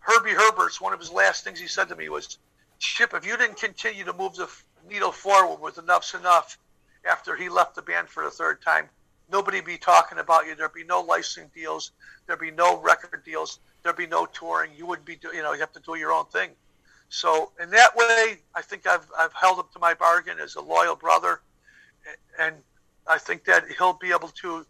Herbie 0.00 0.30
Herbert's 0.30 0.80
one 0.80 0.92
of 0.92 1.00
his 1.00 1.10
last 1.10 1.44
things 1.44 1.58
he 1.58 1.66
said 1.66 1.88
to 1.88 1.96
me 1.96 2.08
was, 2.08 2.38
Chip, 2.78 3.12
if 3.14 3.26
you 3.26 3.36
didn't 3.36 3.56
continue 3.56 4.04
to 4.04 4.12
move 4.12 4.36
the 4.36 4.48
needle 4.88 5.12
forward 5.12 5.60
with 5.60 5.78
Enuff 5.78 6.04
Z'Nuff 6.04 6.56
after 7.04 7.34
he 7.34 7.48
left 7.48 7.74
the 7.74 7.82
band 7.82 8.08
for 8.08 8.24
the 8.24 8.30
third 8.30 8.62
time, 8.62 8.88
nobody'd 9.30 9.64
be 9.64 9.78
talking 9.78 10.18
about 10.18 10.46
you. 10.46 10.54
There'd 10.54 10.72
be 10.72 10.84
no 10.84 11.00
licensing 11.00 11.50
deals. 11.54 11.92
There'd 12.26 12.38
be 12.38 12.50
no 12.50 12.80
record 12.80 13.22
deals. 13.24 13.58
There'd 13.82 13.96
be 13.96 14.06
no 14.06 14.26
touring. 14.26 14.72
You 14.76 14.86
wouldn't 14.86 15.06
be, 15.06 15.18
you 15.32 15.42
know, 15.42 15.52
you 15.52 15.60
have 15.60 15.72
to 15.72 15.80
do 15.80 15.94
your 15.96 16.12
own 16.12 16.26
thing. 16.26 16.50
So 17.08 17.52
in 17.60 17.70
that 17.70 17.96
way, 17.96 18.38
I 18.54 18.62
think 18.62 18.86
I've 18.86 19.06
I've 19.18 19.32
held 19.32 19.58
up 19.58 19.72
to 19.72 19.78
my 19.78 19.94
bargain 19.94 20.38
as 20.38 20.56
a 20.56 20.60
loyal 20.60 20.94
brother, 20.94 21.40
and 22.38 22.54
I 23.06 23.18
think 23.18 23.44
that 23.44 23.64
he'll 23.78 23.94
be 23.94 24.10
able 24.10 24.28
to, 24.28 24.66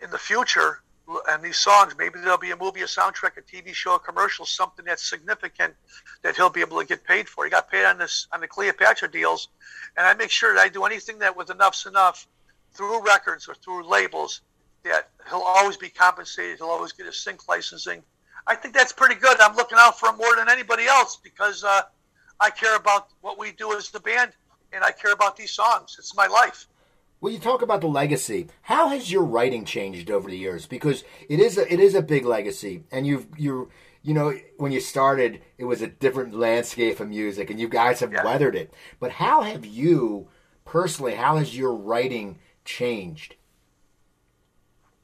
in 0.00 0.10
the 0.10 0.18
future, 0.18 0.80
and 1.28 1.42
these 1.42 1.58
songs, 1.58 1.94
maybe 1.98 2.18
there'll 2.20 2.38
be 2.38 2.50
a 2.50 2.56
movie, 2.56 2.80
a 2.80 2.86
soundtrack, 2.86 3.36
a 3.36 3.42
TV 3.42 3.74
show, 3.74 3.96
a 3.96 3.98
commercial, 3.98 4.46
something 4.46 4.84
that's 4.84 5.08
significant 5.08 5.74
that 6.22 6.36
he'll 6.36 6.50
be 6.50 6.62
able 6.62 6.80
to 6.80 6.86
get 6.86 7.04
paid 7.04 7.28
for. 7.28 7.44
He 7.44 7.50
got 7.50 7.70
paid 7.70 7.84
on 7.84 7.98
this 7.98 8.26
on 8.32 8.40
the 8.40 8.48
Cleopatra 8.48 9.10
deals, 9.10 9.48
and 9.96 10.06
I 10.06 10.14
make 10.14 10.30
sure 10.30 10.54
that 10.54 10.60
I 10.60 10.68
do 10.68 10.84
anything 10.84 11.18
that 11.18 11.36
with 11.36 11.48
Enuff 11.48 11.74
Z'Nuff 11.74 12.26
through 12.72 13.04
records 13.04 13.46
or 13.46 13.54
through 13.54 13.88
labels 13.88 14.40
that 14.86 15.10
he'll 15.28 15.40
always 15.40 15.76
be 15.76 15.88
compensated. 15.88 16.58
He'll 16.58 16.68
always 16.68 16.92
get 16.92 17.06
his 17.06 17.18
sync 17.18 17.48
licensing. 17.48 18.02
I 18.46 18.54
think 18.54 18.74
that's 18.74 18.92
pretty 18.92 19.16
good. 19.16 19.40
I'm 19.40 19.56
looking 19.56 19.78
out 19.80 19.98
for 19.98 20.08
him 20.08 20.16
more 20.16 20.36
than 20.36 20.48
anybody 20.48 20.86
else 20.86 21.16
because 21.16 21.64
uh, 21.64 21.82
I 22.40 22.50
care 22.50 22.76
about 22.76 23.08
what 23.20 23.38
we 23.38 23.52
do 23.52 23.76
as 23.76 23.90
the 23.90 24.00
band, 24.00 24.32
and 24.72 24.84
I 24.84 24.92
care 24.92 25.12
about 25.12 25.36
these 25.36 25.50
songs. 25.50 25.96
It's 25.98 26.14
my 26.16 26.26
life. 26.26 26.66
Well, 27.20 27.32
you 27.32 27.38
talk 27.38 27.62
about 27.62 27.80
the 27.80 27.88
legacy. 27.88 28.48
How 28.62 28.88
has 28.88 29.10
your 29.10 29.24
writing 29.24 29.64
changed 29.64 30.10
over 30.10 30.28
the 30.28 30.36
years? 30.36 30.66
Because 30.66 31.02
it 31.28 31.40
is 31.40 31.56
a, 31.56 31.72
it 31.72 31.80
is 31.80 31.94
a 31.94 32.02
big 32.02 32.24
legacy, 32.24 32.84
and 32.92 33.06
you've 33.06 33.26
you 33.36 33.70
you 34.02 34.12
know 34.14 34.38
when 34.58 34.70
you 34.70 34.80
started, 34.80 35.40
it 35.56 35.64
was 35.64 35.80
a 35.80 35.86
different 35.86 36.34
landscape 36.34 37.00
of 37.00 37.08
music, 37.08 37.50
and 37.50 37.58
you 37.58 37.68
guys 37.68 38.00
have 38.00 38.12
yeah. 38.12 38.24
weathered 38.24 38.54
it. 38.54 38.72
But 39.00 39.12
how 39.12 39.42
have 39.42 39.64
you 39.64 40.28
personally? 40.64 41.14
How 41.14 41.38
has 41.38 41.56
your 41.56 41.74
writing 41.74 42.38
changed? 42.64 43.34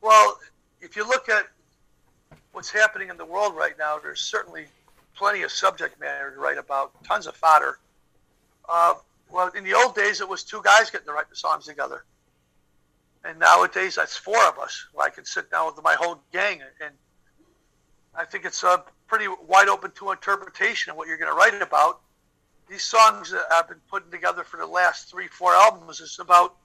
Well, 0.02 0.36
if 0.80 0.96
you 0.96 1.06
look 1.06 1.28
at 1.28 1.46
what's 2.50 2.70
happening 2.70 3.08
in 3.08 3.16
the 3.16 3.24
world 3.24 3.54
right 3.54 3.78
now, 3.78 3.98
there's 3.98 4.20
certainly 4.20 4.66
plenty 5.16 5.42
of 5.42 5.52
subject 5.52 6.00
matter 6.00 6.32
to 6.32 6.40
write 6.40 6.58
about, 6.58 6.92
tons 7.04 7.28
of 7.28 7.36
fodder. 7.36 7.78
Uh, 8.68 8.94
well, 9.30 9.48
in 9.56 9.62
the 9.62 9.74
old 9.74 9.94
days, 9.94 10.20
it 10.20 10.28
was 10.28 10.42
two 10.42 10.60
guys 10.62 10.90
getting 10.90 11.06
to 11.06 11.12
write 11.12 11.30
the 11.30 11.36
songs 11.36 11.66
together. 11.66 12.04
And 13.24 13.38
nowadays, 13.38 13.94
that's 13.94 14.16
four 14.16 14.44
of 14.48 14.58
us. 14.58 14.86
I 15.00 15.08
can 15.08 15.24
sit 15.24 15.50
down 15.52 15.66
with 15.66 15.82
my 15.84 15.94
whole 15.94 16.20
gang, 16.32 16.60
and 16.84 16.92
I 18.14 18.24
think 18.24 18.44
it's 18.44 18.64
a 18.64 18.82
pretty 19.06 19.26
wide 19.46 19.68
open 19.68 19.92
to 19.92 20.10
interpretation 20.10 20.90
of 20.90 20.96
what 20.96 21.06
you're 21.06 21.16
going 21.16 21.30
to 21.30 21.36
write 21.36 21.62
about. 21.62 22.00
These 22.68 22.82
songs 22.82 23.30
that 23.30 23.44
I've 23.52 23.68
been 23.68 23.80
putting 23.88 24.10
together 24.10 24.42
for 24.42 24.56
the 24.56 24.66
last 24.66 25.08
three, 25.08 25.28
four 25.28 25.52
albums 25.52 26.00
is 26.00 26.18
about. 26.20 26.56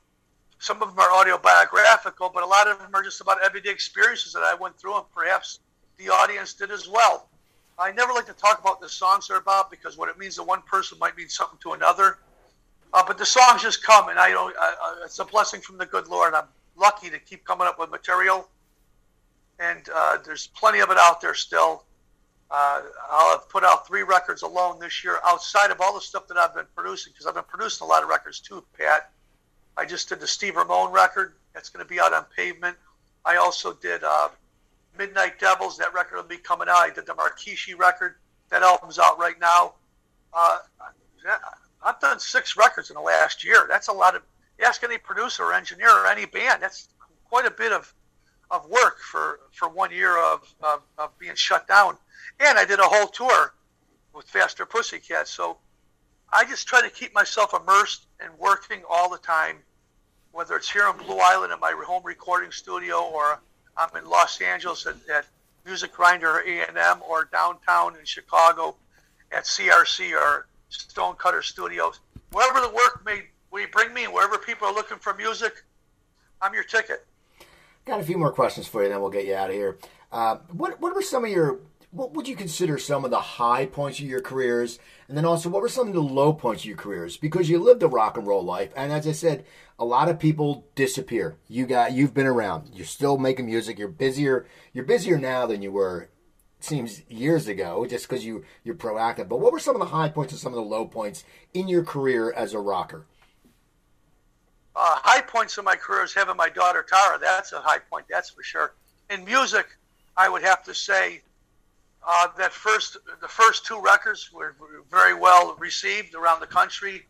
Some 0.60 0.82
of 0.82 0.90
them 0.90 1.00
are 1.00 1.12
autobiographical, 1.12 2.30
but 2.34 2.44
a 2.44 2.48
lot 2.48 2.68
of 2.68 2.80
them 2.80 2.90
are 2.94 3.04
just 3.04 3.22
about 3.22 3.44
everyday 3.44 3.70
experiences 3.70 4.34
that 4.34 4.44
I 4.44 4.56
went 4.56 4.78
through, 4.80 4.96
and 4.96 5.06
perhaps 5.14 5.60
the 5.98 6.10
audience 6.10 6.54
did 6.54 6.72
as 6.72 6.88
well. 6.88 7.30
I 7.80 7.92
never 7.92 8.12
like 8.12 8.26
to 8.26 8.34
talk 8.34 8.60
about 8.60 8.82
the 8.82 8.90
songs 8.90 9.28
they're 9.28 9.38
about 9.38 9.70
because 9.70 9.98
what 9.98 10.10
it 10.10 10.18
means 10.18 10.36
to 10.36 10.44
one 10.44 10.64
person 10.64 10.98
might 10.98 11.16
mean 11.16 11.30
something 11.30 11.60
to 11.62 11.74
another. 11.74 12.18
Uh, 12.92 13.04
but 13.06 13.18
the 13.18 13.26
songs 13.26 13.62
just 13.62 13.84
come, 13.84 14.10
and 14.10 14.18
I 14.18 14.30
don't. 14.30 14.56
Uh, 14.60 14.96
it's 15.04 15.20
a 15.20 15.26
blessing 15.26 15.62
from 15.62 15.78
the 15.78 15.86
good 15.86 16.08
Lord. 16.08 16.34
I'm 16.34 16.48
lucky 16.76 17.10
to 17.10 17.20
keep 17.20 17.46
coming 17.46 17.68
up 17.68 17.78
with 17.78 17.92
material, 17.92 18.50
and 19.60 19.88
uh, 19.94 20.18
there's 20.26 20.48
plenty 20.48 20.80
of 20.80 20.90
it 20.90 20.98
out 20.98 21.22
there 21.22 21.36
still. 21.36 21.84
Uh, 22.50 22.82
I'll 23.12 23.38
have 23.38 23.50
put 23.50 23.64
out 23.64 23.86
three 23.86 24.04
records 24.04 24.42
alone 24.42 24.80
this 24.80 25.04
year, 25.04 25.20
outside 25.26 25.70
of 25.70 25.82
all 25.82 25.94
the 25.94 26.02
stuff 26.02 26.28
that 26.30 26.38
I've 26.38 26.56
been 26.56 26.66
producing, 26.76 27.12
because 27.12 27.28
I've 27.28 27.36
been 27.36 27.44
producing 27.44 27.86
a 27.86 27.90
lot 27.90 28.04
of 28.04 28.10
records 28.10 28.40
too, 28.40 28.64
Pat. 28.78 29.12
I 29.78 29.86
just 29.86 30.10
did 30.10 30.20
the 30.20 30.28
Steve 30.28 30.56
Ramone 30.56 30.92
record. 30.92 31.36
That's 31.54 31.70
going 31.70 31.86
to 31.86 31.90
be 31.90 32.00
out 32.00 32.12
on 32.12 32.26
Pavement. 32.36 32.76
I 33.24 33.38
also 33.38 33.74
did 33.74 34.04
uh, 34.04 34.30
Midnight 34.98 35.40
Devils. 35.40 35.78
That 35.78 35.94
record 35.94 36.18
will 36.18 36.24
be 36.24 36.38
coming 36.38 36.68
out. 36.68 36.78
I 36.78 36.90
did 36.90 37.06
the 37.06 37.14
Markishi 37.14 37.78
record. 37.78 38.16
That 38.50 38.64
album's 38.64 38.98
out 38.98 39.20
right 39.20 39.40
now. 39.40 39.76
Uh, 40.34 40.58
I've 41.84 42.00
done 42.00 42.20
six 42.20 42.58
records 42.58 42.90
in 42.90 42.96
the 42.96 43.02
last 43.02 43.44
year. 43.44 43.68
That's 43.70 43.88
a 43.88 43.94
lot 43.94 44.16
of. 44.16 44.24
Ask 44.64 44.84
any 44.84 44.98
producer 44.98 45.44
or 45.44 45.54
engineer 45.54 45.90
or 45.90 46.08
any 46.08 46.26
band. 46.26 46.64
That's 46.64 46.90
quite 47.30 47.46
a 47.46 47.52
bit 47.52 47.72
of 47.72 47.94
of 48.50 48.68
work 48.70 49.00
for 49.00 49.42
for 49.52 49.70
one 49.70 49.92
year 49.92 50.18
of, 50.18 50.42
of, 50.64 50.82
of 50.98 51.18
being 51.20 51.36
shut 51.36 51.68
down. 51.68 51.98
And 52.40 52.58
I 52.58 52.66
did 52.66 52.80
a 52.80 52.84
whole 52.84 53.08
tour 53.08 53.54
with 54.14 54.26
Faster 54.26 54.66
Pussycat. 54.66 55.28
So 55.28 55.58
I 56.34 56.46
just 56.46 56.68
try 56.68 56.82
to 56.82 56.90
keep 56.90 57.14
myself 57.14 57.54
immersed 57.54 58.07
and 58.20 58.32
working 58.40 58.82
all 58.90 59.10
the 59.10 59.18
time, 59.18 59.58
whether 60.32 60.56
it's 60.56 60.70
here 60.70 60.88
in 60.90 60.98
Blue 61.06 61.18
Island 61.18 61.52
at 61.52 61.60
my 61.60 61.74
home 61.86 62.04
recording 62.04 62.52
studio 62.52 63.02
or 63.02 63.40
I'm 63.76 63.90
in 63.96 64.10
Los 64.10 64.42
Angeles 64.42 64.86
at, 64.86 64.96
at 65.14 65.26
Music 65.66 65.92
Grinder 65.92 66.40
A&M 66.40 67.02
or 67.08 67.26
downtown 67.26 67.96
in 67.98 68.06
Chicago 68.06 68.76
at 69.32 69.44
CRC 69.44 70.14
or 70.14 70.48
Stonecutter 70.70 71.42
Studios. 71.42 72.00
Wherever 72.32 72.60
the 72.60 72.70
work 72.70 73.04
may 73.06 73.24
we 73.52 73.66
bring 73.68 73.94
me, 73.94 74.06
wherever 74.06 74.38
people 74.38 74.68
are 74.68 74.74
looking 74.74 74.98
for 74.98 75.14
music, 75.14 75.64
I'm 76.42 76.54
your 76.54 76.64
ticket. 76.64 77.06
Got 77.86 78.00
a 78.00 78.04
few 78.04 78.18
more 78.18 78.32
questions 78.32 78.68
for 78.68 78.84
you, 78.84 78.90
then 78.90 79.00
we'll 79.00 79.10
get 79.10 79.26
you 79.26 79.36
out 79.36 79.50
of 79.50 79.56
here. 79.56 79.78
Uh, 80.12 80.38
what 80.52 80.80
what 80.82 80.96
were 80.96 81.02
some 81.02 81.26
of 81.26 81.32
your 81.32 81.60
what 81.92 82.14
would 82.14 82.28
you 82.28 82.36
consider 82.36 82.78
some 82.78 83.06
of 83.06 83.12
the 83.12 83.20
high 83.20 83.66
points 83.66 84.00
of 84.00 84.06
your 84.06 84.22
careers, 84.22 84.80
and 85.08 85.18
then 85.18 85.26
also 85.26 85.50
what 85.50 85.62
were 85.62 85.70
some 85.70 85.88
of 85.88 85.94
the 85.94 86.02
low 86.02 86.34
points 86.34 86.64
of 86.64 86.68
your 86.68 86.78
careers? 86.78 87.18
Because 87.18 87.50
you 87.50 87.60
lived 87.60 87.84
a 87.84 87.88
rock 87.88 88.18
and 88.18 88.28
roll 88.28 88.44
life, 88.44 88.72
and 88.76 88.92
as 88.92 89.08
I 89.08 89.14
said, 89.14 89.46
a 89.80 89.86
lot 89.86 90.10
of 90.10 90.20
people 90.20 90.66
disappear. 90.76 91.38
You 91.48 91.66
got 91.66 91.94
you've 91.94 92.14
been 92.14 92.26
around. 92.26 92.72
You're 92.74 92.86
still 92.86 93.18
making 93.18 93.46
music. 93.46 93.80
You're 93.80 93.88
busier. 93.88 94.48
You're 94.74 94.86
busier 94.86 95.18
now 95.18 95.46
than 95.46 95.62
you 95.62 95.72
were 95.72 96.10
seems 96.60 97.04
years 97.10 97.48
ago, 97.48 97.86
just 97.86 98.08
because 98.08 98.26
you 98.26 98.44
you're 98.64 98.76
proactive. 98.76 99.30
But 99.30 99.40
what 99.40 99.54
were 99.54 99.60
some 99.60 99.76
of 99.76 99.80
the 99.80 99.96
high 99.96 100.10
points 100.10 100.34
and 100.34 100.42
some 100.42 100.54
of 100.54 100.58
the 100.58 100.70
low 100.70 100.86
points 100.86 101.24
in 101.54 101.68
your 101.68 101.84
career 101.84 102.34
as 102.34 102.54
a 102.54 102.60
rocker? 102.60 103.06
Uh, 104.76 105.00
high 105.02 105.22
points 105.22 105.58
of 105.58 105.66
my 105.66 105.76
career 105.76 106.04
is 106.04 106.14
having 106.14 106.36
my 106.36 106.50
daughter 106.50 106.86
Tara. 106.88 107.18
That's 107.20 107.52
a 107.52 107.60
high 107.60 107.80
point, 107.80 108.06
that's 108.10 108.30
for 108.30 108.44
sure. 108.44 108.76
In 109.10 109.26
music, 109.26 109.66
I 110.16 110.30
would 110.30 110.44
have 110.44 110.64
to 110.66 110.74
say 110.74 111.22
uh, 112.08 112.28
that 112.38 112.54
first 112.54 112.98
the 113.22 113.28
first 113.28 113.66
two 113.66 113.80
records 113.82 114.32
were 114.32 114.56
very 114.90 115.14
well 115.14 115.56
received 115.60 116.16
around 116.16 116.40
the 116.40 116.48
country. 116.48 117.06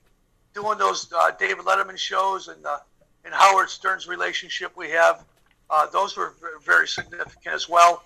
Doing 0.56 0.80
those 0.80 1.14
uh, 1.16 1.32
David 1.40 1.66
Letterman 1.66 1.98
shows 1.98 2.48
and 2.48 2.66
uh, 2.66 2.80
and 3.24 3.34
Howard 3.34 3.70
Stern's 3.70 4.08
relationship 4.08 4.72
we 4.76 4.90
have, 4.90 5.24
uh, 5.70 5.86
those 5.88 6.18
were 6.18 6.34
very 6.66 6.88
significant 6.88 7.54
as 7.54 7.70
well. 7.70 8.04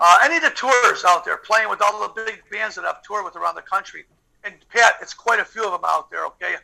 Uh, 0.00 0.18
any 0.22 0.36
of 0.36 0.42
the 0.42 0.50
tours 0.50 1.04
out 1.06 1.24
there, 1.24 1.38
playing 1.38 1.70
with 1.70 1.80
all 1.80 2.00
the 2.00 2.24
big 2.24 2.42
bands 2.50 2.74
that 2.74 2.84
I've 2.84 3.02
toured 3.02 3.24
with 3.24 3.36
around 3.36 3.54
the 3.54 3.62
country. 3.62 4.04
And 4.42 4.54
Pat, 4.68 4.96
it's 5.00 5.14
quite 5.14 5.40
a 5.40 5.44
few 5.44 5.64
of 5.64 5.72
them 5.72 5.82
out 5.86 6.10
there. 6.10 6.26
Okay, 6.26 6.56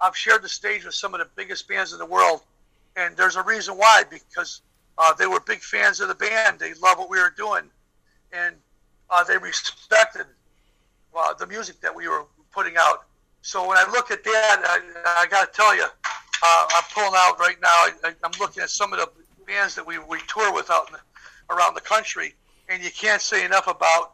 I've 0.00 0.16
shared 0.16 0.42
the 0.42 0.48
stage 0.48 0.84
with 0.84 0.94
some 0.94 1.12
of 1.12 1.18
the 1.18 1.28
biggest 1.34 1.66
bands 1.66 1.92
in 1.92 1.98
the 1.98 2.06
world, 2.06 2.42
and 2.94 3.16
there's 3.16 3.34
a 3.34 3.42
reason 3.42 3.74
why 3.74 4.04
because 4.08 4.60
uh, 4.98 5.12
they 5.14 5.26
were 5.26 5.40
big 5.40 5.60
fans 5.60 5.98
of 5.98 6.06
the 6.06 6.14
band. 6.14 6.60
They 6.60 6.74
love 6.74 6.98
what 6.98 7.10
we 7.10 7.18
were 7.18 7.34
doing, 7.36 7.64
and 8.32 8.54
uh, 9.10 9.24
they 9.24 9.38
respected 9.38 10.26
uh, 11.16 11.34
the 11.34 11.46
music 11.46 11.80
that 11.80 11.94
we 11.94 12.08
were 12.08 12.24
putting 12.52 12.74
out. 12.78 13.04
So 13.42 13.68
when 13.68 13.76
I 13.76 13.84
look 13.90 14.10
at 14.10 14.24
that, 14.24 14.62
I, 14.64 15.22
I 15.22 15.26
got 15.26 15.52
to 15.52 15.56
tell 15.56 15.76
you, 15.76 15.84
uh, 15.84 16.66
I'm 16.76 16.84
pulling 16.92 17.12
out 17.14 17.38
right 17.38 17.56
now. 17.60 17.68
I, 17.68 18.14
am 18.24 18.32
looking 18.40 18.62
at 18.62 18.70
some 18.70 18.92
of 18.92 18.98
the 18.98 19.08
bands 19.46 19.74
that 19.74 19.86
we, 19.86 19.98
we 19.98 20.18
tour 20.26 20.52
with 20.52 20.70
out 20.70 20.90
the 20.90 20.98
around 21.50 21.74
the 21.74 21.80
country. 21.80 22.34
And 22.68 22.82
you 22.82 22.90
can't 22.90 23.20
say 23.20 23.44
enough 23.44 23.66
about 23.66 24.12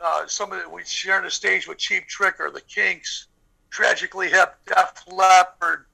uh, 0.00 0.26
some 0.26 0.52
of 0.52 0.62
the, 0.62 0.68
we 0.68 0.84
sharing 0.84 1.24
the 1.24 1.30
stage 1.30 1.66
with 1.66 1.78
Cheap 1.78 2.06
Trick 2.06 2.40
or 2.40 2.50
the 2.50 2.60
Kinks, 2.62 3.26
Tragically 3.70 4.28
Hip, 4.28 4.54
Def 4.66 5.04
Leppard, 5.10 5.86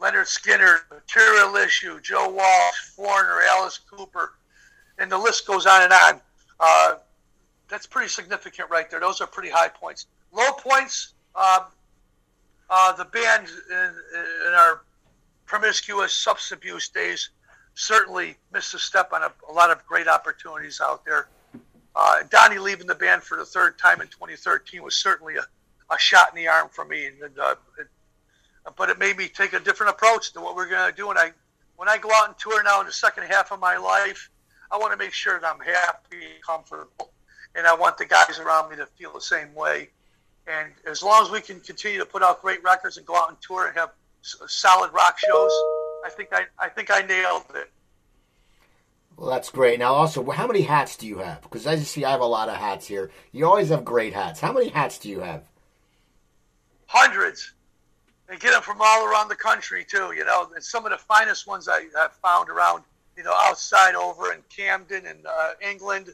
Lynyrd 0.00 0.26
Skynyrd, 0.26 0.80
Material 0.90 1.54
Issue, 1.56 2.00
Joe 2.00 2.30
Walsh, 2.30 2.78
Foreigner, 2.96 3.40
Alice 3.48 3.78
Cooper, 3.78 4.34
and 4.98 5.10
the 5.10 5.18
list 5.18 5.46
goes 5.46 5.66
on 5.66 5.82
and 5.82 5.92
on. 5.92 6.20
Uh, 6.58 6.94
that's 7.74 7.88
pretty 7.88 8.08
significant 8.08 8.70
right 8.70 8.88
there. 8.88 9.00
Those 9.00 9.20
are 9.20 9.26
pretty 9.26 9.50
high 9.50 9.66
points. 9.66 10.06
Low 10.30 10.52
points, 10.52 11.14
um, 11.34 11.64
uh, 12.70 12.92
the 12.92 13.04
band 13.04 13.48
in, 13.68 13.94
in, 14.46 14.54
our 14.54 14.82
promiscuous 15.44 16.12
substance 16.12 16.56
abuse 16.56 16.88
days 16.88 17.30
certainly 17.74 18.36
missed 18.52 18.74
a 18.74 18.78
step 18.78 19.12
on 19.12 19.24
a, 19.24 19.32
a 19.50 19.52
lot 19.52 19.72
of 19.72 19.84
great 19.86 20.06
opportunities 20.06 20.80
out 20.80 21.04
there. 21.04 21.26
Uh, 21.96 22.22
Donnie 22.30 22.58
leaving 22.58 22.86
the 22.86 22.94
band 22.94 23.24
for 23.24 23.36
the 23.36 23.44
third 23.44 23.76
time 23.76 24.00
in 24.00 24.06
2013 24.06 24.80
was 24.80 24.94
certainly 24.94 25.34
a, 25.34 25.44
a 25.92 25.98
shot 25.98 26.28
in 26.30 26.40
the 26.40 26.46
arm 26.46 26.68
for 26.70 26.84
me. 26.84 27.06
And, 27.06 27.36
uh, 27.36 27.56
it, 27.80 27.88
but 28.76 28.88
it 28.88 29.00
made 29.00 29.16
me 29.16 29.26
take 29.26 29.52
a 29.52 29.58
different 29.58 29.90
approach 29.90 30.32
to 30.34 30.40
what 30.40 30.54
we're 30.54 30.70
going 30.70 30.88
to 30.88 30.96
do. 30.96 31.10
And 31.10 31.18
I, 31.18 31.32
when 31.74 31.88
I 31.88 31.98
go 31.98 32.10
out 32.14 32.28
and 32.28 32.38
tour 32.38 32.62
now 32.62 32.78
in 32.78 32.86
the 32.86 32.92
second 32.92 33.24
half 33.24 33.50
of 33.50 33.58
my 33.58 33.76
life, 33.76 34.30
I 34.70 34.78
want 34.78 34.92
to 34.92 34.96
make 34.96 35.12
sure 35.12 35.40
that 35.40 35.46
I'm 35.52 35.58
happy 35.58 36.24
and 36.24 36.40
comfortable. 36.46 37.10
And 37.56 37.66
I 37.66 37.74
want 37.74 37.98
the 37.98 38.04
guys 38.04 38.38
around 38.38 38.70
me 38.70 38.76
to 38.76 38.86
feel 38.86 39.12
the 39.12 39.20
same 39.20 39.54
way. 39.54 39.90
And 40.46 40.72
as 40.86 41.02
long 41.02 41.24
as 41.24 41.30
we 41.30 41.40
can 41.40 41.60
continue 41.60 41.98
to 41.98 42.06
put 42.06 42.22
out 42.22 42.42
great 42.42 42.62
records 42.62 42.96
and 42.96 43.06
go 43.06 43.16
out 43.16 43.28
and 43.30 43.40
tour 43.40 43.68
and 43.68 43.76
have 43.76 43.92
solid 44.22 44.92
rock 44.92 45.18
shows, 45.18 45.52
I 46.04 46.10
think 46.10 46.30
I, 46.32 46.44
I 46.58 46.68
think 46.68 46.90
I 46.90 47.00
nailed 47.00 47.44
it. 47.54 47.70
Well, 49.16 49.30
that's 49.30 49.50
great. 49.50 49.78
Now, 49.78 49.94
also, 49.94 50.28
how 50.30 50.46
many 50.46 50.62
hats 50.62 50.96
do 50.96 51.06
you 51.06 51.18
have? 51.18 51.40
Because 51.42 51.66
as 51.66 51.78
you 51.78 51.84
see, 51.84 52.04
I 52.04 52.10
have 52.10 52.20
a 52.20 52.26
lot 52.26 52.48
of 52.48 52.56
hats 52.56 52.86
here. 52.86 53.10
You 53.32 53.46
always 53.46 53.68
have 53.68 53.84
great 53.84 54.12
hats. 54.12 54.40
How 54.40 54.52
many 54.52 54.68
hats 54.68 54.98
do 54.98 55.08
you 55.08 55.20
have? 55.20 55.44
Hundreds. 56.86 57.52
And 58.28 58.40
get 58.40 58.52
them 58.52 58.62
from 58.62 58.78
all 58.80 59.06
around 59.06 59.28
the 59.28 59.36
country 59.36 59.86
too. 59.88 60.12
You 60.16 60.24
know, 60.24 60.50
and 60.54 60.64
some 60.64 60.84
of 60.84 60.90
the 60.90 60.98
finest 60.98 61.46
ones 61.46 61.68
I 61.68 61.86
have 61.96 62.14
found 62.14 62.48
around. 62.48 62.82
You 63.16 63.22
know, 63.22 63.34
outside 63.42 63.94
over 63.94 64.32
in 64.32 64.40
Camden 64.54 65.06
and 65.06 65.24
uh, 65.24 65.52
England. 65.62 66.12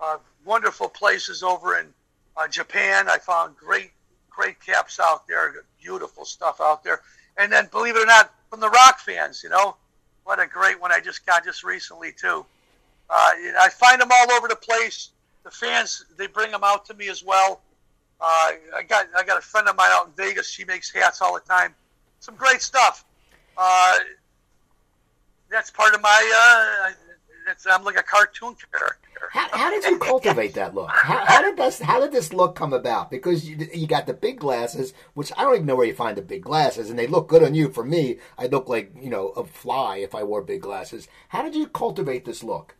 Uh, 0.00 0.18
wonderful 0.44 0.88
places 0.88 1.42
over 1.42 1.78
in 1.78 1.86
uh, 2.36 2.48
Japan. 2.48 3.08
I 3.08 3.18
found 3.18 3.56
great, 3.56 3.90
great 4.30 4.60
caps 4.60 5.00
out 5.00 5.26
there. 5.26 5.54
Beautiful 5.80 6.24
stuff 6.24 6.60
out 6.60 6.84
there. 6.84 7.00
And 7.38 7.52
then, 7.52 7.68
believe 7.70 7.96
it 7.96 8.02
or 8.02 8.06
not, 8.06 8.32
from 8.50 8.60
the 8.60 8.68
rock 8.68 9.00
fans, 9.00 9.42
you 9.42 9.50
know, 9.50 9.76
what 10.24 10.40
a 10.40 10.46
great 10.46 10.80
one 10.80 10.92
I 10.92 11.00
just 11.00 11.24
got 11.24 11.44
just 11.44 11.62
recently 11.62 12.12
too. 12.12 12.44
Uh, 13.08 13.30
I 13.60 13.68
find 13.72 14.00
them 14.00 14.08
all 14.12 14.32
over 14.32 14.48
the 14.48 14.56
place. 14.56 15.10
The 15.44 15.50
fans 15.50 16.04
they 16.16 16.26
bring 16.26 16.50
them 16.50 16.64
out 16.64 16.84
to 16.86 16.94
me 16.94 17.08
as 17.08 17.22
well. 17.22 17.60
Uh, 18.20 18.52
I 18.74 18.82
got 18.88 19.06
I 19.16 19.22
got 19.22 19.38
a 19.38 19.42
friend 19.42 19.68
of 19.68 19.76
mine 19.76 19.90
out 19.92 20.06
in 20.06 20.12
Vegas. 20.12 20.50
She 20.50 20.64
makes 20.64 20.90
hats 20.90 21.22
all 21.22 21.34
the 21.34 21.40
time. 21.40 21.74
Some 22.18 22.34
great 22.34 22.62
stuff. 22.62 23.04
Uh, 23.56 23.98
that's 25.50 25.70
part 25.70 25.94
of 25.94 26.02
my. 26.02 26.92
Uh, 27.46 27.52
I'm 27.70 27.84
like 27.84 27.98
a 27.98 28.02
cartoon 28.02 28.56
character. 28.72 29.08
How, 29.30 29.48
how, 29.52 29.70
did 29.70 29.84
you 29.84 29.98
cultivate 30.00 30.54
that 30.54 30.74
look? 30.74 30.90
How, 30.90 31.24
how, 31.24 31.42
did 31.42 31.56
this 31.56 31.80
How 31.80 32.00
did 32.00 32.12
this 32.12 32.32
look 32.32 32.56
come 32.56 32.72
about? 32.72 33.10
Because 33.10 33.48
you, 33.48 33.68
you 33.72 33.86
got 33.86 34.06
the 34.06 34.14
big 34.14 34.40
glasses, 34.40 34.94
which 35.14 35.32
I 35.36 35.42
don't 35.42 35.54
even 35.54 35.66
know 35.66 35.76
where 35.76 35.86
you 35.86 35.94
find 35.94 36.16
the 36.16 36.22
big 36.22 36.42
glasses, 36.42 36.90
and 36.90 36.98
they 36.98 37.06
look 37.06 37.28
good 37.28 37.42
on 37.42 37.54
you. 37.54 37.70
For 37.70 37.84
me, 37.84 38.18
I 38.36 38.46
look 38.46 38.68
like 38.68 38.92
you 39.00 39.10
know 39.10 39.28
a 39.30 39.44
fly 39.44 39.98
if 39.98 40.14
I 40.14 40.24
wore 40.24 40.42
big 40.42 40.62
glasses. 40.62 41.08
How 41.28 41.42
did 41.42 41.54
you 41.54 41.66
cultivate 41.68 42.24
this 42.24 42.42
look? 42.42 42.74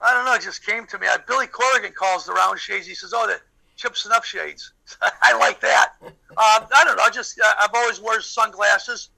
I 0.00 0.12
don't 0.12 0.24
know. 0.24 0.34
It 0.34 0.42
just 0.42 0.66
came 0.66 0.86
to 0.86 0.98
me. 0.98 1.06
I, 1.06 1.18
Billy 1.26 1.46
Corgan 1.46 1.94
calls 1.94 2.26
the 2.26 2.32
round 2.32 2.58
shades. 2.58 2.86
He 2.86 2.94
says, 2.94 3.12
"Oh, 3.14 3.26
the 3.26 3.40
Chip 3.76 3.94
Z'Nuff 3.94 4.24
shades." 4.24 4.72
I 5.22 5.36
like 5.38 5.60
that. 5.60 5.92
um, 6.02 6.12
I 6.36 6.82
don't 6.84 6.96
know. 6.96 7.04
I 7.04 7.10
just 7.10 7.38
uh, 7.40 7.54
I've 7.60 7.74
always 7.74 8.00
wore 8.00 8.20
sunglasses, 8.20 9.10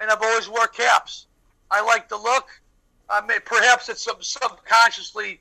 and 0.00 0.10
I've 0.10 0.22
always 0.22 0.48
wore 0.48 0.66
caps. 0.66 1.26
I 1.70 1.82
like 1.82 2.08
the 2.08 2.16
look. 2.16 2.48
I 3.08 3.24
mean, 3.26 3.38
perhaps 3.44 3.88
it's 3.88 4.04
sub- 4.04 4.24
subconsciously 4.24 5.40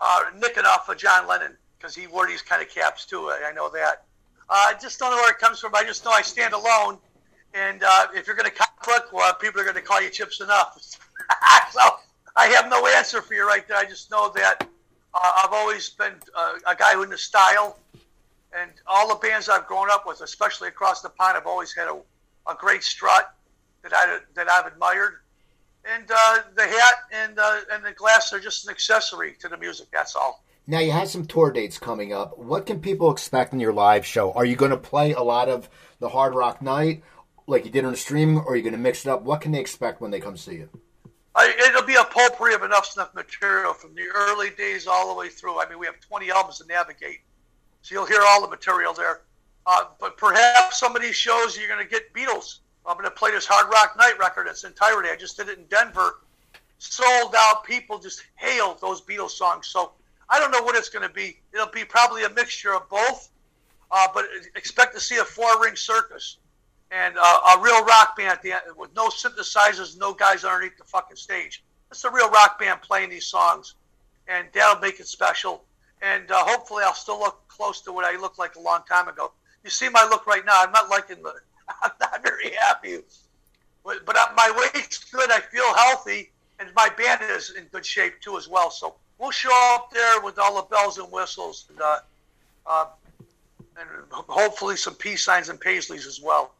uh, 0.00 0.24
nicking 0.36 0.64
off 0.64 0.88
of 0.88 0.98
John 0.98 1.26
Lennon 1.26 1.56
because 1.78 1.94
he 1.94 2.06
wore 2.06 2.26
these 2.26 2.42
kind 2.42 2.62
of 2.62 2.68
caps 2.68 3.06
too. 3.06 3.28
I, 3.28 3.50
I 3.50 3.52
know 3.52 3.70
that. 3.70 4.04
Uh, 4.48 4.54
I 4.68 4.74
just 4.80 4.98
don't 4.98 5.10
know 5.10 5.16
where 5.16 5.30
it 5.30 5.38
comes 5.38 5.60
from. 5.60 5.74
I 5.74 5.84
just 5.84 6.04
know 6.04 6.10
I 6.10 6.22
stand 6.22 6.54
alone. 6.54 6.98
And 7.54 7.82
uh, 7.82 8.06
if 8.14 8.26
you're 8.26 8.36
going 8.36 8.50
to 8.50 8.56
conflict, 8.56 9.12
well, 9.12 9.32
people 9.34 9.60
are 9.60 9.64
going 9.64 9.76
to 9.76 9.82
call 9.82 10.00
you 10.00 10.10
Chip 10.10 10.30
Z'Nuff. 10.30 10.74
so 11.70 11.80
I 12.36 12.46
have 12.48 12.68
no 12.68 12.86
answer 12.86 13.20
for 13.20 13.34
you 13.34 13.46
right 13.46 13.66
there. 13.68 13.76
I 13.76 13.84
just 13.84 14.10
know 14.10 14.30
that 14.34 14.66
uh, 15.14 15.32
I've 15.44 15.52
always 15.52 15.90
been 15.90 16.14
uh, 16.34 16.54
a 16.66 16.74
guy 16.74 16.94
who 16.94 17.02
in 17.02 17.10
the 17.10 17.18
style. 17.18 17.78
And 18.54 18.70
all 18.86 19.08
the 19.08 19.14
bands 19.14 19.48
I've 19.48 19.66
grown 19.66 19.90
up 19.90 20.06
with, 20.06 20.20
especially 20.20 20.68
across 20.68 21.00
the 21.00 21.08
pond, 21.08 21.36
have 21.36 21.46
always 21.46 21.74
had 21.74 21.88
a, 21.88 21.98
a 22.50 22.54
great 22.54 22.82
strut 22.82 23.34
that, 23.82 23.92
I, 23.94 24.18
that 24.34 24.48
I've 24.50 24.66
admired 24.66 25.21
and 25.84 26.04
uh, 26.10 26.38
the 26.54 26.66
hat 26.66 26.94
and 27.12 27.38
uh, 27.38 27.60
and 27.72 27.84
the 27.84 27.92
glass 27.92 28.32
are 28.32 28.40
just 28.40 28.66
an 28.66 28.70
accessory 28.70 29.34
to 29.40 29.48
the 29.48 29.56
music. 29.56 29.88
That's 29.92 30.14
all. 30.16 30.44
Now 30.66 30.78
you 30.78 30.92
have 30.92 31.08
some 31.08 31.26
tour 31.26 31.50
dates 31.50 31.78
coming 31.78 32.12
up. 32.12 32.38
What 32.38 32.66
can 32.66 32.80
people 32.80 33.10
expect 33.10 33.52
in 33.52 33.60
your 33.60 33.72
live 33.72 34.06
show? 34.06 34.32
Are 34.32 34.44
you 34.44 34.54
going 34.54 34.70
to 34.70 34.76
play 34.76 35.12
a 35.12 35.22
lot 35.22 35.48
of 35.48 35.68
the 35.98 36.08
Hardrock 36.08 36.62
Nite 36.62 37.02
like 37.48 37.64
you 37.64 37.70
did 37.70 37.84
on 37.84 37.90
the 37.90 37.98
stream, 37.98 38.38
or 38.38 38.52
are 38.52 38.56
you 38.56 38.62
going 38.62 38.72
to 38.72 38.78
mix 38.78 39.04
it 39.04 39.10
up? 39.10 39.22
What 39.22 39.40
can 39.40 39.52
they 39.52 39.60
expect 39.60 40.00
when 40.00 40.12
they 40.12 40.20
come 40.20 40.36
see 40.36 40.54
you? 40.54 40.68
I, 41.34 41.52
it'll 41.68 41.86
be 41.86 41.96
a 41.96 42.04
potpourri 42.04 42.54
of 42.54 42.62
Enuff 42.62 42.94
Z'Nuff 42.94 43.14
material 43.14 43.72
from 43.72 43.94
the 43.94 44.04
early 44.14 44.50
days 44.50 44.86
all 44.86 45.12
the 45.12 45.18
way 45.18 45.28
through. 45.28 45.60
I 45.60 45.68
mean, 45.68 45.78
we 45.78 45.86
have 45.86 45.98
20 46.00 46.30
albums 46.30 46.58
to 46.58 46.66
navigate, 46.66 47.20
so 47.80 47.94
you'll 47.94 48.06
hear 48.06 48.20
all 48.22 48.42
the 48.42 48.48
material 48.48 48.92
there. 48.92 49.22
Uh, 49.66 49.84
but 49.98 50.16
perhaps 50.16 50.78
some 50.78 50.94
of 50.94 51.02
these 51.02 51.14
shows 51.14 51.56
you're 51.56 51.68
going 51.68 51.82
to 51.82 51.88
get 51.88 52.12
Beatles 52.12 52.58
I'm 52.86 52.96
going 52.96 53.04
to 53.04 53.10
play 53.10 53.30
this 53.30 53.46
Hardrock 53.46 53.96
Nite 53.96 54.18
record 54.18 54.46
in 54.46 54.52
its 54.52 54.64
entirety. 54.64 55.08
I 55.10 55.16
just 55.16 55.36
did 55.36 55.48
it 55.48 55.58
in 55.58 55.64
Denver. 55.66 56.20
Sold 56.78 57.34
out. 57.36 57.64
People 57.64 57.98
just 57.98 58.24
hailed 58.36 58.80
those 58.80 59.00
Beatles 59.00 59.30
songs. 59.30 59.68
So 59.68 59.92
I 60.28 60.40
don't 60.40 60.50
know 60.50 60.62
what 60.62 60.74
it's 60.74 60.88
going 60.88 61.06
to 61.06 61.14
be. 61.14 61.38
It'll 61.52 61.66
be 61.68 61.84
probably 61.84 62.24
a 62.24 62.30
mixture 62.30 62.74
of 62.74 62.88
both. 62.88 63.30
Uh, 63.90 64.08
but 64.14 64.24
expect 64.56 64.94
to 64.94 65.00
see 65.00 65.18
a 65.18 65.24
four-ring 65.24 65.76
circus 65.76 66.38
and 66.90 67.14
uh, 67.18 67.56
a 67.56 67.60
real 67.60 67.84
rock 67.84 68.16
band 68.16 68.30
at 68.30 68.42
the 68.42 68.52
end 68.52 68.62
with 68.76 68.94
no 68.96 69.08
synthesizers, 69.08 69.98
no 69.98 70.12
guys 70.14 70.44
underneath 70.44 70.76
the 70.78 70.84
fucking 70.84 71.16
stage. 71.16 71.62
It's 71.90 72.04
a 72.04 72.10
real 72.10 72.30
rock 72.30 72.58
band 72.58 72.80
playing 72.80 73.10
these 73.10 73.26
songs, 73.26 73.74
and 74.28 74.46
that'll 74.54 74.80
make 74.80 74.98
it 74.98 75.06
special. 75.06 75.64
And 76.00 76.30
uh, 76.30 76.42
hopefully, 76.44 76.84
I'll 76.84 76.94
still 76.94 77.18
look 77.18 77.46
close 77.48 77.82
to 77.82 77.92
what 77.92 78.04
I 78.04 78.18
looked 78.18 78.38
like 78.38 78.56
a 78.56 78.60
long 78.60 78.80
time 78.88 79.08
ago. 79.08 79.32
You 79.62 79.70
see 79.70 79.88
my 79.90 80.04
look 80.10 80.26
right 80.26 80.44
now. 80.44 80.62
I'm 80.62 80.72
not 80.72 80.88
liking 80.88 81.22
the 81.22 81.34
I'm 81.82 81.90
not 82.00 82.22
very 82.22 82.52
happy. 82.54 82.98
But, 83.84 84.04
but 84.06 84.16
my 84.36 84.70
weight's 84.74 84.98
good. 85.10 85.30
I 85.30 85.40
feel 85.40 85.74
healthy, 85.74 86.30
and 86.58 86.68
my 86.74 86.88
band 86.96 87.20
is 87.30 87.50
in 87.50 87.64
good 87.64 87.84
shape 87.84 88.20
too 88.20 88.36
as 88.36 88.48
well. 88.48 88.70
So 88.70 88.94
we'll 89.18 89.30
show 89.30 89.74
up 89.74 89.90
there 89.92 90.20
with 90.20 90.38
all 90.38 90.56
the 90.56 90.62
bells 90.62 90.98
and 90.98 91.10
whistles, 91.10 91.66
and, 91.70 91.80
uh, 91.80 91.98
uh, 92.66 92.86
and 93.78 93.88
hopefully 94.10 94.76
some 94.76 94.94
peace 94.94 95.24
signs 95.24 95.48
and 95.48 95.60
paisleys 95.60 96.06
as 96.06 96.20
well. 96.22 96.52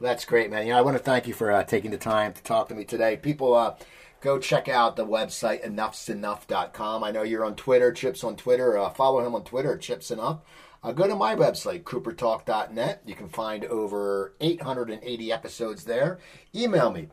That's 0.00 0.24
great, 0.24 0.50
man. 0.50 0.66
You 0.66 0.72
know, 0.72 0.78
I 0.78 0.82
want 0.82 0.96
to 0.96 1.02
thank 1.02 1.28
you 1.28 1.34
for 1.34 1.52
uh, 1.52 1.62
taking 1.62 1.92
the 1.92 1.98
time 1.98 2.32
to 2.32 2.42
talk 2.42 2.68
to 2.68 2.74
me 2.74 2.84
today. 2.84 3.16
People, 3.16 3.54
uh, 3.54 3.76
go 4.24 4.38
check 4.38 4.68
out 4.68 4.96
the 4.96 5.06
website 5.06 5.64
enuffznuff.com. 5.64 7.04
I 7.04 7.10
know 7.10 7.22
you're 7.22 7.44
on 7.44 7.54
Twitter, 7.54 7.92
Chips 7.92 8.24
on 8.24 8.36
Twitter. 8.36 8.76
Uh, 8.78 8.90
follow 8.90 9.24
him 9.24 9.34
on 9.34 9.44
Twitter, 9.44 9.76
Chip 9.76 10.00
Z'Nuff. 10.00 10.40
Uh, 10.84 10.92
go 10.92 11.08
to 11.08 11.16
my 11.16 11.34
website, 11.34 11.82
coopertalk.net. 11.82 13.02
You 13.06 13.14
can 13.14 13.30
find 13.30 13.64
over 13.64 14.34
880 14.38 15.32
episodes 15.32 15.84
there. 15.84 16.18
Email 16.54 16.92
me, 16.92 17.08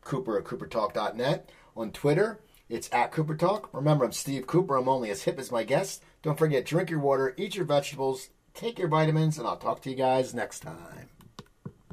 cooper 0.00 0.38
at 0.38 0.44
coopertalk.net. 0.44 1.50
On 1.76 1.92
Twitter, 1.92 2.40
it's 2.70 2.88
at 2.92 3.12
coopertalk. 3.12 3.68
Remember, 3.74 4.06
I'm 4.06 4.12
Steve 4.12 4.46
Cooper. 4.46 4.76
I'm 4.76 4.88
only 4.88 5.10
as 5.10 5.24
hip 5.24 5.38
as 5.38 5.52
my 5.52 5.64
guests. 5.64 6.00
Don't 6.22 6.38
forget, 6.38 6.64
drink 6.64 6.88
your 6.88 7.00
water, 7.00 7.34
eat 7.36 7.56
your 7.56 7.66
vegetables, 7.66 8.30
take 8.54 8.78
your 8.78 8.88
vitamins, 8.88 9.36
and 9.36 9.46
I'll 9.46 9.58
talk 9.58 9.82
to 9.82 9.90
you 9.90 9.96
guys 9.96 10.32
next 10.32 10.60
time. 10.60 11.09